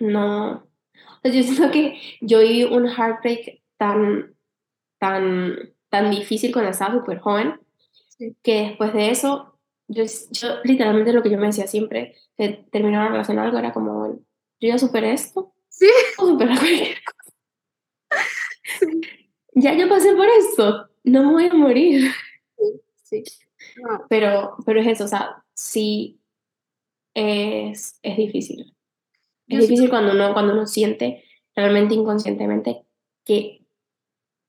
no. 0.00 0.66
yo 1.24 1.42
siento 1.42 1.70
que 1.70 2.00
yo 2.20 2.40
viví 2.40 2.64
un 2.64 2.86
heartbreak 2.88 3.62
tan, 3.76 4.34
tan, 4.98 5.74
tan 5.90 6.10
difícil 6.10 6.52
cuando 6.52 6.70
estaba 6.70 6.94
súper 6.94 7.18
joven, 7.18 7.60
que 8.42 8.68
después 8.68 8.94
de 8.94 9.10
eso, 9.10 9.58
yo, 9.88 10.04
yo, 10.30 10.56
literalmente 10.64 11.12
lo 11.12 11.22
que 11.22 11.30
yo 11.30 11.38
me 11.38 11.48
decía 11.48 11.66
siempre, 11.66 12.14
de 12.38 12.64
terminar 12.70 13.02
una 13.02 13.10
relación 13.10 13.38
algo, 13.38 13.58
era 13.58 13.72
como, 13.72 14.20
yo 14.60 14.68
ya 14.68 14.78
superé 14.78 15.12
esto, 15.12 15.54
sí. 15.68 15.86
superar 16.16 16.58
cualquier 16.58 16.98
cosa. 17.04 17.36
Ya 19.58 19.72
yo 19.72 19.88
pasé 19.88 20.14
por 20.14 20.28
esto, 20.28 20.90
no 21.02 21.22
me 21.24 21.32
voy 21.32 21.46
a 21.46 21.54
morir. 21.54 22.12
Sí. 23.08 23.22
Pero, 24.08 24.56
pero 24.66 24.80
es 24.80 24.86
eso, 24.88 25.04
o 25.04 25.08
sea, 25.08 25.44
sí 25.54 26.20
es, 27.14 28.00
es 28.02 28.16
difícil. 28.16 28.76
Es 29.46 29.60
difícil 29.60 29.88
cuando 29.88 30.12
uno, 30.12 30.32
cuando 30.32 30.54
uno 30.54 30.66
siente 30.66 31.24
realmente 31.54 31.94
inconscientemente 31.94 32.84
que 33.24 33.64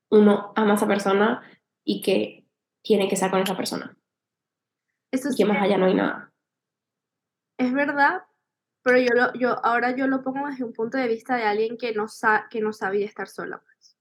uno 0.10 0.54
ama 0.56 0.72
a 0.72 0.76
esa 0.76 0.88
persona 0.88 1.44
y 1.84 2.02
que 2.02 2.48
tiene 2.82 3.08
que 3.08 3.14
estar 3.14 3.30
con 3.30 3.42
esa 3.42 3.56
persona. 3.56 3.96
Eso 5.12 5.30
y 5.32 5.36
que 5.36 5.46
más 5.46 5.62
allá 5.62 5.78
no 5.78 5.86
hay 5.86 5.94
nada. 5.94 6.34
Es 7.60 7.72
verdad, 7.72 8.24
pero 8.82 8.98
yo, 8.98 9.14
lo, 9.14 9.34
yo 9.34 9.64
ahora 9.64 9.96
yo 9.96 10.08
lo 10.08 10.24
pongo 10.24 10.48
desde 10.48 10.64
un 10.64 10.74
punto 10.74 10.98
de 10.98 11.08
vista 11.08 11.36
de 11.36 11.44
alguien 11.44 11.78
que 11.78 11.94
no, 11.94 12.08
sa 12.08 12.48
que 12.50 12.60
no 12.60 12.74
sabía 12.74 13.06
estar 13.06 13.28
sola. 13.28 13.62
Pues. 13.64 13.98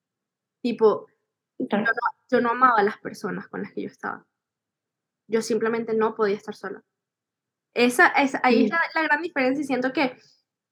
Tipo, 0.62 1.08
yo, 1.58 1.78
no, 1.78 1.84
yo 2.30 2.40
no 2.40 2.50
amaba 2.50 2.78
a 2.78 2.82
las 2.82 2.98
personas 2.98 3.48
con 3.48 3.62
las 3.62 3.72
que 3.72 3.82
yo 3.82 3.88
estaba. 3.88 4.26
Yo 5.28 5.42
simplemente 5.42 5.94
no 5.94 6.14
podía 6.14 6.36
estar 6.36 6.54
sola. 6.54 6.82
Esa, 7.74 8.08
esa, 8.08 8.40
ahí 8.42 8.64
es 8.64 8.70
la, 8.70 9.02
gran 9.02 9.20
diferencia 9.20 9.62
y 9.62 9.66
siento 9.66 9.92
que 9.92 10.16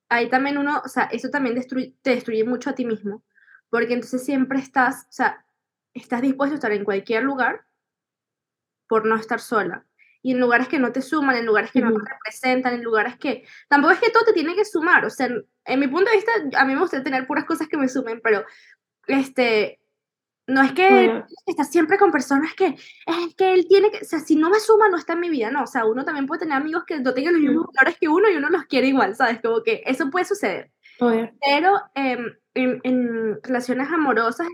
ahí 0.08 0.30
también 0.30 0.56
uno, 0.56 0.80
o 0.84 0.88
sea, 0.88 1.04
eso 1.04 1.28
también 1.28 1.54
destruye, 1.54 1.94
te 2.02 2.10
destruye 2.10 2.44
mucho 2.44 2.70
a 2.70 2.74
ti 2.74 2.86
mismo, 2.86 3.22
porque 3.68 3.92
entonces 3.92 4.24
siempre 4.24 4.58
estás, 4.58 5.02
o 5.02 5.12
sea, 5.12 5.44
estás 5.92 6.22
dispuesto 6.22 6.54
a 6.54 6.56
estar 6.56 6.72
en 6.72 6.84
cualquier 6.84 7.24
lugar 7.24 7.66
por 8.88 9.06
no 9.06 9.16
estar 9.16 9.40
sola. 9.40 9.86
Y 10.22 10.32
en 10.32 10.40
lugares 10.40 10.68
que 10.68 10.78
no 10.78 10.92
te 10.92 11.02
suman, 11.02 11.36
en 11.36 11.44
lugares 11.44 11.70
que 11.70 11.82
no 11.82 11.92
te 11.92 12.10
representan, 12.10 12.72
en 12.72 12.82
lugares 12.82 13.18
que... 13.18 13.46
Tampoco 13.68 13.92
es 13.92 14.00
que 14.00 14.10
todo 14.10 14.24
te 14.24 14.32
tiene 14.32 14.54
que 14.54 14.64
sumar, 14.64 15.04
o 15.04 15.10
sea, 15.10 15.28
en 15.66 15.80
mi 15.80 15.88
punto 15.88 16.10
de 16.10 16.16
vista, 16.16 16.32
a 16.56 16.64
mí 16.64 16.74
me 16.74 16.80
gusta 16.80 17.02
tener 17.02 17.26
puras 17.26 17.44
cosas 17.44 17.68
que 17.68 17.76
me 17.76 17.90
sumen, 17.90 18.22
pero 18.22 18.46
este, 19.06 19.80
no 20.46 20.62
es 20.62 20.72
que 20.72 21.24
está 21.46 21.64
siempre 21.64 21.98
con 21.98 22.10
personas 22.10 22.54
que 22.54 22.66
es 22.66 23.34
que 23.36 23.54
él 23.54 23.66
tiene 23.66 23.90
que, 23.90 23.98
o 23.98 24.04
sea, 24.04 24.20
si 24.20 24.36
no 24.36 24.50
me 24.50 24.60
suma, 24.60 24.88
no 24.88 24.98
está 24.98 25.14
en 25.14 25.20
mi 25.20 25.30
vida, 25.30 25.50
no, 25.50 25.62
o 25.62 25.66
sea, 25.66 25.86
uno 25.86 26.04
también 26.04 26.26
puede 26.26 26.40
tener 26.40 26.56
amigos 26.56 26.84
que 26.86 27.00
no 27.00 27.14
tengan 27.14 27.34
los 27.34 27.42
mismos 27.42 27.66
valores 27.74 27.98
que 27.98 28.08
uno 28.08 28.30
y 28.30 28.36
uno 28.36 28.50
los 28.50 28.64
quiere 28.64 28.88
igual, 28.88 29.16
¿sabes? 29.16 29.40
Como 29.40 29.62
que 29.62 29.82
eso 29.86 30.10
puede 30.10 30.26
suceder. 30.26 30.70
Pero 30.98 31.80
em, 31.94 32.36
en, 32.54 32.80
en, 32.84 33.42
relaciones 33.42 33.88
amorosas, 33.90 34.48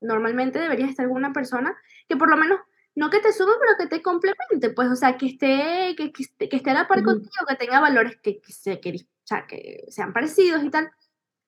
normalmente 0.00 0.58
deberías 0.58 0.90
estar 0.90 1.06
con 1.06 1.16
una 1.16 1.32
persona 1.32 1.76
que 2.08 2.16
por 2.16 2.30
lo 2.30 2.36
menos, 2.36 2.60
no 2.94 3.10
que 3.10 3.20
te 3.20 3.32
suma, 3.32 3.52
pero 3.60 3.76
que 3.78 3.96
te 3.96 4.02
complemente, 4.02 4.70
pues, 4.70 4.88
o 4.88 4.96
sea, 4.96 5.16
que 5.16 5.26
esté, 5.26 5.94
que, 5.96 6.10
que, 6.12 6.56
esté 6.56 6.70
a 6.70 6.74
la 6.74 6.88
par 6.88 7.02
contigo, 7.04 7.30
que 7.46 7.54
tenga 7.56 7.80
valores 7.80 8.16
que, 8.22 8.40
que, 8.40 8.52
se, 8.52 8.80
que, 8.80 8.90
o 8.90 9.26
sea, 9.26 9.46
que 9.46 9.84
sean 9.88 10.12
parecidos 10.12 10.64
y 10.64 10.70
tal. 10.70 10.90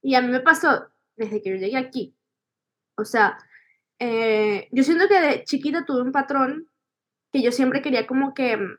Y 0.03 0.15
a 0.15 0.21
mí 0.21 0.29
me 0.29 0.41
pasó 0.41 0.87
desde 1.17 1.43
que 1.43 1.51
yo 1.51 1.57
llegué 1.57 1.77
aquí, 1.77 2.15
o 2.97 3.05
sea, 3.05 3.37
eh, 4.01 4.69
yo 4.73 4.83
siento 4.83 5.07
que 5.09 5.21
de 5.21 5.45
chiquita 5.45 5.85
tuve 5.85 6.03
un 6.03 6.13
patrón 6.13 6.67
que 7.33 7.43
yo 7.43 7.53
siempre 7.53 7.83
quería 7.83 8.07
como 8.07 8.35
que 8.35 8.57
mm, 8.57 8.79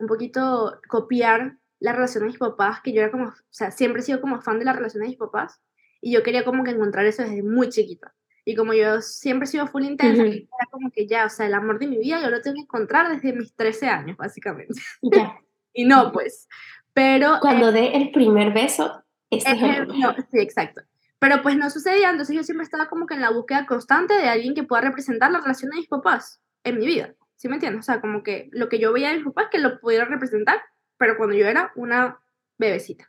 un 0.00 0.06
poquito 0.06 0.80
copiar 0.88 1.56
la 1.78 1.92
relación 1.92 2.24
de 2.24 2.30
mis 2.30 2.38
papás, 2.38 2.80
que 2.82 2.92
yo 2.92 3.00
era 3.00 3.10
como, 3.10 3.28
o 3.28 3.34
sea, 3.50 3.70
siempre 3.70 4.02
he 4.02 4.04
sido 4.04 4.20
como 4.20 4.40
fan 4.40 4.58
de 4.58 4.64
la 4.64 4.72
relación 4.72 5.02
de 5.02 5.08
mis 5.08 5.18
papás, 5.18 5.60
y 6.00 6.12
yo 6.12 6.22
quería 6.22 6.44
como 6.44 6.64
que 6.64 6.72
encontrar 6.72 7.06
eso 7.06 7.22
desde 7.22 7.42
muy 7.42 7.68
chiquita. 7.68 8.14
Y 8.44 8.56
como 8.56 8.74
yo 8.74 9.00
siempre 9.00 9.46
he 9.46 9.50
sido 9.50 9.68
full 9.68 9.84
intensa, 9.84 10.24
era 10.24 10.46
como 10.70 10.90
que 10.90 11.06
ya, 11.06 11.26
o 11.26 11.28
sea, 11.28 11.46
el 11.46 11.54
amor 11.54 11.78
de 11.78 11.86
mi 11.86 11.98
vida 11.98 12.20
yo 12.20 12.28
lo 12.28 12.42
tengo 12.42 12.56
que 12.56 12.62
encontrar 12.62 13.08
desde 13.08 13.32
mis 13.32 13.54
13 13.54 13.88
años, 13.88 14.16
básicamente. 14.16 14.74
y 15.72 15.84
no, 15.84 16.10
pues. 16.12 16.48
Pero. 16.92 17.38
Cuando 17.40 17.68
eh, 17.68 17.72
dé 17.72 17.96
el 17.96 18.10
primer 18.10 18.52
beso, 18.52 19.04
ese 19.30 19.52
es 19.52 19.62
el, 19.62 19.88
no, 19.88 20.14
Sí, 20.30 20.40
exacto. 20.40 20.82
Pero 21.22 21.40
pues 21.40 21.56
no 21.56 21.70
sucedía, 21.70 22.10
entonces 22.10 22.34
yo 22.34 22.42
siempre 22.42 22.64
estaba 22.64 22.88
como 22.88 23.06
que 23.06 23.14
en 23.14 23.20
la 23.20 23.30
búsqueda 23.30 23.64
constante 23.64 24.12
de 24.12 24.28
alguien 24.28 24.56
que 24.56 24.64
pueda 24.64 24.82
representar 24.82 25.30
la 25.30 25.40
relación 25.40 25.70
de 25.70 25.76
mis 25.76 25.86
papás 25.86 26.42
en 26.64 26.80
mi 26.80 26.86
vida. 26.86 27.14
¿Sí 27.36 27.46
me 27.46 27.54
entiendes? 27.54 27.78
O 27.78 27.82
sea, 27.84 28.00
como 28.00 28.24
que 28.24 28.48
lo 28.50 28.68
que 28.68 28.80
yo 28.80 28.92
veía 28.92 29.10
de 29.10 29.18
mis 29.18 29.26
papás 29.26 29.46
que 29.48 29.60
lo 29.60 29.78
pudiera 29.78 30.04
representar, 30.04 30.60
pero 30.96 31.16
cuando 31.16 31.36
yo 31.36 31.46
era 31.46 31.70
una 31.76 32.18
bebecita. 32.58 33.08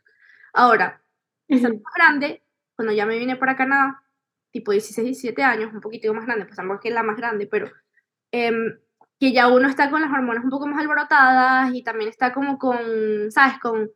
Ahora, 0.52 1.02
estando 1.48 1.80
más 1.82 1.92
grande, 1.92 2.44
cuando 2.76 2.92
ya 2.92 3.04
me 3.04 3.18
vine 3.18 3.34
para 3.34 3.56
Canadá, 3.56 4.00
tipo 4.52 4.70
16, 4.70 5.06
17 5.06 5.42
años, 5.42 5.74
un 5.74 5.80
poquito 5.80 6.14
más 6.14 6.24
grande, 6.24 6.44
pues 6.44 6.54
tampoco 6.54 6.82
que 6.82 6.90
es 6.90 6.94
la 6.94 7.02
más 7.02 7.16
grande, 7.16 7.48
pero 7.48 7.68
em, 8.30 8.78
que 9.18 9.32
ya 9.32 9.48
uno 9.48 9.68
está 9.68 9.90
con 9.90 10.02
las 10.02 10.12
hormonas 10.12 10.44
un 10.44 10.50
poco 10.50 10.68
más 10.68 10.78
alborotadas 10.78 11.74
y 11.74 11.82
también 11.82 12.10
está 12.10 12.32
como 12.32 12.60
con, 12.60 12.78
¿sabes? 13.32 13.58
Con 13.58 13.90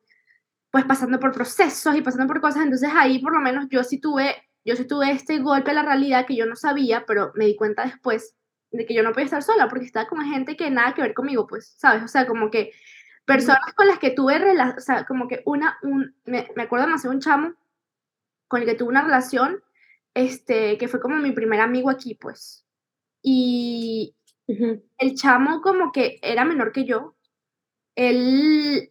pues 0.70 0.84
pasando 0.84 1.18
por 1.18 1.32
procesos 1.32 1.96
y 1.96 2.02
pasando 2.02 2.26
por 2.26 2.40
cosas, 2.40 2.62
entonces 2.62 2.90
ahí 2.94 3.18
por 3.18 3.32
lo 3.32 3.40
menos 3.40 3.66
yo 3.70 3.82
sí 3.84 3.98
tuve, 3.98 4.36
yo 4.64 4.76
sí 4.76 4.86
tuve 4.86 5.10
este 5.10 5.38
golpe 5.38 5.70
a 5.70 5.74
la 5.74 5.82
realidad 5.82 6.26
que 6.26 6.36
yo 6.36 6.46
no 6.46 6.56
sabía, 6.56 7.04
pero 7.06 7.32
me 7.34 7.46
di 7.46 7.56
cuenta 7.56 7.84
después 7.84 8.34
de 8.70 8.84
que 8.84 8.94
yo 8.94 9.02
no 9.02 9.12
podía 9.12 9.24
estar 9.24 9.42
sola 9.42 9.68
porque 9.68 9.86
estaba 9.86 10.08
con 10.08 10.24
gente 10.24 10.56
que 10.56 10.70
nada 10.70 10.94
que 10.94 11.02
ver 11.02 11.14
conmigo, 11.14 11.46
pues, 11.46 11.74
¿sabes? 11.78 12.02
O 12.02 12.08
sea, 12.08 12.26
como 12.26 12.50
que 12.50 12.72
personas 13.24 13.72
con 13.74 13.86
las 13.86 13.98
que 13.98 14.10
tuve, 14.10 14.36
o 14.36 14.80
sea, 14.80 15.04
como 15.04 15.28
que 15.28 15.42
una, 15.46 15.78
un, 15.82 16.14
me, 16.24 16.48
me 16.56 16.62
acuerdo 16.64 16.86
de 16.86 17.08
un 17.08 17.20
chamo 17.20 17.54
con 18.46 18.60
el 18.60 18.66
que 18.66 18.74
tuve 18.74 18.88
una 18.88 19.02
relación, 19.02 19.62
este, 20.14 20.78
que 20.78 20.88
fue 20.88 21.00
como 21.00 21.16
mi 21.16 21.32
primer 21.32 21.60
amigo 21.60 21.90
aquí, 21.90 22.14
pues. 22.14 22.64
Y 23.22 24.16
el 24.46 25.14
chamo 25.14 25.60
como 25.60 25.92
que 25.92 26.18
era 26.22 26.44
menor 26.44 26.72
que 26.72 26.84
yo. 26.84 27.16
Él 27.94 28.90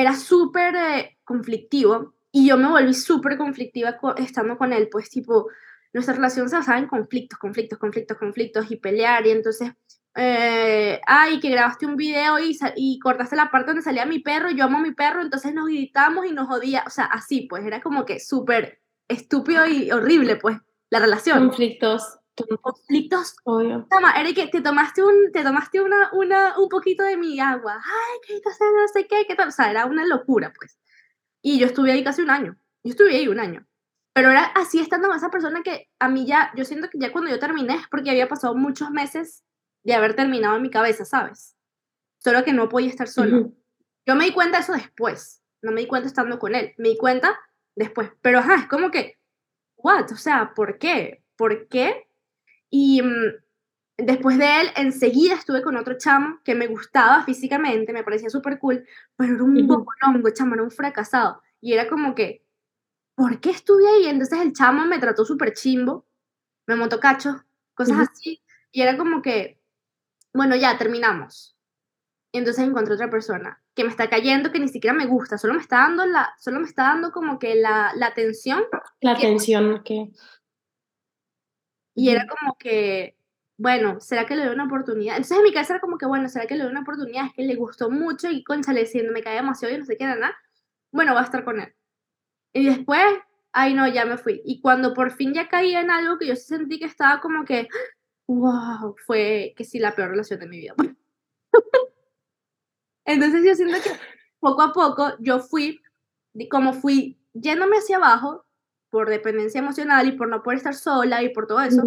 era 0.00 0.14
súper 0.14 0.74
eh, 0.76 1.18
conflictivo 1.24 2.14
y 2.30 2.48
yo 2.48 2.56
me 2.56 2.68
volví 2.68 2.94
súper 2.94 3.36
conflictiva 3.36 3.98
estando 4.16 4.56
con 4.56 4.72
él, 4.72 4.88
pues 4.90 5.10
tipo, 5.10 5.48
nuestra 5.92 6.14
relación 6.14 6.48
se 6.48 6.56
basaba 6.56 6.78
en 6.78 6.86
conflictos, 6.86 7.38
conflictos, 7.38 7.78
conflictos, 7.78 8.18
conflictos 8.18 8.70
y 8.70 8.76
pelear 8.76 9.26
y 9.26 9.30
entonces, 9.30 9.72
eh, 10.14 11.00
ay, 11.06 11.40
que 11.40 11.50
grabaste 11.50 11.86
un 11.86 11.96
video 11.96 12.38
y, 12.38 12.98
cortaste 12.98 13.36
la 13.36 13.50
parte 13.50 13.68
donde 13.68 13.82
salía 13.82 14.04
mi 14.04 14.18
perro, 14.18 14.50
yo 14.50 14.64
amo 14.64 14.78
a 14.78 14.82
mi 14.82 14.92
perro, 14.92 15.22
entonces 15.22 15.54
nos 15.54 15.66
gritamos 15.66 16.26
y 16.26 16.32
nos 16.32 16.50
odia, 16.50 16.84
o 16.86 16.90
sea, 16.90 17.04
así, 17.06 17.46
pues 17.48 17.64
era 17.64 17.80
como 17.80 18.04
que 18.04 18.20
súper 18.20 18.80
estúpido 19.08 19.66
y 19.66 19.90
horrible, 19.90 20.36
pues, 20.36 20.58
la 20.90 21.00
relación. 21.00 21.38
Conflictos 21.38 22.18
conflictos. 22.60 23.36
Toma, 23.44 24.12
Eric, 24.18 24.50
te 24.50 24.60
tomaste 24.60 25.02
un, 25.02 25.32
te 25.32 25.42
tomaste 25.42 25.80
una, 25.80 26.10
una, 26.12 26.58
un 26.58 26.68
poquito 26.68 27.02
de 27.02 27.16
mi 27.16 27.38
agua. 27.40 27.74
Ay, 27.74 28.18
qué 28.26 28.34
no 28.34 28.88
sé 28.92 29.06
qué, 29.06 29.24
qué 29.26 29.34
tal. 29.34 29.48
O 29.48 29.52
sea, 29.52 29.70
era 29.70 29.86
una 29.86 30.06
locura, 30.06 30.52
pues. 30.56 30.78
Y 31.42 31.58
yo 31.58 31.66
estuve 31.66 31.92
ahí 31.92 32.04
casi 32.04 32.22
un 32.22 32.30
año. 32.30 32.56
Yo 32.84 32.90
estuve 32.90 33.16
ahí 33.16 33.28
un 33.28 33.40
año. 33.40 33.66
Pero 34.12 34.30
era 34.30 34.44
así 34.46 34.80
estando 34.80 35.08
con 35.08 35.16
esa 35.16 35.30
persona 35.30 35.62
que 35.62 35.88
a 35.98 36.08
mí 36.08 36.26
ya, 36.26 36.52
yo 36.56 36.64
siento 36.64 36.88
que 36.90 36.98
ya 36.98 37.12
cuando 37.12 37.30
yo 37.30 37.38
terminé 37.38 37.74
es 37.74 37.86
porque 37.88 38.10
había 38.10 38.28
pasado 38.28 38.54
muchos 38.54 38.90
meses 38.90 39.44
de 39.84 39.94
haber 39.94 40.14
terminado 40.14 40.56
en 40.56 40.62
mi 40.62 40.70
cabeza, 40.70 41.04
¿sabes? 41.04 41.56
Solo 42.18 42.44
que 42.44 42.52
no 42.52 42.68
podía 42.68 42.88
estar 42.88 43.06
solo. 43.06 43.52
Yo 44.06 44.16
me 44.16 44.24
di 44.24 44.32
cuenta 44.32 44.58
de 44.58 44.62
eso 44.64 44.72
después. 44.72 45.42
No 45.62 45.70
me 45.70 45.82
di 45.82 45.86
cuenta 45.86 46.08
estando 46.08 46.38
con 46.38 46.54
él. 46.54 46.74
Me 46.78 46.90
di 46.90 46.96
cuenta 46.96 47.38
después. 47.76 48.10
Pero 48.20 48.40
ajá, 48.40 48.56
es 48.56 48.66
como 48.66 48.90
que, 48.90 49.18
¿what? 49.76 50.10
O 50.10 50.16
sea, 50.16 50.52
¿por 50.54 50.78
qué? 50.78 51.22
¿Por 51.36 51.68
qué 51.68 52.07
y 52.70 53.02
mm, 53.02 53.32
después 53.98 54.38
de 54.38 54.60
él, 54.60 54.68
enseguida 54.76 55.34
estuve 55.34 55.62
con 55.62 55.76
otro 55.76 55.98
chamo 55.98 56.40
que 56.44 56.54
me 56.54 56.66
gustaba 56.66 57.24
físicamente, 57.24 57.92
me 57.92 58.04
parecía 58.04 58.30
súper 58.30 58.58
cool, 58.58 58.86
pero 59.16 59.34
era 59.34 59.42
un 59.42 59.66
bocolongo, 59.66 60.30
chamo, 60.30 60.54
era 60.54 60.62
un 60.62 60.70
fracasado. 60.70 61.42
Y 61.60 61.72
era 61.72 61.88
como 61.88 62.14
que, 62.14 62.44
¿por 63.14 63.40
qué 63.40 63.50
estuve 63.50 63.88
ahí? 63.88 64.06
Entonces 64.06 64.38
el 64.40 64.52
chamo 64.52 64.86
me 64.86 64.98
trató 64.98 65.24
súper 65.24 65.52
chimbo, 65.52 66.06
me 66.66 66.76
montó 66.76 67.00
cacho, 67.00 67.44
cosas 67.74 68.08
así. 68.08 68.40
Y 68.70 68.82
era 68.82 68.96
como 68.96 69.22
que, 69.22 69.60
bueno, 70.32 70.54
ya 70.54 70.78
terminamos. 70.78 71.56
Y 72.30 72.38
entonces 72.38 72.64
encontré 72.64 72.94
otra 72.94 73.10
persona 73.10 73.62
que 73.74 73.84
me 73.84 73.90
está 73.90 74.10
cayendo, 74.10 74.52
que 74.52 74.58
ni 74.58 74.68
siquiera 74.68 74.94
me 74.94 75.06
gusta, 75.06 75.38
solo 75.38 75.54
me 75.54 75.60
está 75.60 75.78
dando 75.78 76.04
la, 76.04 76.34
solo 76.38 76.60
me 76.60 76.66
está 76.66 76.82
dando 76.82 77.10
como 77.10 77.38
que 77.38 77.54
la, 77.54 77.92
la 77.94 78.08
atención. 78.08 78.64
La 79.00 79.12
atención 79.12 79.82
que 79.82 80.10
y 81.98 82.10
era 82.10 82.28
como 82.28 82.56
que, 82.56 83.16
bueno, 83.56 83.98
¿será 83.98 84.24
que 84.24 84.36
le 84.36 84.44
doy 84.44 84.54
una 84.54 84.66
oportunidad? 84.66 85.16
Entonces 85.16 85.38
en 85.38 85.42
mi 85.42 85.52
cabeza 85.52 85.72
era 85.72 85.80
como 85.80 85.98
que, 85.98 86.06
bueno, 86.06 86.28
¿será 86.28 86.46
que 86.46 86.54
le 86.54 86.62
doy 86.62 86.70
una 86.70 86.82
oportunidad? 86.82 87.26
Es 87.26 87.32
que 87.32 87.42
le 87.42 87.56
gustó 87.56 87.90
mucho 87.90 88.30
y 88.30 88.44
conchale, 88.44 88.82
diciendo, 88.82 89.12
me 89.12 89.20
cae 89.20 89.34
demasiado 89.34 89.74
y 89.74 89.78
no 89.78 89.84
sé 89.84 89.96
qué, 89.96 90.04
nada, 90.04 90.38
bueno, 90.92 91.12
va 91.12 91.22
a 91.22 91.24
estar 91.24 91.42
con 91.42 91.58
él. 91.58 91.74
Y 92.52 92.66
después, 92.66 93.02
ay 93.50 93.74
no, 93.74 93.88
ya 93.88 94.04
me 94.04 94.16
fui. 94.16 94.40
Y 94.44 94.60
cuando 94.60 94.94
por 94.94 95.10
fin 95.10 95.34
ya 95.34 95.48
caí 95.48 95.74
en 95.74 95.90
algo 95.90 96.18
que 96.18 96.28
yo 96.28 96.36
sentí 96.36 96.78
que 96.78 96.84
estaba 96.84 97.20
como 97.20 97.44
que, 97.44 97.66
wow, 98.28 98.94
fue 99.04 99.54
que 99.56 99.64
sí 99.64 99.80
la 99.80 99.96
peor 99.96 100.10
relación 100.10 100.38
de 100.38 100.46
mi 100.46 100.58
vida. 100.58 100.74
Entonces 103.06 103.42
yo 103.44 103.56
siento 103.56 103.76
que 103.82 103.90
poco 104.38 104.62
a 104.62 104.72
poco 104.72 105.14
yo 105.18 105.40
fui, 105.40 105.80
como 106.48 106.74
fui 106.74 107.18
yéndome 107.32 107.78
hacia 107.78 107.96
abajo 107.96 108.44
por 108.90 109.08
dependencia 109.08 109.58
emocional 109.60 110.06
y 110.08 110.12
por 110.12 110.28
no 110.28 110.42
poder 110.42 110.58
estar 110.58 110.74
sola 110.74 111.22
y 111.22 111.30
por 111.30 111.46
todo 111.46 111.60
eso, 111.60 111.82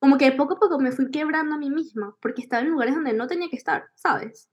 como 0.00 0.16
que 0.18 0.32
poco 0.32 0.54
a 0.54 0.58
poco 0.60 0.78
me 0.78 0.92
fui 0.92 1.10
quebrando 1.10 1.54
a 1.54 1.58
mí 1.58 1.70
misma 1.70 2.16
porque 2.20 2.42
estaba 2.42 2.62
en 2.62 2.70
lugares 2.70 2.94
donde 2.94 3.12
no 3.12 3.26
tenía 3.26 3.48
que 3.48 3.56
estar, 3.56 3.86
¿sabes? 3.94 4.48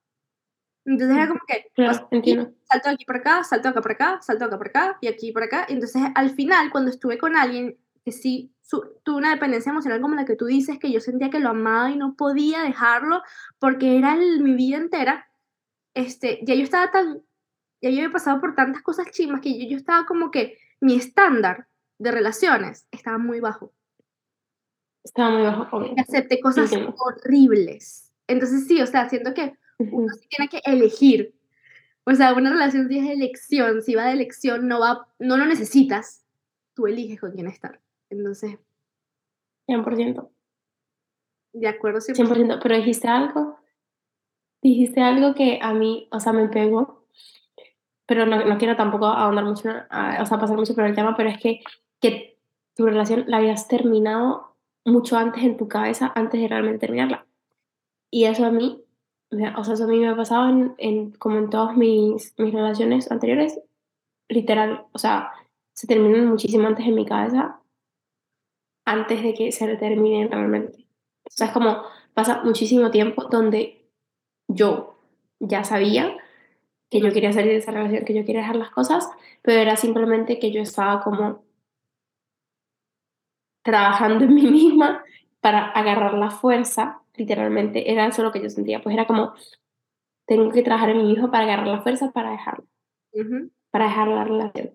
Entonces 0.86 1.18
era 1.18 1.28
como 1.28 1.40
que 1.48 1.66
Claro, 1.74 2.08
entiendo. 2.12 2.54
salto 2.70 2.90
aquí 2.90 3.06
para 3.06 3.20
acá, 3.20 3.44
salto 3.44 3.70
acá 3.70 3.82
para 3.82 3.94
acá, 3.96 4.22
salto 4.22 4.46
acá 4.46 4.58
para 4.58 4.70
acá 4.70 4.98
y 5.02 5.08
aquí 5.08 5.32
para 5.32 5.48
acá. 5.48 5.66
Y 5.68 5.74
entonces 5.74 6.02
al 6.14 6.30
final, 6.32 6.70
cuando 6.72 6.92
estuve 6.92 7.18
con 7.18 7.36
alguien 7.36 7.78
que 8.04 8.12
sí 8.12 8.52
su- 8.62 8.84
tuvo 9.04 9.18
una 9.18 9.32
dependencia 9.32 9.72
emocional 9.72 10.00
como 10.02 10.14
la 10.16 10.26
que 10.26 10.36
tú 10.36 10.46
dices, 10.46 10.78
que 10.80 10.92
yo 10.92 11.00
sentía 11.00 11.32
que 11.32 11.40
lo 11.40 11.50
amaba 11.50 11.90
y 11.90 11.98
no 11.98 12.16
podía 12.16 12.62
dejarlo 12.62 13.22
porque 13.58 13.98
era 13.98 14.14
el- 14.16 14.42
mi 14.44 14.54
vida 14.54 14.78
entera, 14.78 15.28
este, 15.96 16.40
ya 16.44 16.54
yo 16.54 16.64
estaba 16.64 16.92
tan, 16.92 17.22
ya 17.82 17.90
yo 17.90 17.98
había 17.98 18.12
pasado 18.12 18.40
por 18.40 18.54
tantas 18.56 18.84
cosas 18.84 19.10
chimas 19.12 19.42
que 19.42 19.58
yo, 19.60 19.70
yo 19.70 19.78
estaba 19.78 20.06
como 20.06 20.30
que 20.30 20.58
mi 20.80 20.96
estándar 20.96 21.68
de 21.98 22.12
relaciones 22.12 22.88
estaba 22.92 23.18
muy 23.18 23.40
bajo. 23.40 23.74
Estaba 25.04 25.32
muy 25.32 25.44
bajo, 25.44 25.78
obvio. 25.78 25.94
Y 25.96 26.00
acepté 26.00 26.40
cosas 26.40 26.72
horribles. 26.98 28.12
Entonces 28.28 28.68
sí, 28.68 28.82
o 28.82 28.88
sea, 28.88 29.08
siento 29.10 29.34
que 29.34 29.56
uno 29.78 30.14
sí 30.14 30.28
tiene 30.28 30.50
que 30.50 30.62
elegir. 30.66 31.36
O 32.06 32.14
sea, 32.14 32.34
una 32.34 32.52
relación 32.52 32.88
sí 32.88 33.00
es 33.00 33.10
elección. 33.10 33.82
Si 33.82 33.96
va 33.96 34.06
de 34.06 34.14
elección, 34.14 34.68
no 34.68 34.80
va, 34.80 35.08
no 35.20 35.38
lo 35.38 35.46
necesitas. 35.46 36.26
Tú 36.74 36.88
eliges 36.88 37.20
con 37.20 37.32
quién 37.32 37.48
estar. 37.48 37.80
Entonces, 38.10 38.58
100%. 39.68 40.30
de 41.54 41.68
acuerdo, 41.68 42.02
siempre. 42.02 42.26
100%, 42.26 42.60
pero 42.62 42.76
dijiste 42.76 43.08
algo, 43.08 43.60
dijiste 44.62 45.02
algo 45.02 45.34
que 45.34 45.60
a 45.62 45.74
mí, 45.74 46.08
o 46.12 46.20
sea, 46.20 46.34
me 46.34 46.48
pegó, 46.48 47.05
pero 48.06 48.26
no, 48.26 48.46
no 48.46 48.58
quiero 48.58 48.76
tampoco 48.76 49.08
ahondar 49.08 49.46
mucho, 49.46 49.70
o 49.70 50.26
sea, 50.26 50.40
pasar 50.40 50.58
mucho 50.58 50.76
por 50.76 50.86
el 50.86 50.96
tema, 50.96 51.16
pero 51.16 51.30
es 51.30 51.40
que, 51.40 51.62
que 52.02 52.38
tu 52.76 52.86
relación 52.86 53.26
la 53.28 53.38
habías 53.38 53.68
terminado 53.68 54.56
mucho 54.86 55.18
antes 55.18 55.44
en 55.44 55.58
tu 55.58 55.68
cabeza, 55.68 56.12
antes 56.16 56.40
de 56.42 56.48
realmente 56.48 56.80
terminarla. 56.80 57.26
Y 58.12 58.26
eso 58.26 58.46
a 58.46 58.52
mí, 58.52 58.84
o 59.32 59.64
sea, 59.64 59.74
eso 59.74 59.84
a 59.84 59.88
mí 59.88 59.98
me 60.00 60.10
ha 60.10 60.16
pasado 60.16 60.50
en, 60.50 60.76
en- 60.78 61.12
como 61.14 61.38
en 61.38 61.50
todas 61.50 61.76
mis, 61.76 62.34
mis 62.38 62.54
relaciones 62.54 63.12
anteriores, 63.12 63.60
literal, 64.30 64.86
o 64.92 64.98
sea, 65.00 65.32
se 65.74 65.88
terminan 65.88 66.28
muchísimo 66.28 66.68
antes 66.68 66.86
en 66.86 66.96
mi 66.96 67.06
cabeza, 67.06 67.60
antes 68.86 69.24
de 69.24 69.34
que 69.34 69.52
se 69.52 69.76
terminen 69.78 70.30
realmente. 70.32 70.86
O 71.26 71.32
sea, 71.32 71.48
es 71.48 71.54
como 71.54 71.82
pasa 72.14 72.42
muchísimo 72.44 72.92
tiempo 72.92 73.26
donde 73.26 73.90
yo 74.48 75.00
ya 75.40 75.64
sabía 75.64 76.16
que 76.90 77.00
yo 77.02 77.12
quería 77.12 77.34
salir 77.34 77.52
de 77.52 77.58
esa 77.58 77.72
relación, 77.72 78.06
que 78.06 78.14
yo 78.14 78.26
quería 78.26 78.42
dejar 78.42 78.56
las 78.56 78.70
cosas, 78.72 79.10
pero 79.42 79.60
era 79.60 79.76
simplemente 79.76 80.40
que 80.40 80.52
yo 80.52 80.62
estaba 80.62 81.02
como 81.04 81.44
trabajando 83.64 84.26
en 84.26 84.36
mí 84.36 84.42
misma 84.52 85.04
para 85.42 85.66
agarrar 85.72 86.14
la 86.16 86.32
fuerza, 86.32 87.02
literalmente, 87.16 87.92
era 87.92 88.08
eso 88.08 88.24
lo 88.24 88.32
que 88.32 88.42
yo 88.42 88.50
sentía, 88.50 88.82
pues 88.82 88.94
era 88.94 89.06
como, 89.08 89.34
tengo 90.26 90.52
que 90.52 90.64
trabajar 90.64 90.90
en 90.90 90.98
mí 90.98 91.04
mismo 91.04 91.30
para 91.32 91.44
agarrar 91.46 91.68
la 91.68 91.82
fuerza 91.82 92.12
para 92.12 92.32
dejarlo, 92.32 92.66
Ujú, 93.14 93.52
para 93.70 93.86
dejar 93.86 94.08
la 94.08 94.24
relación. 94.24 94.72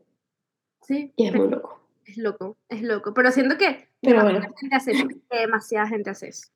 Sí, 0.83 1.13
Y 1.17 1.27
es 1.27 1.35
muy 1.35 1.49
loco. 1.49 1.81
es 2.05 2.17
loco, 2.17 2.57
es 2.69 2.83
loco. 2.83 3.15
Pero 3.15 3.31
siento 3.31 3.57
que 3.57 3.89
Pero 4.01 4.25
demasiada 4.25 4.41
bueno. 4.41 4.55
gente 4.59 4.77
hace. 4.77 4.93
Demasiada 5.31 5.87
gente 5.87 6.11
hace 6.11 6.29
eso. 6.29 6.49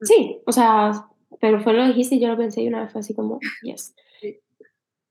Sí, 0.00 0.40
o 0.46 0.52
sea, 0.52 1.06
pero 1.38 1.60
fue 1.60 1.72
lo 1.72 1.82
que 1.82 1.88
dijiste 1.88 2.16
y 2.16 2.20
yo 2.20 2.28
lo 2.28 2.36
pensé 2.36 2.62
y 2.62 2.68
una 2.68 2.82
vez 2.82 2.92
fue 2.92 3.00
así 3.00 3.14
como, 3.14 3.38
yes. 3.62 3.94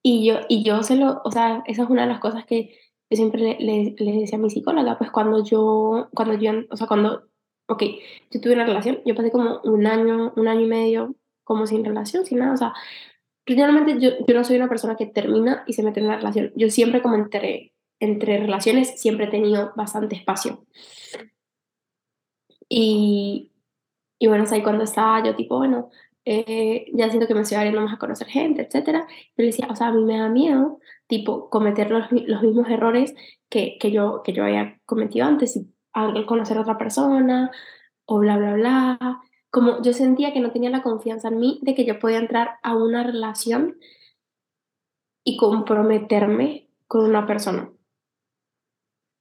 Y 0.01 0.26
yo, 0.26 0.39
y 0.47 0.63
yo 0.63 0.84
se 0.84 0.95
lo, 0.95 1.22
o 1.24 1.32
sea, 1.32 1.63
esa 1.65 1.84
es 1.84 1.89
una 1.89 2.03
de 2.03 2.07
las 2.07 2.20
cosas 2.20 2.45
que 2.45 2.76
yo 3.09 3.15
siempre 3.15 3.41
le, 3.41 3.57
le, 3.59 3.95
le 3.97 4.11
decía 4.20 4.38
a 4.38 4.41
mi 4.41 4.49
psicóloga, 4.49 4.97
pues 4.97 5.11
cuando 5.11 5.43
yo, 5.43 6.09
cuando 6.13 6.36
yo, 6.36 6.51
o 6.70 6.78
sea, 6.78 6.88
cuando, 6.88 7.28
ok, 7.67 7.84
yo 8.32 8.41
tuve 8.41 8.53
una 8.53 8.65
relación, 8.65 9.01
yo 9.05 9.15
pasé 9.15 9.32
como 9.32 9.61
un 9.63 9.88
año, 9.88 10.34
un 10.36 10.47
año 10.47 10.61
y 10.61 10.67
medio 10.67 11.15
como 11.43 11.65
sin 11.65 11.84
relación, 11.84 12.26
sin 12.26 12.39
nada, 12.39 12.53
o 12.53 12.57
sea, 12.57 12.74
realmente 13.45 13.99
yo, 13.99 14.11
yo 14.28 14.36
no 14.36 14.43
soy 14.43 14.57
una 14.57 14.70
persona 14.70 14.95
que 14.95 15.07
termina 15.07 15.63
y 15.67 15.74
se 15.74 15.84
mete 15.84 15.99
en 15.99 16.07
una 16.07 16.17
relación, 16.17 16.51
yo 16.55 16.70
siempre 16.70 17.01
como 17.01 17.15
entre, 17.15 17.74
entre 17.99 18.38
relaciones 18.38 18.99
siempre 19.01 19.26
he 19.26 19.30
tenido 19.30 19.74
bastante 19.76 20.15
espacio. 20.15 20.65
Y, 22.70 23.51
y 24.20 24.28
bueno, 24.28 24.43
es 24.43 24.51
ahí 24.51 24.61
cuando 24.61 24.84
estaba 24.84 25.24
yo 25.24 25.36
tipo, 25.36 25.57
bueno, 25.57 25.89
eh, 26.32 26.86
ya 26.93 27.09
siento 27.09 27.25
que 27.25 27.34
me 27.34 27.41
estoy 27.41 27.57
abriendo 27.57 27.82
más 27.82 27.95
a 27.95 27.97
conocer 27.97 28.27
gente, 28.27 28.61
etcétera. 28.61 29.07
Le 29.36 29.45
decía, 29.45 29.67
o 29.71 29.75
sea, 29.75 29.88
a 29.88 29.91
mí 29.91 30.03
me 30.03 30.19
da 30.19 30.30
miedo, 30.30 30.80
tipo, 31.07 31.49
cometer 31.49 31.89
los, 31.89 32.05
los 32.11 32.43
mismos 32.43 32.69
errores 32.69 33.15
que, 33.49 33.80
que, 33.80 33.91
yo, 33.91 34.21
que 34.23 34.32
yo 34.32 34.43
había 34.43 34.80
cometido 34.86 35.25
antes, 35.25 35.57
y 35.57 36.25
conocer 36.27 36.57
a 36.57 36.61
otra 36.61 36.77
persona, 36.77 37.49
o 38.05 38.19
bla, 38.19 38.38
bla, 38.38 38.53
bla. 38.53 39.21
Como 39.49 39.82
yo 39.82 39.91
sentía 39.91 40.32
que 40.32 40.39
no 40.39 40.51
tenía 40.51 40.69
la 40.69 40.84
confianza 40.84 41.30
en 41.30 41.39
mí 41.39 41.59
de 41.63 41.73
que 41.73 41.84
yo 41.84 41.97
podía 41.97 42.19
entrar 42.19 42.59
a 42.61 42.75
una 42.75 43.01
relación 43.01 43.80
y 45.23 45.36
comprometerme 45.36 46.69
con 46.86 47.05
una 47.05 47.25
persona. 47.25 47.71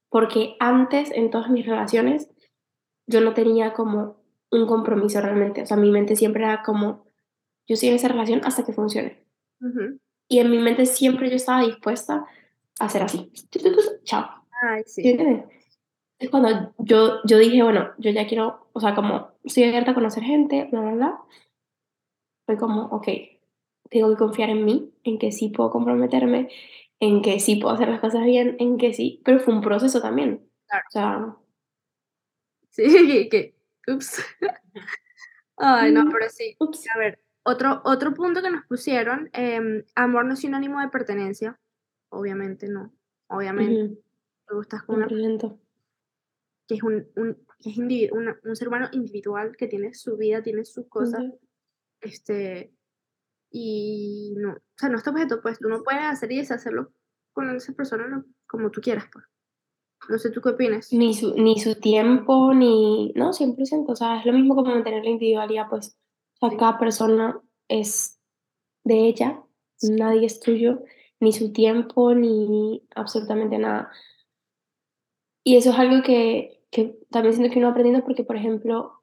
Porque 0.09 0.57
antes, 0.59 1.09
en 1.11 1.31
todas 1.31 1.49
mis 1.49 1.65
relaciones, 1.65 2.29
yo 3.07 3.21
no 3.21 3.33
tenía 3.33 3.73
como 3.73 4.18
un 4.51 4.65
compromiso 4.67 5.21
realmente. 5.21 5.61
O 5.61 5.65
sea, 5.65 5.77
mi 5.77 5.91
mente 5.91 6.15
siempre 6.15 6.43
era 6.43 6.63
como, 6.63 7.05
yo 7.67 7.73
estoy 7.75 7.89
en 7.89 7.95
esa 7.95 8.07
relación 8.07 8.41
hasta 8.43 8.65
que 8.65 8.73
funcione. 8.73 9.23
Ujú. 9.61 9.99
Y 10.27 10.39
en 10.39 10.51
mi 10.51 10.59
mente 10.59 10.85
siempre 10.85 11.29
yo 11.29 11.35
estaba 11.35 11.63
dispuesta 11.65 12.25
a 12.79 12.85
hacer 12.85 13.03
así. 13.03 13.31
Chao. 14.03 14.27
Ay, 14.61 14.83
¿Sí 14.85 15.07
entiendes? 15.07 15.45
Es 16.19 16.29
cuando 16.29 16.73
yo, 16.79 17.19
yo 17.25 17.37
dije, 17.37 17.63
bueno, 17.63 17.91
yo 17.97 18.11
ya 18.11 18.27
quiero, 18.27 18.69
o 18.73 18.79
sea, 18.81 18.93
como 18.93 19.29
estoy 19.43 19.63
abierta 19.63 19.91
a 19.91 19.95
conocer 19.95 20.23
gente, 20.23 20.67
bla, 20.71 20.81
bla, 20.81 20.91
bla. 20.93 21.19
Fue 22.45 22.57
como, 22.57 22.87
ok, 22.87 23.07
tengo 23.89 24.09
que 24.09 24.17
confiar 24.17 24.49
en 24.49 24.65
mí, 24.65 24.91
en 25.03 25.17
que 25.17 25.31
sí 25.31 25.49
puedo 25.49 25.69
comprometerme, 25.71 26.49
en 26.99 27.21
que 27.21 27.39
sí 27.39 27.55
puedo 27.55 27.73
hacer 27.73 27.87
las 27.89 28.01
cosas 28.01 28.25
bien, 28.25 28.57
en 28.59 28.77
que 28.77 28.93
sí. 28.93 29.21
Pero 29.23 29.39
fue 29.39 29.53
un 29.53 29.61
proceso 29.61 30.01
también. 30.01 30.45
Claro. 30.67 30.85
O 30.87 30.91
sea, 30.91 31.35
Sí, 32.71 32.83
que- 33.29 33.55
ups. 33.89 34.21
Ay, 35.57 35.91
no, 35.91 36.05
Mm, 36.05 36.11
pero 36.11 36.29
sí. 36.29 36.55
ups. 36.59 36.85
A 36.95 36.97
ver, 36.97 37.21
otro, 37.43 37.81
otro 37.83 38.13
punto 38.13 38.41
que 38.41 38.49
nos 38.51 38.65
pusieron, 38.65 39.29
em, 39.33 39.83
amor 39.95 40.25
no 40.25 40.33
es 40.33 40.39
sinónimo 40.39 40.79
de 40.79 40.87
pertenencia. 40.89 41.59
Obviamente 42.09 42.67
no. 42.69 42.93
Obviamente, 43.27 43.83
Ujú, 43.83 44.03
te 44.47 44.55
gustas 44.55 44.83
con 44.83 44.95
una 44.97 45.07
100%. 45.07 45.59
que 46.67 46.75
es 46.75 46.83
un, 46.83 47.07
un, 47.15 47.45
que 47.59 47.69
es 47.71 48.11
una- 48.11 48.39
un 48.43 48.55
ser 48.55 48.67
humano 48.67 48.89
individual 48.91 49.55
que 49.57 49.67
tiene 49.67 49.93
su 49.93 50.17
vida, 50.17 50.41
tiene 50.41 50.63
sus 50.65 50.87
cosas, 50.87 51.21
Ujú. 51.21 51.39
este, 52.01 52.73
y 53.51 54.33
no, 54.37 54.53
o 54.53 54.59
sea, 54.77 54.89
no 54.89 54.97
es 54.97 55.03
tu 55.03 55.09
objeto, 55.09 55.41
pues 55.41 55.59
tú 55.59 55.67
no 55.67 55.81
puedes 55.83 56.03
hacer 56.03 56.31
y 56.31 56.37
deshacerlo 56.37 56.93
con 57.33 57.49
esa 57.55 57.73
persona 57.73 58.23
como 58.47 58.69
tú 58.71 58.81
quieras, 58.81 59.05
pues. 59.11 59.25
No 60.07 60.17
sé, 60.17 60.31
¿tú 60.31 60.41
qué 60.41 60.49
opinas? 60.49 60.91
Ni 60.93 61.13
su, 61.13 61.35
ni 61.35 61.59
su 61.59 61.75
tiempo, 61.75 62.53
ni... 62.53 63.11
No, 63.15 63.33
100%. 63.33 63.91
O 63.91 63.95
sea, 63.95 64.19
es 64.19 64.25
lo 64.25 64.33
mismo 64.33 64.55
como 64.55 64.71
mantener 64.71 65.03
la 65.03 65.09
individualidad, 65.09 65.67
pues. 65.69 65.97
O 66.39 66.49
sea, 66.49 66.57
cada 66.57 66.79
persona 66.79 67.39
es 67.67 68.19
de 68.83 69.07
ella, 69.07 69.43
nadie 69.81 70.25
es 70.25 70.39
tuyo, 70.39 70.83
ni 71.19 71.33
su 71.33 71.51
tiempo, 71.51 72.13
ni 72.15 72.81
absolutamente 72.95 73.57
nada. 73.57 73.91
Y 75.43 75.57
eso 75.57 75.71
es 75.71 75.77
algo 75.77 76.01
que, 76.03 76.63
que 76.71 76.97
también 77.11 77.35
siento 77.35 77.53
que 77.53 77.59
uno 77.59 77.69
aprendiendo 77.69 78.03
porque, 78.03 78.23
por 78.23 78.35
ejemplo, 78.35 79.01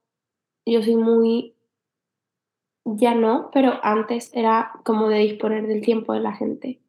yo 0.64 0.82
soy 0.82 0.96
muy... 0.96 1.54
Ya 2.84 3.14
no, 3.14 3.50
pero 3.52 3.80
antes 3.82 4.30
era 4.32 4.72
como 4.84 5.08
de 5.08 5.18
disponer 5.18 5.66
del 5.66 5.82
tiempo 5.82 6.12
de 6.12 6.20
la 6.20 6.32
gente. 6.34 6.80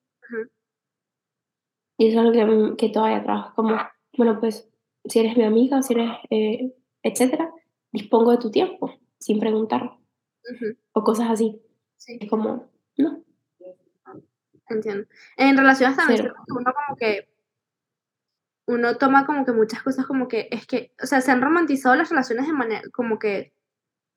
Y 1.98 2.08
eso 2.08 2.20
es 2.20 2.26
algo 2.26 2.32
que, 2.32 2.76
que 2.78 2.94
todavía 2.94 3.24
trabajo. 3.24 3.54
Como, 3.56 3.76
bueno, 4.18 4.40
pues, 4.40 4.68
si 5.06 5.20
eres 5.20 5.38
mi 5.38 5.44
amiga, 5.44 5.82
si 5.82 5.94
eres, 5.94 6.12
eh, 6.30 6.74
etcétera, 7.04 7.52
dispongo 7.92 8.32
de 8.32 8.38
tu 8.38 8.52
tiempo, 8.52 9.00
sin 9.20 9.40
preguntar, 9.40 9.84
Ujú, 9.84 10.78
o 10.94 11.04
cosas 11.04 11.30
así. 11.30 11.62
Sí, 11.98 12.18
Es 12.22 12.30
como, 12.30 12.70
no, 12.98 13.24
entiendo. 14.70 15.08
En 15.38 15.58
relaciones 15.58 15.98
también 15.98 16.32
uno 16.48 16.74
como 16.74 16.98
que 16.98 17.28
uno 18.68 18.98
toma 18.98 19.26
como 19.26 19.46
que 19.46 19.54
muchas 19.54 19.82
cosas 19.82 20.06
como 20.06 20.28
que 20.28 20.50
es 20.52 20.68
que, 20.68 20.92
o 21.02 21.06
sea, 21.06 21.22
se 21.22 21.32
han 21.32 21.42
romantizado 21.42 21.96
las 21.96 22.10
relaciones 22.10 22.48
de 22.48 22.54
manera 22.54 22.82
como 22.92 23.18
que 23.18 23.54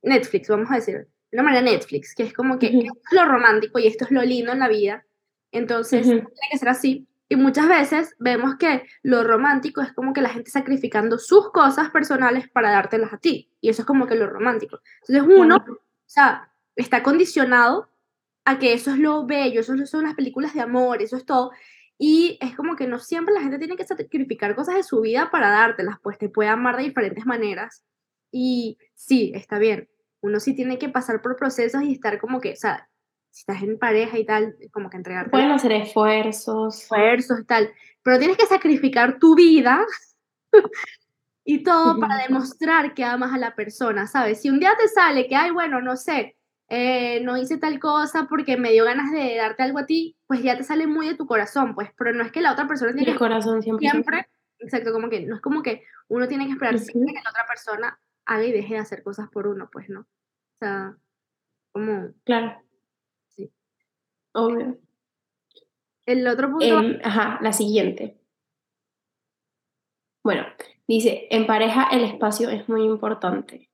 Netflix, 0.03 0.49
vamos 0.49 0.71
a 0.71 0.77
decir, 0.77 0.97
de 0.97 1.39
una 1.39 1.45
manera 1.45 1.63
Netflix, 1.63 2.15
que 2.15 2.25
es 2.25 2.33
como 2.33 2.59
que 2.59 2.67
esto 2.67 3.01
es 3.11 3.13
lo 3.13 3.27
romántico 3.27 3.79
y 3.79 3.87
esto 3.87 4.05
es 4.05 4.11
lo 4.11 4.23
lindo 4.23 4.51
en 4.53 4.59
la 4.59 4.69
vida. 4.69 5.07
Entonces, 5.53 6.05
tiene 6.05 6.27
que 6.51 6.59
ser 6.59 6.69
así. 6.69 7.07
Y 7.33 7.37
muchas 7.37 7.69
veces 7.69 8.17
vemos 8.19 8.57
que 8.57 8.83
lo 9.05 9.23
romántico 9.23 9.81
es 9.83 9.93
como 9.93 10.13
que 10.13 10.21
la 10.21 10.31
gente 10.31 10.51
sacrificando 10.51 11.17
sus 11.17 11.53
cosas 11.53 11.91
personales 11.91 12.51
para 12.51 12.73
dártelas 12.73 13.13
a 13.13 13.19
ti. 13.19 13.49
Y 13.61 13.69
eso 13.69 13.83
es 13.83 13.87
como 13.87 14.09
que 14.09 14.17
lo 14.17 14.27
romántico. 14.27 14.81
Entonces 15.07 15.39
uno, 15.39 15.57
o 15.57 15.79
sea, 16.07 16.53
está 16.75 17.05
condicionado 17.05 17.89
a 18.45 18.59
que 18.59 18.73
eso 18.73 18.91
es 18.91 18.99
lo 18.99 19.27
bello, 19.27 19.61
eso 19.61 19.77
son 19.87 20.07
las 20.07 20.17
películas 20.17 20.55
de 20.55 20.61
amor, 20.61 21.03
eso 21.03 21.17
es 21.17 21.25
todo. 21.25 21.53
Y 21.97 22.37
es 22.41 22.57
como 22.57 22.75
que 22.75 22.89
no 22.89 22.99
siempre 22.99 23.33
la 23.33 23.43
gente 23.43 23.59
tiene 23.59 23.77
que 23.77 23.87
sacrificar 23.87 24.57
cosas 24.57 24.75
de 24.75 24.83
su 24.83 25.01
vida 25.01 25.31
para 25.31 25.51
dártelas, 25.51 26.01
pues 26.03 26.19
te 26.19 26.29
puede 26.29 26.49
amar 26.49 26.79
de 26.79 26.83
diferentes 26.83 27.27
maneras. 27.27 27.85
Y 28.33 28.77
sí, 28.97 29.31
está 29.37 29.61
bien. 29.61 29.89
Uno 30.21 30.41
sí 30.41 30.57
tiene 30.57 30.81
que 30.81 30.89
pasar 30.89 31.23
por 31.23 31.37
procesos 31.37 31.85
y 31.85 31.93
estar 31.93 32.19
como 32.19 32.41
que, 32.41 32.55
o 32.55 32.57
sea, 32.57 32.90
si 33.31 33.41
estás 33.43 33.63
en 33.63 33.79
pareja 33.79 34.19
y 34.19 34.25
tal, 34.27 34.57
como 34.73 34.91
que 34.91 34.97
entregarte 34.97 35.31
Pueden 35.31 35.51
hacer 35.51 35.73
esfuerzos. 35.73 36.83
esfuerzos 36.83 37.41
y 37.41 37.45
tal, 37.45 37.71
pero 38.03 38.19
tienes 38.19 38.37
que 38.37 38.47
sacrificar 38.47 39.19
tu 39.19 39.35
vida 39.35 39.85
y 41.45 41.63
todo 41.63 41.99
para 41.99 42.17
demostrar 42.17 42.95
que 42.95 43.05
amas 43.05 43.33
a 43.33 43.39
la 43.39 43.55
persona, 43.55 44.07
¿sabes? 44.07 44.41
Si 44.41 44.51
un 44.51 44.61
día 44.61 44.73
te 44.79 44.89
sale 44.89 45.27
que, 45.29 45.37
ay, 45.37 45.51
bueno, 45.51 45.81
no 45.81 45.97
sé, 45.97 46.37
eh, 46.69 47.21
no 47.25 47.37
hice 47.37 47.59
tal 47.59 47.81
cosa 47.81 48.27
porque 48.29 48.57
me 48.57 48.73
dio 48.73 48.85
ganas 48.85 49.11
de 49.11 49.37
darte 49.37 49.63
algo 49.63 49.79
a 49.79 49.87
ti, 49.87 50.17
pues 50.27 50.43
ya 50.43 50.57
te 50.57 50.65
sale 50.65 50.87
muy 50.87 51.09
de 51.09 51.17
tu 51.17 51.27
corazón, 51.27 51.75
pues, 51.75 51.91
pero 51.97 52.13
no 52.13 52.23
es 52.23 52.31
que 52.31 52.41
la 52.41 52.53
otra 52.53 52.69
persona 52.69 52.93
tiene 52.93 53.09
El 53.09 53.15
que 53.15 53.19
corazón 53.19 53.63
siempre. 53.63 53.89
siempre, 53.91 54.29
exacto, 54.59 54.93
como 54.93 55.09
que 55.09 55.21
no 55.27 55.37
es 55.37 55.41
como 55.41 55.63
que 55.63 55.83
uno 56.09 56.29
tiene 56.29 56.47
que 56.47 56.53
esperar 56.53 56.79
siempre 56.79 57.13
Ujú. 57.13 57.15
que 57.19 57.25
la 57.25 57.31
otra 57.31 57.47
persona 57.47 58.01
haga 58.27 58.45
y 58.45 58.53
deje 58.53 58.75
de 58.75 58.81
hacer 58.81 59.03
cosas 59.03 59.29
por 59.31 59.47
uno, 59.49 59.69
pues, 59.73 59.89
¿no? 59.89 60.01
O 60.01 60.59
sea, 60.61 60.95
como, 61.73 62.13
Claro, 62.25 62.63
sí. 62.63 62.70
Obvio. 64.33 64.79
El 66.07 66.27
otro 66.27 66.51
punto, 66.51 66.99
ajá, 67.05 67.39
la 67.43 67.53
siguiente. 67.53 68.19
Bueno, 70.23 70.45
dice, 70.87 71.29
en 71.31 71.47
pareja 71.47 71.89
el 71.93 72.05
espacio 72.05 72.51
es 72.51 72.69
muy 72.69 72.85
importante. 72.85 73.71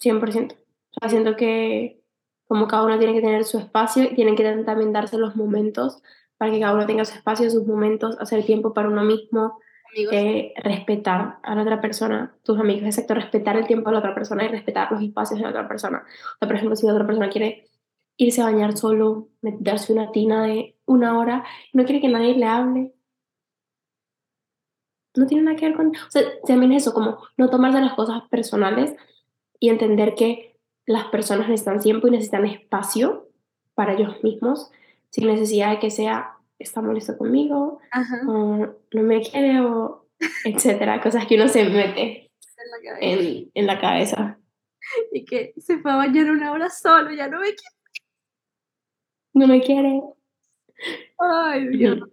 100%. 0.00 0.54
O 0.54 1.00
sea, 1.00 1.08
siento 1.08 1.36
que 1.36 2.00
como 2.46 2.68
cada 2.68 2.84
uno 2.84 2.98
tiene 2.98 3.14
que 3.14 3.20
tener 3.20 3.44
su 3.44 3.58
espacio 3.58 4.04
y 4.04 4.14
tienen 4.14 4.36
que 4.36 4.44
también 4.64 4.92
darse 4.92 5.18
los 5.18 5.34
momentos 5.34 6.02
para 6.36 6.50
que 6.50 6.60
cada 6.60 6.74
uno 6.74 6.86
tenga 6.86 7.04
su 7.04 7.14
espacio, 7.14 7.50
sus 7.50 7.66
momentos, 7.66 8.16
hacer 8.20 8.44
tiempo 8.44 8.74
para 8.74 8.88
uno 8.88 9.02
mismo, 9.02 9.58
eh, 10.10 10.52
respetar 10.56 11.38
a 11.42 11.54
la 11.54 11.62
otra 11.62 11.80
persona, 11.80 12.34
tus 12.42 12.58
amigos, 12.58 12.84
exacto, 12.84 13.14
respetar 13.14 13.56
el 13.56 13.66
tiempo 13.66 13.88
de 13.88 13.94
la 13.94 13.98
otra 14.00 14.14
persona 14.14 14.44
y 14.44 14.48
respetar 14.48 14.90
los 14.90 15.00
espacios 15.02 15.38
de 15.38 15.44
la 15.44 15.50
otra 15.50 15.68
persona. 15.68 16.04
O 16.04 16.38
sea, 16.38 16.48
por 16.48 16.56
ejemplo, 16.56 16.76
si 16.76 16.86
la 16.86 16.92
otra 16.92 17.06
persona 17.06 17.30
quiere 17.30 17.68
irse 18.16 18.40
a 18.40 18.46
bañar 18.46 18.76
solo, 18.76 19.28
darse 19.40 19.92
una 19.92 20.12
tina 20.12 20.44
de 20.44 20.76
una 20.86 21.18
hora, 21.18 21.44
no 21.72 21.84
quiere 21.84 22.00
que 22.00 22.08
nadie 22.08 22.34
le 22.34 22.46
hable, 22.46 22.94
no 25.16 25.26
tiene 25.26 25.44
nada 25.44 25.56
que 25.56 25.66
ver 25.66 25.76
con... 25.76 25.88
O 25.88 26.10
sea, 26.10 26.22
también 26.46 26.72
eso, 26.72 26.92
como 26.92 27.18
no 27.36 27.48
tomarse 27.48 27.80
las 27.80 27.94
cosas 27.94 28.22
personales 28.30 28.94
y 29.60 29.68
entender 29.68 30.14
que 30.14 30.58
las 30.86 31.06
personas 31.06 31.48
necesitan 31.48 31.80
tiempo 31.80 32.08
y 32.08 32.10
necesitan 32.10 32.46
espacio 32.46 33.28
para 33.74 33.94
ellos 33.94 34.22
mismos, 34.22 34.70
sin 35.10 35.26
necesidad 35.28 35.70
de 35.70 35.78
que 35.78 35.90
sea, 35.90 36.36
está 36.58 36.82
molesto 36.82 37.16
conmigo, 37.16 37.80
o 38.28 38.66
no 38.92 39.02
me 39.02 39.22
quiere, 39.22 39.60
o 39.60 40.06
etcétera, 40.44 41.00
cosas 41.00 41.26
que 41.26 41.36
uno 41.36 41.48
se 41.48 41.64
mete 41.64 42.30
en 42.56 42.70
la 42.70 42.90
cabeza. 42.90 43.22
en, 43.22 43.50
en 43.54 43.66
la 43.66 43.80
cabeza. 43.80 44.38
y 45.12 45.24
que 45.24 45.54
se 45.56 45.78
fue 45.78 45.92
a 45.92 45.96
bañar 45.96 46.30
una 46.30 46.52
hora 46.52 46.70
solo, 46.70 47.12
ya 47.12 47.28
no 47.28 47.40
me 47.40 47.46
quiere. 47.46 47.83
No 49.34 49.46
me 49.46 49.60
quiere. 49.60 50.00
Ay, 51.18 51.68
Dios. 51.68 52.08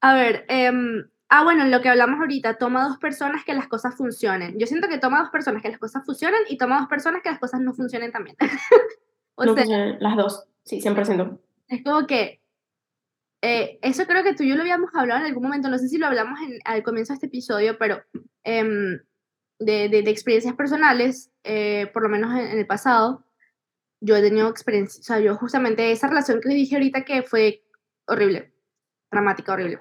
A 0.00 0.14
ver, 0.14 0.44
em, 0.48 1.08
ah, 1.28 1.44
bueno, 1.44 1.64
lo 1.66 1.80
que 1.80 1.88
hablamos 1.88 2.18
ahorita, 2.20 2.58
toma 2.58 2.88
dos 2.88 2.98
personas 2.98 3.44
que 3.44 3.54
las 3.54 3.68
cosas 3.68 3.96
funcionen. 3.96 4.58
Yo 4.58 4.66
siento 4.66 4.88
que 4.88 4.98
toma 4.98 5.20
dos 5.20 5.30
personas 5.30 5.62
que 5.62 5.68
las 5.70 5.78
cosas 5.78 6.04
funcionen 6.04 6.40
y 6.48 6.56
toma 6.56 6.78
dos 6.78 6.88
personas 6.88 7.22
que 7.22 7.30
las 7.30 7.38
cosas 7.38 7.60
no 7.60 7.72
funcionen 7.74 8.10
también. 8.12 8.36
o 9.34 9.44
No 9.44 9.54
sea, 9.54 9.64
funcionan 9.64 9.96
las 10.00 10.16
dos, 10.16 10.44
sí, 10.64 10.80
100%. 10.80 11.38
es 11.68 11.82
como 11.84 12.06
que 12.06 12.40
eh, 13.42 13.78
eso 13.82 14.06
creo 14.06 14.22
que 14.22 14.34
tú 14.34 14.42
y 14.44 14.48
yo 14.48 14.54
lo 14.56 14.62
habíamos 14.62 14.90
hablado 14.94 15.20
en 15.20 15.26
algún 15.26 15.42
momento, 15.42 15.68
no 15.68 15.78
sé 15.78 15.88
si 15.88 15.98
lo 15.98 16.06
hablamos 16.06 16.38
en- 16.40 16.58
al 16.64 16.82
comienzo 16.82 17.12
de 17.12 17.14
este 17.16 17.26
episodio, 17.26 17.76
pero 17.78 18.00
em, 18.44 19.00
de, 19.58 19.88
de- 19.88 20.02
de 20.02 20.10
experiencias 20.10 20.54
personales, 20.54 21.30
eh, 21.44 21.90
por 21.92 22.02
lo 22.04 22.08
menos 22.08 22.32
en, 22.32 22.46
en 22.46 22.58
el 22.58 22.66
pasado, 22.66 23.24
yo 24.04 24.16
he 24.16 24.22
tenido 24.22 24.48
experiencias, 24.48 25.00
o 25.00 25.02
sea, 25.04 25.20
yo 25.20 25.36
justamente 25.36 25.92
esa 25.92 26.08
relación 26.08 26.40
que 26.40 26.48
dije 26.50 26.74
ahorita 26.74 27.04
que 27.04 27.22
fue 27.22 27.62
horrible, 28.06 28.52
dramática, 29.10 29.52
horrible. 29.52 29.78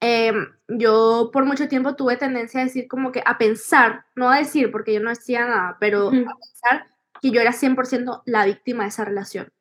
Em, 0.00 0.52
yo 0.68 1.30
por 1.32 1.44
mucho 1.44 1.68
tiempo 1.68 1.96
tuve 1.96 2.16
tendencia 2.16 2.60
a 2.60 2.64
decir 2.64 2.88
como 2.88 3.12
que 3.12 3.22
a 3.24 3.38
pensar, 3.38 4.06
no 4.14 4.30
a 4.30 4.38
decir 4.38 4.70
porque 4.70 4.92
yo 4.94 5.00
no 5.00 5.10
decía 5.10 5.46
nada, 5.46 5.76
pero 5.80 6.08
a 6.08 6.10
pensar 6.10 6.86
que 7.20 7.30
yo 7.30 7.40
era 7.40 7.52
100% 7.52 8.22
la 8.26 8.44
víctima 8.46 8.82
de 8.84 8.88
esa 8.90 9.04
relación, 9.04 9.52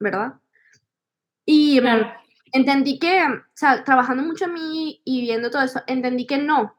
¿verdad? 0.00 0.34
Y 1.44 1.78
em, 1.78 1.84
Claro. 1.84 2.12
entendí 2.52 2.98
que, 2.98 3.22
o 3.24 3.42
sea, 3.54 3.84
trabajando 3.84 4.22
mucho 4.22 4.44
en 4.46 4.54
mí 4.54 5.02
y 5.04 5.20
viendo 5.22 5.50
todo 5.50 5.62
eso, 5.62 5.82
entendí 5.86 6.26
que 6.26 6.38
no. 6.38 6.76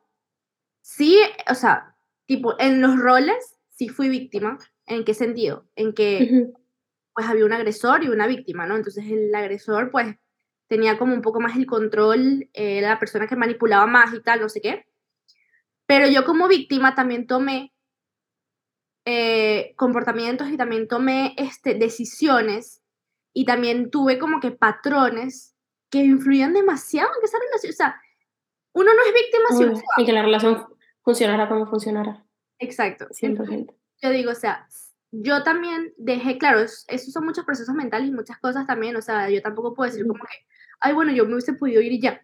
Sí, 0.82 1.20
o 1.50 1.56
sea, 1.56 1.96
tipo, 2.26 2.56
en 2.60 2.82
los 2.82 2.98
roles 2.98 3.58
sí 3.72 3.90
fui 3.90 4.10
víctima. 4.10 4.58
¿En 4.90 5.06
qué 5.06 5.14
sentido? 5.14 5.66
En 5.76 5.94
que 5.94 6.48
pues 7.14 7.28
había 7.28 7.46
un 7.46 7.54
agresor 7.54 8.04
y 8.04 8.10
una 8.10 8.28
víctima, 8.28 8.66
¿no? 8.66 8.76
Entonces 8.76 9.06
el 9.08 9.34
agresor 9.34 9.92
pues 9.92 10.16
tenía 10.68 10.98
como 10.98 11.14
un 11.14 11.22
poco 11.22 11.40
más 11.40 11.56
el 11.56 11.68
control, 11.68 12.50
eh, 12.54 12.82
la 12.82 13.00
persona 13.00 13.28
que 13.28 13.36
manipulaba 13.36 13.86
más 13.86 14.14
y 14.14 14.22
tal, 14.22 14.42
no 14.42 14.50
sé 14.50 14.62
qué. 14.62 14.88
Pero 15.86 16.08
yo 16.08 16.26
como 16.26 16.48
víctima 16.48 16.96
también 16.96 17.28
tomé 17.28 17.72
eh, 19.06 19.74
comportamientos 19.76 20.50
y 20.50 20.58
también 20.58 20.88
tomé 20.88 21.36
este, 21.38 21.76
decisiones 21.76 22.82
y 23.32 23.46
también 23.46 23.92
tuve 23.92 24.18
como 24.18 24.40
que 24.40 24.52
patrones 24.52 25.56
que 25.92 26.00
influían 26.00 26.54
demasiado 26.54 27.10
en 27.20 27.26
esa 27.26 27.38
relación. 27.38 27.72
O 27.72 27.76
sea, 27.76 28.02
uno 28.74 28.92
no 28.92 29.02
es 29.04 29.14
víctima 29.14 29.46
si 29.50 29.64
uno 29.64 29.74
Obvio. 29.74 29.76
se 29.78 29.84
va. 29.84 30.02
Y 30.02 30.06
que 30.06 30.14
la 30.14 30.24
relación 30.24 30.66
funcionara 31.04 31.48
como 31.48 31.68
funcionara. 31.68 32.26
Exacto. 32.58 33.08
Entonces, 33.22 33.68
100%. 33.68 33.76
Yo 34.02 34.10
digo, 34.12 34.32
o 34.32 34.36
sea, 34.36 34.68
yo 35.12 35.44
también 35.44 35.94
dejé, 35.98 36.38
claro, 36.38 36.60
es- 36.60 36.86
esos 36.88 37.12
son 37.14 37.26
muchos 37.26 37.46
procesos 37.46 37.74
mentales 37.76 38.10
y 38.10 38.12
muchas 38.14 38.38
cosas 38.40 38.66
también, 38.68 38.96
o 38.96 39.02
sea, 39.02 39.30
yo 39.30 39.42
tampoco 39.42 39.74
puedo 39.74 39.90
decir 39.92 40.06
como 40.08 40.24
que, 40.24 40.46
ay, 40.80 40.94
bueno, 40.94 41.12
yo 41.12 41.26
me 41.26 41.34
hubiese 41.34 41.54
podido 41.54 41.82
ir 41.82 41.92
y 41.94 42.02
ya. 42.02 42.22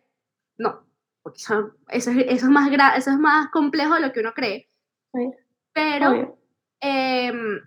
No, 0.57 0.85
porque 1.21 1.37
eso, 1.41 1.71
eso, 1.89 2.11
es, 2.11 2.17
eso, 2.17 2.45
es 2.45 2.51
más 2.51 2.69
gra- 2.69 2.95
eso 2.95 3.09
es 3.11 3.17
más 3.17 3.49
complejo 3.49 3.95
de 3.95 4.01
lo 4.01 4.11
que 4.13 4.19
uno 4.21 4.33
cree. 4.33 4.69
Obvio. 5.11 5.31
Pero 5.73 6.37
em, 6.81 7.59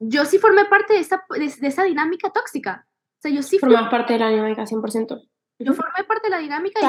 yo 0.00 0.24
sí 0.24 0.38
formé 0.38 0.64
parte 0.64 0.94
de 0.94 1.00
esa, 1.00 1.24
de, 1.30 1.38
de 1.60 1.66
esa 1.68 1.84
dinámica 1.84 2.30
tóxica. 2.30 2.86
O 3.18 3.20
sea, 3.20 3.30
yo 3.30 3.42
sí 3.42 3.58
Formabas 3.58 3.90
parte 3.90 4.12
de 4.14 4.18
la 4.20 4.28
dinámica 4.30 4.64
100%. 4.64 5.20
yo 5.58 5.74
formé 5.74 6.04
parte 6.06 6.26
de 6.28 6.30
la 6.30 6.38
dinámica 6.38 6.80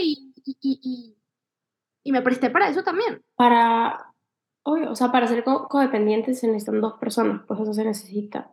y, 0.00 0.32
y, 0.44 0.56
y- 0.60 1.16
y 2.04 2.12
me 2.12 2.20
presté 2.22 2.50
para 2.50 2.68
eso 2.68 2.82
también. 2.82 3.22
Para, 3.34 4.11
obvio, 4.64 4.90
o 4.90 4.94
sea, 4.96 5.10
para 5.12 5.26
ser 5.26 5.44
co- 5.44 5.68
codependientes 5.68 6.40
se 6.40 6.46
necesitan 6.46 6.80
dos 6.80 6.94
personas, 6.98 7.42
pues 7.46 7.60
eso 7.60 7.74
se 7.74 7.84
necesita. 7.84 8.50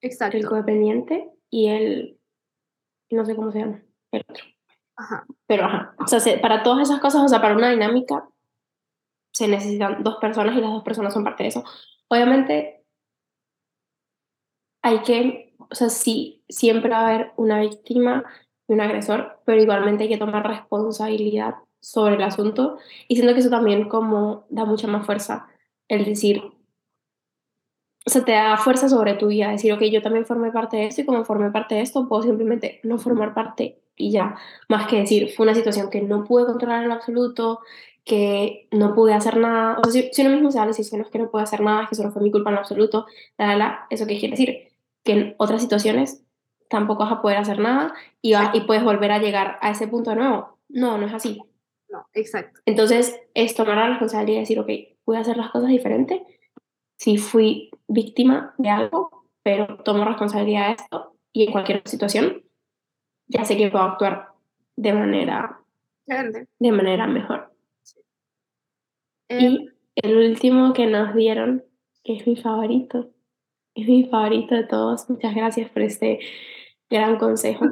El 0.00 0.10
Exacto. 0.10 0.38
codependiente 0.48 1.30
y 1.50 1.68
el, 1.68 2.20
no 3.10 3.24
sé 3.24 3.34
cómo 3.36 3.50
se 3.50 3.60
llama, 3.60 3.82
el 4.12 4.24
otro. 4.28 4.44
Ajá. 4.96 5.26
Pero 5.46 5.64
ajá, 5.64 5.94
o 5.98 6.06
sea, 6.06 6.20
se- 6.20 6.38
para 6.38 6.62
todas 6.62 6.88
esas 6.88 7.00
cosas, 7.00 7.22
o 7.22 7.28
sea, 7.28 7.40
para 7.40 7.56
una 7.56 7.70
dinámica 7.70 8.28
se 9.32 9.48
necesitan 9.48 10.02
dos 10.04 10.16
personas 10.20 10.56
y 10.56 10.60
las 10.60 10.70
dos 10.70 10.84
personas 10.84 11.12
son 11.12 11.24
parte 11.24 11.42
de 11.44 11.48
eso. 11.48 11.64
Obviamente 12.08 12.84
hay 14.82 15.00
que, 15.02 15.54
o 15.58 15.74
sea, 15.74 15.88
sí, 15.88 16.44
siempre 16.48 16.90
va 16.90 16.98
a 17.00 17.08
haber 17.08 17.32
una 17.36 17.60
víctima 17.60 18.24
y 18.68 18.74
un 18.74 18.80
agresor, 18.80 19.40
pero 19.44 19.60
igualmente 19.62 20.04
hay 20.04 20.10
que 20.10 20.18
tomar 20.18 20.46
responsabilidad 20.46 21.54
sobre 21.84 22.16
el 22.16 22.22
asunto 22.22 22.78
y 23.08 23.16
siento 23.16 23.34
que 23.34 23.40
eso 23.40 23.50
también 23.50 23.88
como 23.88 24.46
da 24.50 24.64
mucha 24.64 24.86
más 24.88 25.06
fuerza, 25.06 25.46
el 25.88 26.04
decir, 26.04 26.42
o 28.06 28.10
sea, 28.10 28.24
te 28.24 28.32
da 28.32 28.56
fuerza 28.58 28.88
sobre 28.88 29.14
tu 29.14 29.28
vida, 29.28 29.50
decir, 29.50 29.72
ok, 29.72 29.82
yo 29.84 30.02
también 30.02 30.26
formé 30.26 30.50
parte 30.52 30.76
de 30.76 30.86
esto 30.86 31.00
y 31.00 31.06
como 31.06 31.24
formé 31.24 31.50
parte 31.50 31.74
de 31.76 31.80
esto, 31.82 32.06
puedo 32.08 32.22
simplemente 32.22 32.80
no 32.82 32.98
formar 32.98 33.32
parte 33.34 33.80
y 33.96 34.10
ya, 34.10 34.36
más 34.68 34.88
que 34.88 34.96
decir, 35.00 35.30
fue 35.34 35.44
una 35.44 35.54
situación 35.54 35.88
que 35.88 36.02
no 36.02 36.24
pude 36.24 36.44
controlar 36.46 36.84
en 36.84 36.90
absoluto, 36.92 37.60
que 38.04 38.68
no 38.72 38.94
pude 38.94 39.14
hacer 39.14 39.36
nada, 39.38 39.78
o 39.86 39.90
si, 39.90 40.10
si 40.12 40.22
uno 40.22 40.32
mismo 40.32 40.50
se 40.50 40.58
da 40.58 40.64
la 40.64 40.72
decisión, 40.72 41.00
no 41.00 41.06
es 41.06 41.12
que 41.12 41.18
no 41.18 41.30
puedo 41.30 41.42
hacer 41.44 41.60
nada, 41.62 41.86
que 41.88 41.94
eso 41.94 42.02
no 42.02 42.10
fue 42.12 42.20
mi 42.22 42.30
culpa 42.30 42.50
en 42.50 42.58
absoluto, 42.58 43.06
la, 43.38 43.56
la, 43.56 43.86
eso 43.90 44.06
qué 44.06 44.18
quiere 44.18 44.32
decir, 44.36 44.68
que 45.04 45.12
en 45.12 45.34
otras 45.38 45.62
situaciones 45.62 46.24
tampoco 46.68 47.04
vas 47.04 47.12
a 47.12 47.22
poder 47.22 47.38
hacer 47.38 47.58
nada 47.60 47.94
y, 48.20 48.32
va- 48.34 48.50
y 48.52 48.62
puedes 48.62 48.82
volver 48.84 49.12
a 49.12 49.18
llegar 49.20 49.58
a 49.62 49.70
ese 49.70 49.86
punto 49.88 50.10
de 50.10 50.16
nuevo, 50.16 50.58
No, 50.68 50.98
no 50.98 51.06
es 51.06 51.14
así. 51.14 51.40
No, 51.94 52.08
exacto. 52.12 52.60
Entonces, 52.66 53.20
es 53.34 53.54
tomar 53.54 53.76
la 53.76 53.90
responsabilidad 53.90 54.38
y 54.38 54.40
decir, 54.40 54.58
ok, 54.58 54.68
voy 55.06 55.16
a 55.16 55.20
hacer 55.20 55.36
las 55.36 55.52
cosas 55.52 55.68
diferentes. 55.68 56.20
Si 56.96 57.18
fui 57.18 57.70
víctima 57.86 58.52
de 58.58 58.68
algo, 58.68 59.28
pero 59.44 59.76
tomo 59.84 60.04
responsabilidad 60.04 60.66
de 60.66 60.72
esto 60.72 61.16
y 61.32 61.44
en 61.44 61.52
cualquier 61.52 61.82
situación, 61.84 62.42
ya 63.28 63.44
sé 63.44 63.56
que 63.56 63.70
puedo 63.70 63.84
actuar 63.84 64.30
de 64.74 64.92
manera, 64.92 65.60
de 66.58 66.72
manera 66.72 67.06
mejor. 67.06 67.54
Eh, 69.28 69.38
Y 69.40 69.68
el 69.94 70.16
último 70.16 70.72
que 70.72 70.86
nos 70.86 71.14
dieron, 71.14 71.64
que 72.02 72.16
es 72.16 72.26
mi 72.26 72.34
favorito, 72.34 73.12
es 73.76 73.86
mi 73.86 74.08
favorito 74.08 74.56
de 74.56 74.64
todos. 74.64 75.08
Muchas 75.08 75.32
gracias 75.32 75.70
por 75.70 75.82
este 75.82 76.18
gran 76.90 77.18
consejo. 77.18 77.66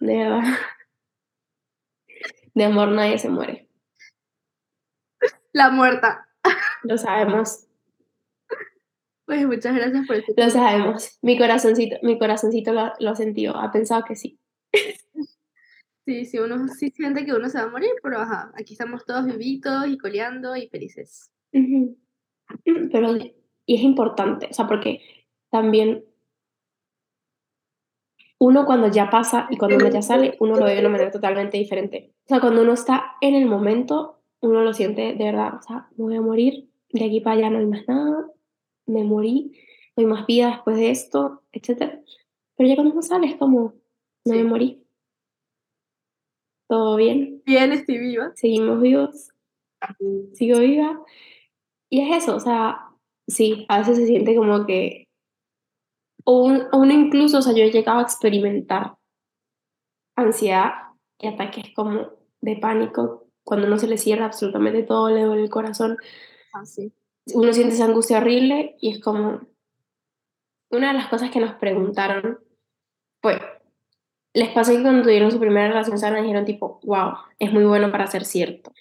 De 0.00 0.16
verdad. 0.16 0.42
De 2.54 2.64
amor 2.64 2.88
nadie 2.88 3.18
se 3.18 3.28
muere. 3.28 3.68
la 5.52 5.70
muerta. 5.70 6.28
Lo 6.82 6.98
sabemos, 6.98 7.66
Pues 9.26 9.46
muchas 9.46 9.74
gracias 9.74 10.06
por 10.06 10.16
este 10.16 10.34
lo 10.36 10.50
sabemos. 10.50 11.18
Mi 11.22 11.38
corazoncito, 11.38 11.96
mi 12.02 12.18
corazoncito 12.18 12.72
lo, 12.72 12.92
lo 12.98 13.14
sentió, 13.14 13.56
ha 13.56 13.70
pensado 13.70 14.04
que 14.04 14.16
sí. 14.16 14.38
Sí, 16.04 16.24
sí, 16.24 16.38
uno 16.38 16.66
sí 16.66 16.90
siente 16.90 17.24
que 17.24 17.32
uno 17.32 17.48
se 17.48 17.58
va 17.58 17.64
a 17.64 17.70
morir, 17.70 17.92
pero 18.02 18.18
ajá, 18.18 18.50
aquí 18.54 18.72
estamos 18.72 19.04
todos 19.04 19.24
vivitos 19.24 19.86
y 19.86 19.96
coleando 19.98 20.56
y 20.56 20.68
felices. 20.68 21.30
Pero, 21.52 23.16
y 23.16 23.76
es 23.76 23.82
importante, 23.82 24.48
o 24.50 24.52
sea, 24.52 24.66
porque 24.66 25.00
también 25.50 26.04
uno 28.42 28.66
cuando 28.66 28.88
ya 28.88 29.08
pasa 29.08 29.46
y 29.50 29.56
cuando 29.56 29.76
uno 29.76 29.88
ya 29.88 30.02
sale, 30.02 30.36
uno 30.40 30.56
lo 30.56 30.64
ve 30.64 30.74
de 30.74 30.80
una 30.80 30.88
manera 30.88 31.12
totalmente 31.12 31.58
diferente. 31.58 32.12
O 32.24 32.28
sea, 32.28 32.40
cuando 32.40 32.62
uno 32.62 32.72
está 32.72 33.14
en 33.20 33.36
el 33.36 33.46
momento, 33.46 34.18
uno 34.40 34.62
lo 34.62 34.72
siente 34.72 35.14
de 35.14 35.24
verdad, 35.24 35.54
o 35.60 35.62
sea, 35.62 35.86
me 35.96 36.04
voy 36.04 36.16
a 36.16 36.20
morir, 36.20 36.68
de 36.90 37.04
aquí 37.04 37.20
para 37.20 37.36
allá 37.36 37.50
no 37.50 37.60
hay 37.60 37.66
más 37.66 37.86
nada, 37.86 38.26
me 38.86 39.04
morí, 39.04 39.52
no 39.96 40.02
hay 40.02 40.06
más 40.06 40.26
vida 40.26 40.48
después 40.48 40.76
de 40.76 40.90
esto, 40.90 41.42
etc. 41.52 42.00
Pero 42.56 42.68
ya 42.68 42.74
cuando 42.74 42.92
uno 42.94 43.02
sale 43.02 43.28
es 43.28 43.36
como, 43.36 43.74
no 44.24 44.34
me 44.34 44.42
morí. 44.42 44.82
Todo 46.68 46.96
bien, 46.96 47.42
Bien, 47.46 47.70
estoy 47.70 47.98
viva. 47.98 48.32
seguimos 48.34 48.80
vivos, 48.80 49.28
sigo 50.32 50.58
viva. 50.58 51.00
Y 51.90 52.00
es 52.00 52.24
eso, 52.24 52.34
o 52.34 52.40
sea, 52.40 52.88
sí, 53.28 53.66
a 53.68 53.78
veces 53.78 53.98
se 53.98 54.06
siente 54.06 54.34
como 54.34 54.66
que, 54.66 55.01
o 56.24 56.44
un- 56.44 56.62
o 56.72 56.78
uno 56.78 56.92
incluso, 56.92 57.38
o 57.38 57.42
sea, 57.42 57.52
yo 57.54 57.64
he 57.64 57.70
llegado 57.70 57.98
a 58.00 58.02
experimentar 58.02 58.94
ansiedad 60.16 60.72
y 61.18 61.28
ataques 61.28 61.64
como 61.74 62.10
de 62.40 62.56
pánico, 62.56 63.28
cuando 63.44 63.66
uno 63.66 63.78
se 63.78 63.88
le 63.88 63.98
cierra 63.98 64.26
absolutamente 64.26 64.82
todo, 64.82 65.10
le 65.10 65.22
duele 65.22 65.42
el 65.44 65.50
corazón, 65.50 65.96
Ah, 66.52 66.64
sí. 66.66 66.92
uno 67.34 67.52
siente 67.52 67.74
esa 67.74 67.86
angustia 67.86 68.18
horrible 68.18 68.76
y 68.80 68.90
es 68.90 69.00
como, 69.00 69.40
una 70.70 70.88
de 70.88 70.94
las 70.94 71.08
cosas 71.08 71.30
que 71.30 71.40
nos 71.40 71.54
preguntaron 71.54 72.38
fue, 73.20 73.40
les 74.34 74.48
pasó 74.50 74.72
que 74.72 74.82
cuando 74.82 75.02
tuvieron 75.02 75.30
su 75.30 75.38
primera 75.40 75.68
relación 75.68 75.98
sana 75.98 76.20
dijeron 76.20 76.44
tipo, 76.44 76.80
wow, 76.84 77.12
es 77.38 77.52
muy 77.52 77.64
bueno 77.64 77.90
para 77.90 78.06
ser 78.06 78.24
cierto. 78.24 78.72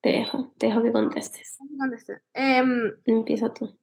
Te 0.00 0.10
dejo, 0.10 0.52
te 0.58 0.66
dejo 0.66 0.82
que 0.82 0.90
contestes. 0.92 1.58
Em, 2.34 2.92
Empieza 3.04 3.52
tú. 3.54 3.78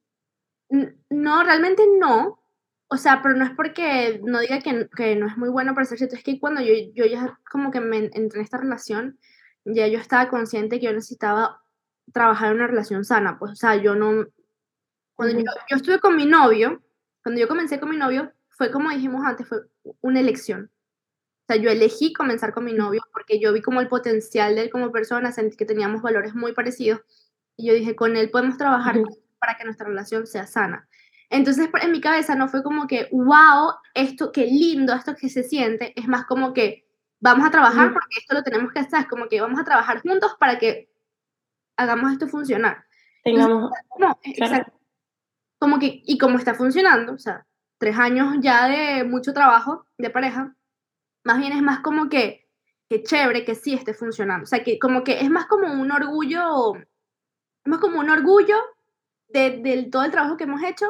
No, 1.10 1.42
realmente 1.42 1.82
no. 1.98 2.38
O 2.88 2.96
sea, 2.96 3.22
pero 3.22 3.36
no 3.36 3.44
es 3.44 3.52
porque 3.52 4.20
no 4.24 4.40
diga 4.40 4.60
que, 4.60 4.88
que 4.96 5.14
no 5.16 5.26
es 5.26 5.36
muy 5.36 5.48
bueno 5.48 5.74
para 5.74 5.84
ser 5.86 5.98
cierto. 5.98 6.16
Es 6.16 6.24
que 6.24 6.40
cuando 6.40 6.60
yo, 6.60 6.72
yo 6.94 7.06
ya 7.06 7.38
como 7.50 7.70
que 7.70 7.80
me 7.80 7.98
en- 7.98 8.10
entré 8.14 8.38
en 8.40 8.44
esta 8.44 8.58
relación, 8.58 9.18
ya 9.64 9.86
yo 9.86 9.98
estaba 9.98 10.28
consciente 10.28 10.80
que 10.80 10.86
yo 10.86 10.92
necesitaba 10.92 11.60
trabajar 12.12 12.50
en 12.50 12.56
una 12.56 12.66
relación 12.66 13.04
sana. 13.04 13.38
Pues, 13.38 13.52
o 13.52 13.56
sea, 13.56 13.76
yo 13.76 13.94
no... 13.94 14.26
Cuando 15.14 15.38
yo, 15.38 15.44
yo 15.68 15.76
estuve 15.76 16.00
con 16.00 16.16
mi 16.16 16.26
novio, 16.26 16.82
cuando 17.22 17.40
yo 17.40 17.46
comencé 17.48 17.78
con 17.78 17.90
mi 17.90 17.96
novio, 17.96 18.32
fue 18.48 18.70
como 18.72 18.90
dijimos 18.90 19.22
antes, 19.24 19.46
fue 19.46 19.58
una 20.00 20.20
elección. 20.20 20.70
O 21.48 21.52
sea, 21.52 21.56
yo 21.62 21.70
elegí 21.70 22.12
comenzar 22.12 22.52
con 22.54 22.64
mi 22.64 22.72
novio 22.72 23.02
porque 23.12 23.38
yo 23.40 23.52
vi 23.52 23.60
como 23.62 23.80
el 23.80 23.88
potencial 23.88 24.54
de 24.54 24.62
él 24.62 24.70
como 24.70 24.92
persona, 24.92 25.30
sentí 25.32 25.56
que 25.56 25.66
teníamos 25.66 26.02
valores 26.02 26.34
muy 26.34 26.52
parecidos. 26.54 27.02
Y 27.56 27.66
yo 27.68 27.74
dije, 27.74 27.94
con 27.96 28.16
él 28.16 28.30
podemos 28.30 28.56
trabajar. 28.56 28.96
Para 29.40 29.56
que 29.56 29.64
nuestra 29.64 29.86
relación 29.88 30.26
sea 30.26 30.46
sana. 30.46 30.88
Entonces, 31.30 31.68
en 31.80 31.92
mi 31.92 32.00
cabeza 32.00 32.34
no 32.34 32.48
fue 32.48 32.62
como 32.62 32.86
que, 32.86 33.08
wow, 33.12 33.72
esto, 33.94 34.32
qué 34.32 34.46
lindo, 34.46 34.92
esto 34.92 35.14
que 35.14 35.28
se 35.28 35.44
siente. 35.44 35.92
Es 35.96 36.08
más 36.08 36.26
como 36.26 36.52
que 36.52 36.86
vamos 37.20 37.46
a 37.46 37.50
trabajar 37.50 37.92
porque 37.92 38.18
esto 38.18 38.34
lo 38.34 38.42
tenemos 38.42 38.72
que 38.72 38.80
hacer. 38.80 39.00
Es 39.00 39.06
como 39.06 39.28
que 39.28 39.40
vamos 39.40 39.58
a 39.60 39.64
trabajar 39.64 40.02
juntos 40.02 40.36
para 40.40 40.58
que 40.58 40.90
hagamos 41.76 42.12
esto 42.12 42.26
funcionar. 42.26 42.84
Tengamos, 43.22 43.70
No, 43.98 44.18
claro. 44.18 44.18
exacto. 44.24 44.72
Como 45.58 45.78
que, 45.78 46.02
y 46.04 46.18
como 46.18 46.38
está 46.38 46.54
funcionando, 46.54 47.12
o 47.12 47.18
sea, 47.18 47.46
tres 47.78 47.96
años 47.96 48.36
ya 48.40 48.66
de 48.66 49.04
mucho 49.04 49.32
trabajo 49.32 49.86
de 49.98 50.10
pareja, 50.10 50.56
más 51.22 51.38
bien 51.38 51.52
es 51.52 51.62
más 51.62 51.80
como 51.80 52.08
que, 52.08 52.48
que 52.88 53.02
chévere 53.04 53.44
que 53.44 53.54
sí 53.54 53.74
esté 53.74 53.94
funcionando. 53.94 54.44
O 54.44 54.46
sea, 54.46 54.64
que 54.64 54.78
como 54.80 55.04
que 55.04 55.20
es 55.20 55.30
más 55.30 55.46
como 55.46 55.72
un 55.72 55.92
orgullo, 55.92 56.74
más 57.64 57.78
como 57.78 58.00
un 58.00 58.10
orgullo 58.10 58.56
de, 59.32 59.58
del 59.58 59.90
todo 59.90 60.04
el 60.04 60.10
trabajo 60.10 60.36
que 60.36 60.44
hemos 60.44 60.62
hecho, 60.62 60.86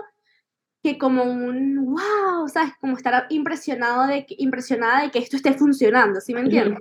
que 0.83 0.97
como 0.99 1.23
un 1.25 1.85
wow, 1.95 2.49
¿sabes? 2.49 2.73
Como 2.81 2.97
estar 2.97 3.27
impresionado 3.31 4.07
de 4.07 4.25
que, 4.27 4.35
impresionada 4.39 5.03
de 5.03 5.11
que 5.11 5.19
esto 5.19 5.37
esté 5.37 5.53
funcionando, 5.53 6.21
¿sí 6.21 6.33
me 6.35 6.41
entiendes? 6.41 6.81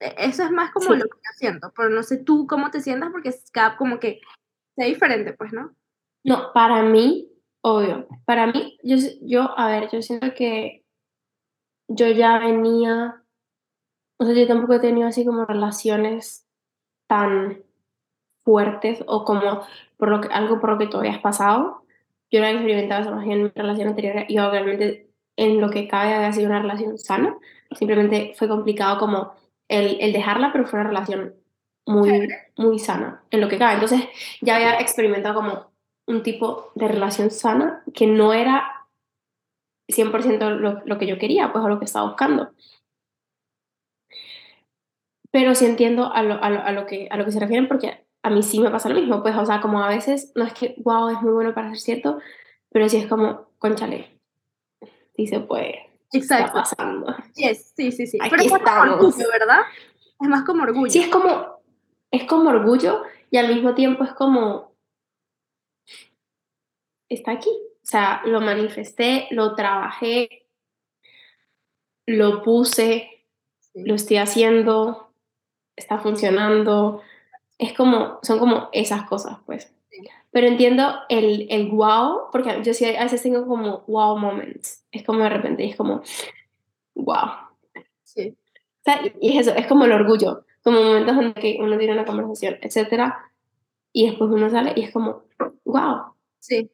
E- 0.00 0.14
Eso 0.18 0.44
es 0.44 0.50
más 0.50 0.72
como 0.72 0.92
Sí. 0.92 0.98
lo 0.98 1.04
que 1.04 1.18
yo 1.18 1.30
siento, 1.36 1.72
pero 1.76 1.88
no 1.90 2.02
sé 2.02 2.18
tú 2.18 2.46
cómo 2.46 2.70
te 2.70 2.80
sientas 2.80 3.10
porque 3.12 3.28
es 3.30 3.50
cada, 3.52 3.76
como 3.76 4.00
que 4.00 4.20
sea 4.74 4.86
diferente, 4.86 5.32
pues, 5.34 5.52
¿no? 5.52 5.74
No, 6.24 6.52
para 6.52 6.82
mí, 6.82 7.30
obvio, 7.60 8.08
para 8.24 8.46
mí, 8.46 8.78
yo, 8.82 8.96
yo, 9.22 9.58
a 9.58 9.68
ver, 9.68 9.88
yo 9.92 10.02
siento 10.02 10.34
que 10.34 10.84
yo 11.88 12.08
ya 12.08 12.38
venía, 12.38 13.24
o 14.18 14.24
sea, 14.24 14.34
yo 14.34 14.46
tampoco 14.46 14.74
he 14.74 14.80
tenido 14.80 15.08
así 15.08 15.24
como 15.24 15.44
relaciones 15.44 16.46
tan 17.06 17.62
fuertes 18.44 19.02
o 19.06 19.24
como 19.24 19.62
por 19.96 20.08
lo 20.08 20.20
que, 20.20 20.28
algo 20.28 20.60
por 20.60 20.70
lo 20.70 20.78
que 20.78 20.86
tú 20.86 20.98
habías 20.98 21.18
pasado. 21.18 21.82
Yo 22.30 22.40
no 22.40 22.46
había 22.46 22.60
experimentado 22.60 23.18
bien 23.18 23.32
en 23.32 23.42
mi 23.44 23.52
relación 23.54 23.88
anterior 23.88 24.24
y 24.28 24.38
obviamente 24.38 25.08
en 25.36 25.60
lo 25.60 25.70
que 25.70 25.88
cabe 25.88 26.14
había 26.14 26.32
sido 26.32 26.48
una 26.48 26.60
relación 26.60 26.98
sana. 26.98 27.36
Simplemente 27.72 28.34
fue 28.36 28.48
complicado 28.48 28.98
como 28.98 29.32
el, 29.68 29.98
el 30.00 30.12
dejarla, 30.12 30.52
pero 30.52 30.66
fue 30.66 30.80
una 30.80 30.88
relación 30.88 31.34
muy, 31.86 32.28
muy 32.56 32.78
sana 32.78 33.22
en 33.30 33.40
lo 33.40 33.48
que 33.48 33.58
cabe. 33.58 33.74
Entonces 33.74 34.02
ya 34.40 34.56
había 34.56 34.80
experimentado 34.80 35.34
como 35.34 35.70
un 36.06 36.22
tipo 36.22 36.72
de 36.74 36.88
relación 36.88 37.30
sana 37.30 37.82
que 37.94 38.06
no 38.06 38.32
era 38.32 38.86
100% 39.88 40.50
lo, 40.50 40.82
lo 40.84 40.98
que 40.98 41.06
yo 41.06 41.18
quería, 41.18 41.52
pues 41.52 41.64
o 41.64 41.68
lo 41.68 41.78
que 41.78 41.84
estaba 41.84 42.06
buscando. 42.06 42.50
Pero 45.30 45.54
sí 45.54 45.64
entiendo 45.66 46.12
a 46.12 46.22
lo, 46.22 46.42
a 46.42 46.50
lo, 46.50 46.60
a 46.62 46.72
lo 46.72 46.86
que, 46.86 47.08
a 47.10 47.16
lo 47.16 47.24
que 47.24 47.32
se 47.32 47.40
refieren 47.40 47.68
porque 47.68 48.04
a 48.22 48.30
mí 48.30 48.42
sí 48.42 48.60
me 48.60 48.70
pasa 48.70 48.88
lo 48.88 48.94
mismo, 48.96 49.22
pues, 49.22 49.34
o 49.36 49.46
sea, 49.46 49.60
como 49.60 49.82
a 49.82 49.88
veces, 49.88 50.32
no 50.34 50.44
es 50.44 50.52
que, 50.54 50.74
wow, 50.78 51.08
es 51.08 51.20
muy 51.22 51.32
bueno 51.32 51.54
para 51.54 51.68
ser 51.70 51.78
cierto, 51.80 52.18
pero 52.70 52.88
sí 52.88 52.98
es 52.98 53.06
como, 53.06 53.48
conchale, 53.58 54.18
sí 55.16 55.26
se 55.26 55.40
puede, 55.40 55.88
está 56.12 56.38
Exacto. 56.40 56.52
pasando. 56.54 57.16
Yes, 57.34 57.72
sí, 57.76 57.92
sí, 57.92 58.06
sí. 58.06 58.18
Aquí 58.20 58.30
Pero 58.30 58.42
es 58.42 58.50
más 58.52 58.60
como 58.60 58.72
estamos. 58.84 59.04
orgullo, 59.06 59.28
¿verdad? 59.30 59.60
Es 60.20 60.28
más 60.28 60.44
como 60.44 60.62
orgullo. 60.64 60.90
Sí, 60.90 61.00
es 61.00 61.08
como, 61.08 61.60
es 62.10 62.24
como 62.24 62.50
orgullo 62.50 63.02
y 63.30 63.38
al 63.38 63.48
mismo 63.54 63.74
tiempo 63.74 64.04
es 64.04 64.12
como, 64.12 64.74
está 67.08 67.32
aquí. 67.32 67.50
O 67.50 67.86
sea, 67.90 68.22
lo 68.26 68.40
manifesté, 68.40 69.26
lo 69.30 69.54
trabajé, 69.54 70.46
lo 72.06 72.42
puse, 72.42 73.08
Sí. 73.72 73.82
lo 73.84 73.94
estoy 73.94 74.16
haciendo, 74.18 75.12
está 75.76 75.98
funcionando. 75.98 77.02
Es 77.60 77.74
como, 77.74 78.18
son 78.22 78.38
como 78.38 78.68
esas 78.72 79.04
cosas, 79.04 79.38
pues. 79.46 79.72
Pero 80.30 80.46
entiendo 80.46 80.94
el, 81.08 81.46
el 81.50 81.68
wow, 81.68 82.30
porque 82.32 82.62
yo 82.62 82.72
sí 82.72 82.84
a 82.86 83.02
veces 83.02 83.22
tengo 83.22 83.46
como 83.46 83.84
wow 83.86 84.16
moments. 84.16 84.84
Es 84.90 85.04
como 85.04 85.24
de 85.24 85.28
repente, 85.28 85.64
es 85.64 85.76
como, 85.76 86.02
wow. 86.94 87.28
Sí. 88.02 88.36
O 88.56 88.82
sea, 88.82 89.00
y 89.20 89.36
es 89.36 89.46
eso, 89.46 89.56
es 89.56 89.66
como 89.66 89.84
el 89.84 89.92
orgullo, 89.92 90.46
como 90.62 90.82
momentos 90.82 91.16
en 91.18 91.34
que 91.34 91.58
uno 91.60 91.76
tiene 91.76 91.92
una 91.92 92.06
conversación, 92.06 92.56
etcétera, 92.62 93.30
y 93.92 94.08
después 94.08 94.30
uno 94.30 94.48
sale 94.48 94.72
y 94.74 94.82
es 94.84 94.92
como, 94.92 95.24
wow, 95.64 96.14
Sí. 96.40 96.70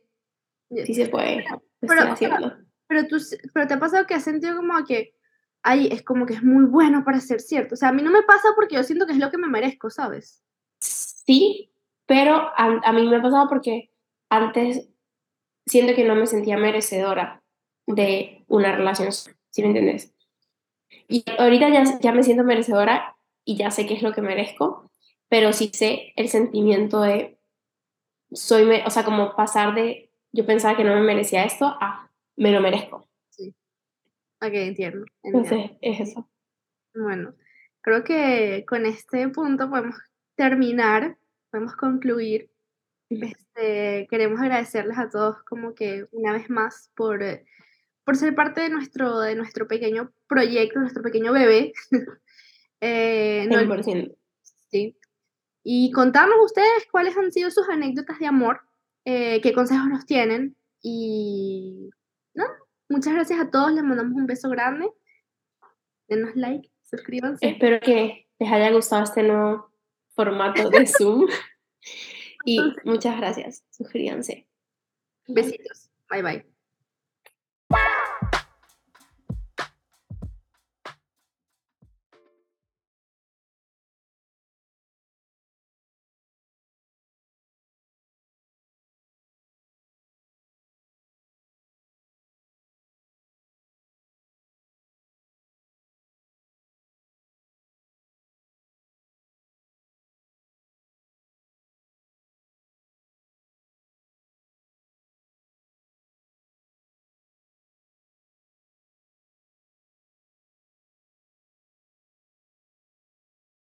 Sí 0.85 0.95
se 0.95 1.09
puede, 1.09 1.45
Pero-. 1.81 2.57
Pero, 2.89 3.09
tú, 3.09 3.17
pero 3.53 3.67
te 3.67 3.75
ha 3.75 3.81
pasado 3.81 4.07
que 4.07 4.15
has 4.15 4.23
sentido 4.23 4.57
como 4.57 4.73
que, 4.85 5.13
ay, 5.63 5.89
es 5.91 6.03
como 6.03 6.25
que 6.25 6.35
es 6.35 6.43
muy 6.43 6.65
bueno 6.65 7.05
para 7.05 7.21
ser 7.21 7.41
cierto. 7.41 7.75
O 7.75 7.77
sea, 7.77 7.89
a 7.89 7.93
mí 7.93 8.01
no 8.01 8.13
me 8.13 8.23
pasa 8.23 8.51
porque 8.55 8.77
yo 8.77 8.85
siento 8.85 9.07
que 9.07 9.13
es 9.13 9.19
lo 9.19 9.31
que 9.31 9.39
me 9.39 9.49
merezco, 9.49 9.91
¿sabes? 9.91 10.45
Sí, 11.27 11.71
pero 12.07 12.35
a, 12.35 12.81
a 12.85 12.93
mí 12.93 13.07
me 13.07 13.17
ha 13.17 13.23
pasado 13.23 13.49
porque 13.49 13.91
antes 14.29 14.89
siento 15.67 15.95
que 15.95 16.05
no 16.05 16.15
me 16.15 16.27
sentía 16.27 16.57
merecedora 16.57 17.43
de 17.87 18.45
una 18.49 18.75
relación, 18.77 19.13
¿sí 19.13 19.63
me 19.63 19.69
entiendes? 19.69 20.15
Y 21.09 21.25
ahorita 21.39 21.69
ya, 21.69 21.99
ya 22.01 22.13
me 22.13 22.23
siento 22.23 22.45
merecedora 22.45 23.17
y 23.45 23.57
ya 23.57 23.71
sé 23.71 23.87
qué 23.87 23.95
es 23.95 24.03
lo 24.03 24.13
que 24.13 24.23
merezco, 24.23 24.91
pero 25.29 25.53
sí 25.53 25.71
sé 25.73 26.13
el 26.17 26.29
sentimiento 26.29 27.01
de, 27.01 27.39
soy, 28.33 28.65
me- 28.65 28.85
o 28.85 28.91
sea, 28.91 29.05
como 29.05 29.35
pasar 29.35 29.75
de, 29.75 30.11
yo 30.33 30.47
pensaba 30.47 30.77
que 30.77 30.85
no 30.85 30.95
me 30.95 31.01
merecía 31.03 31.45
esto 31.45 31.67
a, 31.81 32.11
me 32.37 32.53
lo 32.53 32.61
merezco. 32.61 33.09
Ok, 34.39 34.53
entiendo. 34.53 35.07
entiendo. 35.23 35.49
Entonces, 35.49 35.71
es 35.81 36.01
eso. 36.01 36.29
Bueno, 36.95 37.35
creo 37.81 38.05
que 38.05 38.65
con 38.69 38.85
este 38.85 39.29
punto 39.29 39.69
podemos 39.71 39.97
terminar, 40.37 41.17
podemos 41.51 41.75
concluir. 41.77 42.51
Este, 43.09 44.07
queremos 44.11 44.41
agradecerles 44.41 44.99
a 44.99 45.09
todos 45.09 45.43
como 45.45 45.75
que 45.75 46.07
una 46.13 46.33
vez 46.33 46.51
más 46.51 46.91
por, 46.97 47.23
eh, 47.23 47.45
por 48.05 48.17
ser 48.17 48.35
parte 48.35 48.61
de 48.61 48.69
nuestro, 48.69 49.21
de 49.21 49.35
nuestro 49.37 49.67
pequeño 49.69 50.13
proyecto, 50.29 50.81
nuestro 50.81 51.03
pequeño 51.03 51.33
bebé. 51.33 51.73
Eh, 52.83 53.47
no- 53.49 53.59
100%. 53.59 54.15
sí. 54.71 54.99
Y 55.65 55.91
contarnos 55.93 56.37
ustedes 56.45 56.87
cuáles 56.93 57.17
han 57.17 57.33
sido 57.33 57.51
sus 57.51 57.67
anécdotas 57.71 58.19
de 58.19 58.27
amor, 58.27 58.61
eh, 59.07 59.41
qué 59.41 59.55
consejos 59.55 59.89
nos 59.89 60.05
tienen. 60.05 60.55
Y 60.83 61.89
no, 62.35 62.45
muchas 62.91 63.15
gracias 63.15 63.41
a 63.41 63.51
todos, 63.51 63.73
les 63.73 63.83
mandamos 63.83 64.13
un 64.13 64.27
beso 64.27 64.51
grande. 64.51 64.91
Denos 66.07 66.37
like, 66.37 66.71
suscríbanse. 66.85 67.49
Espero 67.49 67.81
que 67.81 68.29
les 68.39 68.53
haya 68.53 68.71
gustado 68.71 69.05
este 69.05 69.23
nuevo 69.23 69.73
formato 70.17 70.71
de 70.71 70.87
Zoom. 70.87 71.27
y 72.45 72.59
muchas 72.85 73.17
gracias. 73.19 73.65
Suscríbanse. 73.71 74.49
Besitos. 75.29 75.91
Bye 76.11 76.23
bye. 76.23 76.56